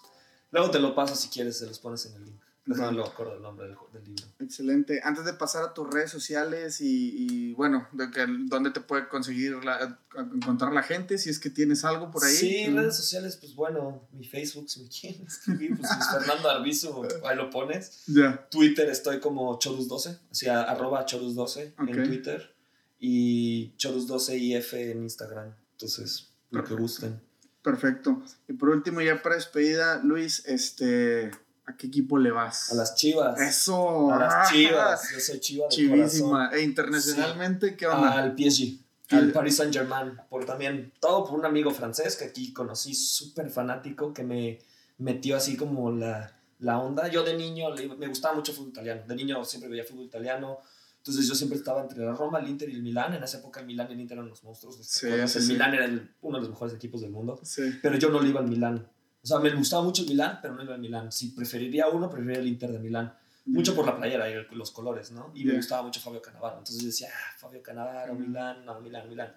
[0.50, 2.40] luego te lo paso si quieres, se los pones en el link.
[2.66, 4.24] No me acuerdo el nombre del, del, libro.
[4.40, 5.00] Excelente.
[5.04, 9.06] Antes de pasar a tus redes sociales y, y bueno, de que, dónde te puede
[9.08, 10.00] conseguir la,
[10.34, 12.34] encontrar la gente, si es que tienes algo por ahí.
[12.34, 17.06] Sí, redes sociales, pues bueno, mi Facebook, si me quieren escribir, pues es Fernando Arbizu,
[17.24, 18.04] ahí lo pones.
[18.06, 18.48] Ya.
[18.50, 21.88] Twitter estoy como Chorus12, o sea, arroba Chorus12 Ok.
[21.88, 22.54] en Twitter
[22.98, 25.54] y Chorus12IF en Instagram.
[25.72, 27.20] Entonces, lo que gusten.
[27.62, 28.22] Perfecto.
[28.48, 31.30] Y por último, ya para despedida, Luis, este,
[31.66, 32.72] ¿a qué equipo le vas?
[32.72, 33.40] A las chivas.
[33.40, 34.12] Eso.
[34.12, 35.10] A las chivas.
[35.12, 36.30] Yo soy chiva de Chivísima.
[36.30, 36.58] corazón.
[36.58, 38.12] E internacionalmente, ¿qué onda?
[38.12, 38.78] Al PSG.
[39.10, 40.12] Al Paris Saint Germain.
[40.28, 44.58] Por también, todo por un amigo francés que aquí conocí, súper fanático, que me
[44.98, 47.08] metió así como la, la onda.
[47.08, 47.66] Yo de niño
[47.98, 49.02] me gustaba mucho el fútbol italiano.
[49.06, 50.58] De niño siempre veía fútbol italiano.
[50.98, 53.12] Entonces yo siempre estaba entre la Roma, el Inter y el Milán.
[53.12, 54.78] En esa época el Milán y el Inter eran los monstruos.
[54.78, 55.52] ¿te Sí, sí, el sí.
[55.52, 57.38] Milán era el- uno de los mejores equipos del mundo.
[57.42, 57.62] Sí.
[57.82, 58.88] Pero yo no le iba al Milán.
[59.24, 61.10] O sea, me gustaba mucho el Milán, pero no iba al Milán.
[61.10, 63.16] Si preferiría uno, preferiría el Inter de Milán.
[63.46, 65.30] Mucho por la playera y el- los colores, ¿no?
[65.34, 66.58] Y me gustaba mucho Fabio Cannavaro.
[66.58, 68.22] Entonces decía, ah, Fabio Cannavaro, Ujú.
[68.22, 69.34] Milán, no, Milán, Milán.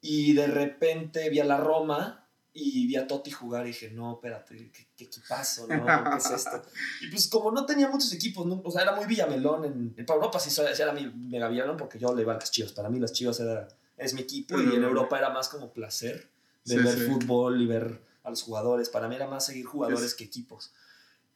[0.00, 4.14] Y de repente vi a la Roma y vi a Totti jugar y dije, no,
[4.14, 5.84] espérate, qué, qué equipazo, ¿no?
[5.86, 6.62] ¿Qué es esto?
[7.02, 8.60] Y pues como no tenía muchos equipos, ¿no?
[8.64, 9.64] o sea, era muy Villamelón.
[9.66, 12.50] En, en Europa sí, sí era mi mega Villamelón porque yo le iba a las
[12.50, 12.72] Chivas.
[12.72, 16.28] Para mí las Chivas era, es mi equipo y en Europa era más como placer
[16.64, 17.04] de Sí, ver sí.
[17.06, 18.88] fútbol y ver a los jugadores.
[18.88, 20.72] Para mí era más seguir jugadores Es- que equipos.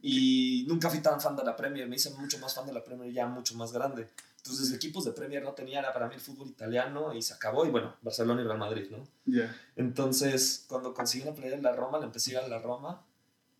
[0.00, 2.84] Y nunca fui tan fan de la Premier, me hice mucho más fan de la
[2.84, 4.06] Premier ya mucho más grande.
[4.36, 7.64] Entonces equipos de Premier no tenía, era para mí el fútbol italiano y se acabó.
[7.64, 9.02] Y bueno, Barcelona y Real Madrid, ¿no?
[9.24, 9.56] Ya.
[9.76, 13.02] Entonces, cuando conseguí la playera de la Roma, le empecé a ir a la Roma,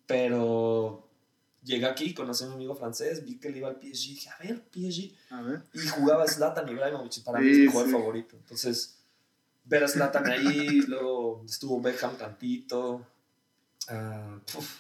[0.07, 1.09] pero
[1.63, 4.37] llegué aquí, conocí a mi amigo francés, vi que le iba al PSG, dije, a
[4.43, 5.63] ver, PSG, A ver.
[5.73, 7.93] y jugaba Zlatan Ibrahimovic, para mí es mi jugador sí.
[7.93, 8.37] favorito.
[8.37, 8.99] Entonces,
[9.65, 13.07] ver a Zlatan ahí, luego estuvo Beckham tantito,
[13.89, 14.71] ah, uf,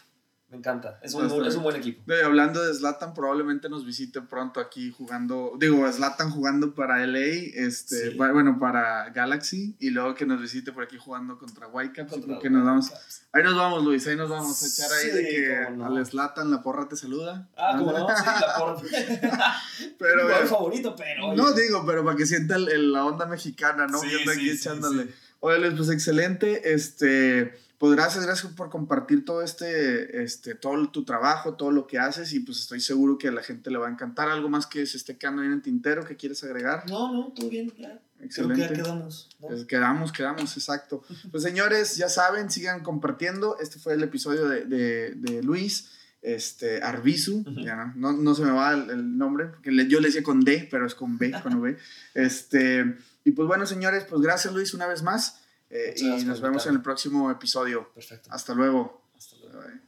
[0.50, 2.02] me encanta, es un, Está es un buen equipo.
[2.06, 7.18] De- hablando de Zlatan, probablemente nos visite pronto aquí jugando, digo, Zlatan jugando para LA,
[7.56, 8.16] este, Sí.
[8.16, 12.50] bueno, para Galaxy, y luego que nos visite por aquí jugando contra Whitecaps, Contra que
[12.50, 12.92] nos vamos,
[13.32, 15.86] ahí nos vamos Luis, ahí nos vamos a echar ahí de que no.
[15.86, 17.48] al Zlatan la porra te saluda.
[17.56, 18.80] Ah, como no, sí, la por...
[19.98, 21.34] Pero, eh, favorito, pero...
[21.34, 24.00] No oye, digo, pero para que sienta el- el- la onda mexicana, ¿no?
[24.00, 25.08] Que sí, aquí echándole.
[25.40, 26.72] Oye, Luis, pues excelente.
[26.74, 31.98] Este, pues gracias, gracias por compartir todo este, este, todo tu trabajo, todo lo que
[31.98, 34.28] haces y pues estoy seguro que a la gente le va a encantar.
[34.28, 36.88] ¿Algo más que se esté quedando ahí en el tintero que quieres agregar?
[36.88, 37.88] No, no, todo bien, ya.
[37.88, 38.60] Creo que Excelente.
[38.62, 39.28] ya quedamos.
[39.40, 39.48] ¿no?
[39.48, 41.02] Pues quedamos, quedamos, exacto.
[41.30, 43.58] Pues señores, ya saben, sigan compartiendo.
[43.60, 45.90] Este fue el episodio de, de, de Luis
[46.22, 47.44] este, Arbizu.
[47.64, 50.22] Ya no, no, no se me va el, el nombre, porque le- yo le decía
[50.22, 51.76] con D, pero es con B, con V.
[52.14, 55.40] Este, y pues bueno, señores, pues gracias Luis una vez más.
[55.76, 57.92] Eh, y nos vemos en el próximo episodio.
[57.92, 58.28] Perfecto.
[58.32, 59.02] Hasta luego.
[59.16, 59.60] Hasta luego.
[59.60, 59.80] Bye.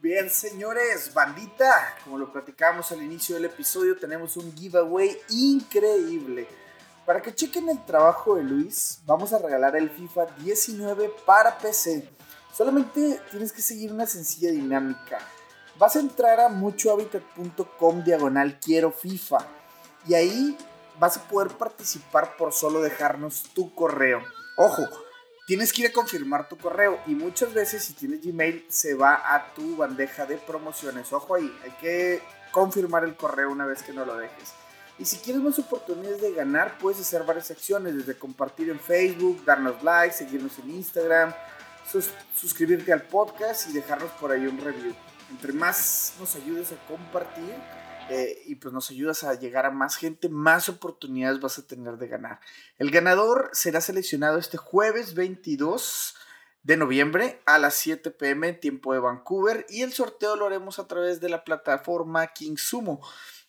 [0.00, 6.48] Bien, señores, bandita, como lo platicamos al inicio del episodio, tenemos un giveaway increíble.
[7.04, 12.08] Para que chequen el trabajo de Luis, vamos a regalar el FIFA 19 para PC.
[12.58, 15.20] Solamente tienes que seguir una sencilla dinámica.
[15.78, 19.38] Vas a entrar a muchohabitat.com diagonal quiero FIFA
[20.08, 20.58] y ahí
[20.98, 24.24] vas a poder participar por solo dejarnos tu correo.
[24.56, 24.82] Ojo,
[25.46, 29.36] tienes que ir a confirmar tu correo y muchas veces si tienes Gmail se va
[29.36, 31.12] a tu bandeja de promociones.
[31.12, 32.20] Ojo ahí, hay que
[32.50, 34.52] confirmar el correo una vez que no lo dejes.
[34.98, 39.44] Y si quieres más oportunidades de ganar, puedes hacer varias acciones, desde compartir en Facebook,
[39.44, 41.32] darnos like, seguirnos en Instagram,
[41.90, 44.94] sus- suscribirte al podcast y dejarnos por ahí un review.
[45.30, 47.54] Entre más nos ayudes a compartir
[48.10, 51.96] eh, y pues nos ayudas a llegar a más gente, más oportunidades vas a tener
[51.98, 52.40] de ganar.
[52.78, 56.14] El ganador será seleccionado este jueves 22
[56.62, 60.86] de noviembre a las 7 pm tiempo de Vancouver y el sorteo lo haremos a
[60.88, 63.00] través de la plataforma King Sumo.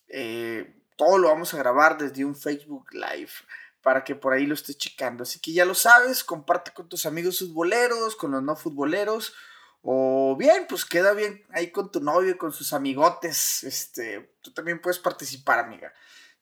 [0.09, 3.31] Eh, todo lo vamos a grabar desde un Facebook Live
[3.81, 5.23] para que por ahí lo estés checando.
[5.23, 9.33] Así que ya lo sabes, comparte con tus amigos futboleros, con los no futboleros.
[9.81, 13.63] O bien, pues queda bien ahí con tu novio, con sus amigotes.
[13.63, 15.93] Este, tú también puedes participar, amiga.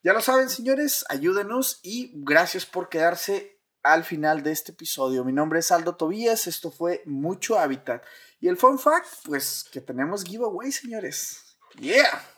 [0.02, 5.24] Ya lo saben, señores, ayúdenos y gracias por quedarse al final de este episodio.
[5.24, 8.04] Mi nombre es Aldo Tobías, esto fue Mucho Hábitat.
[8.40, 11.56] Y el fun fact, pues que tenemos giveaway, señores.
[11.80, 12.37] Yeah.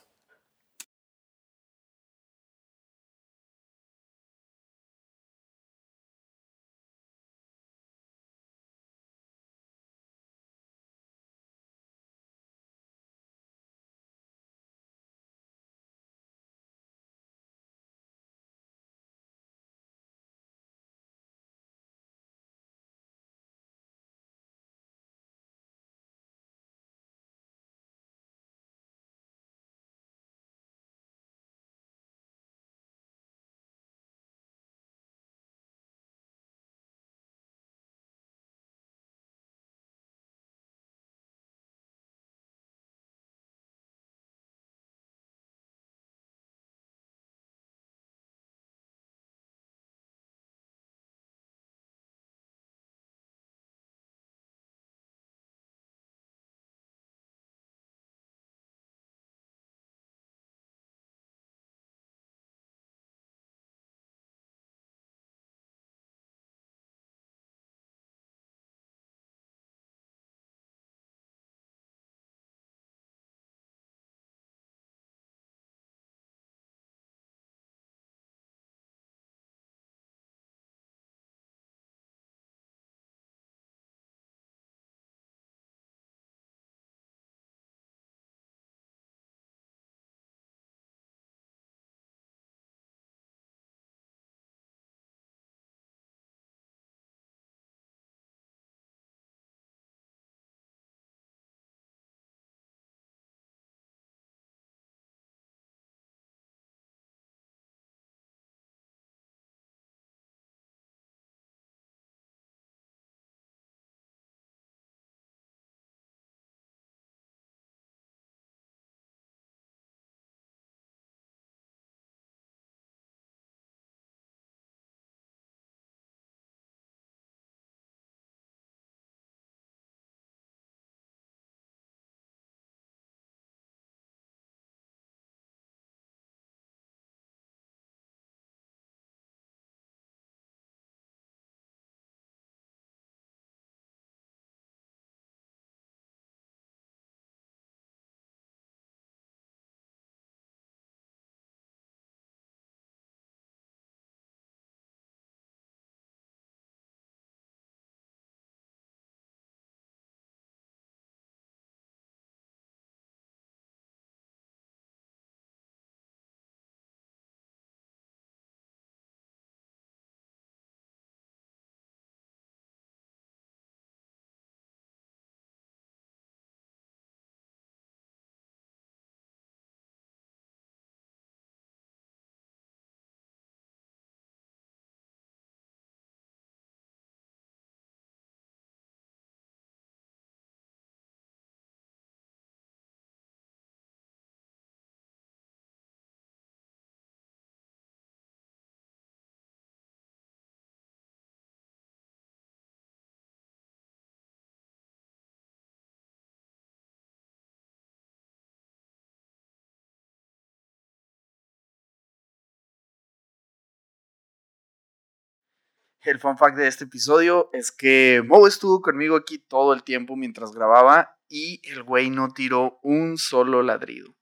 [216.02, 220.16] El fun fact de este episodio es que Mo estuvo conmigo aquí todo el tiempo
[220.16, 224.16] mientras grababa y el güey no tiró un solo ladrido.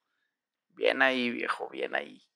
[0.75, 2.28] Bien ahí, viejo, bien ahí.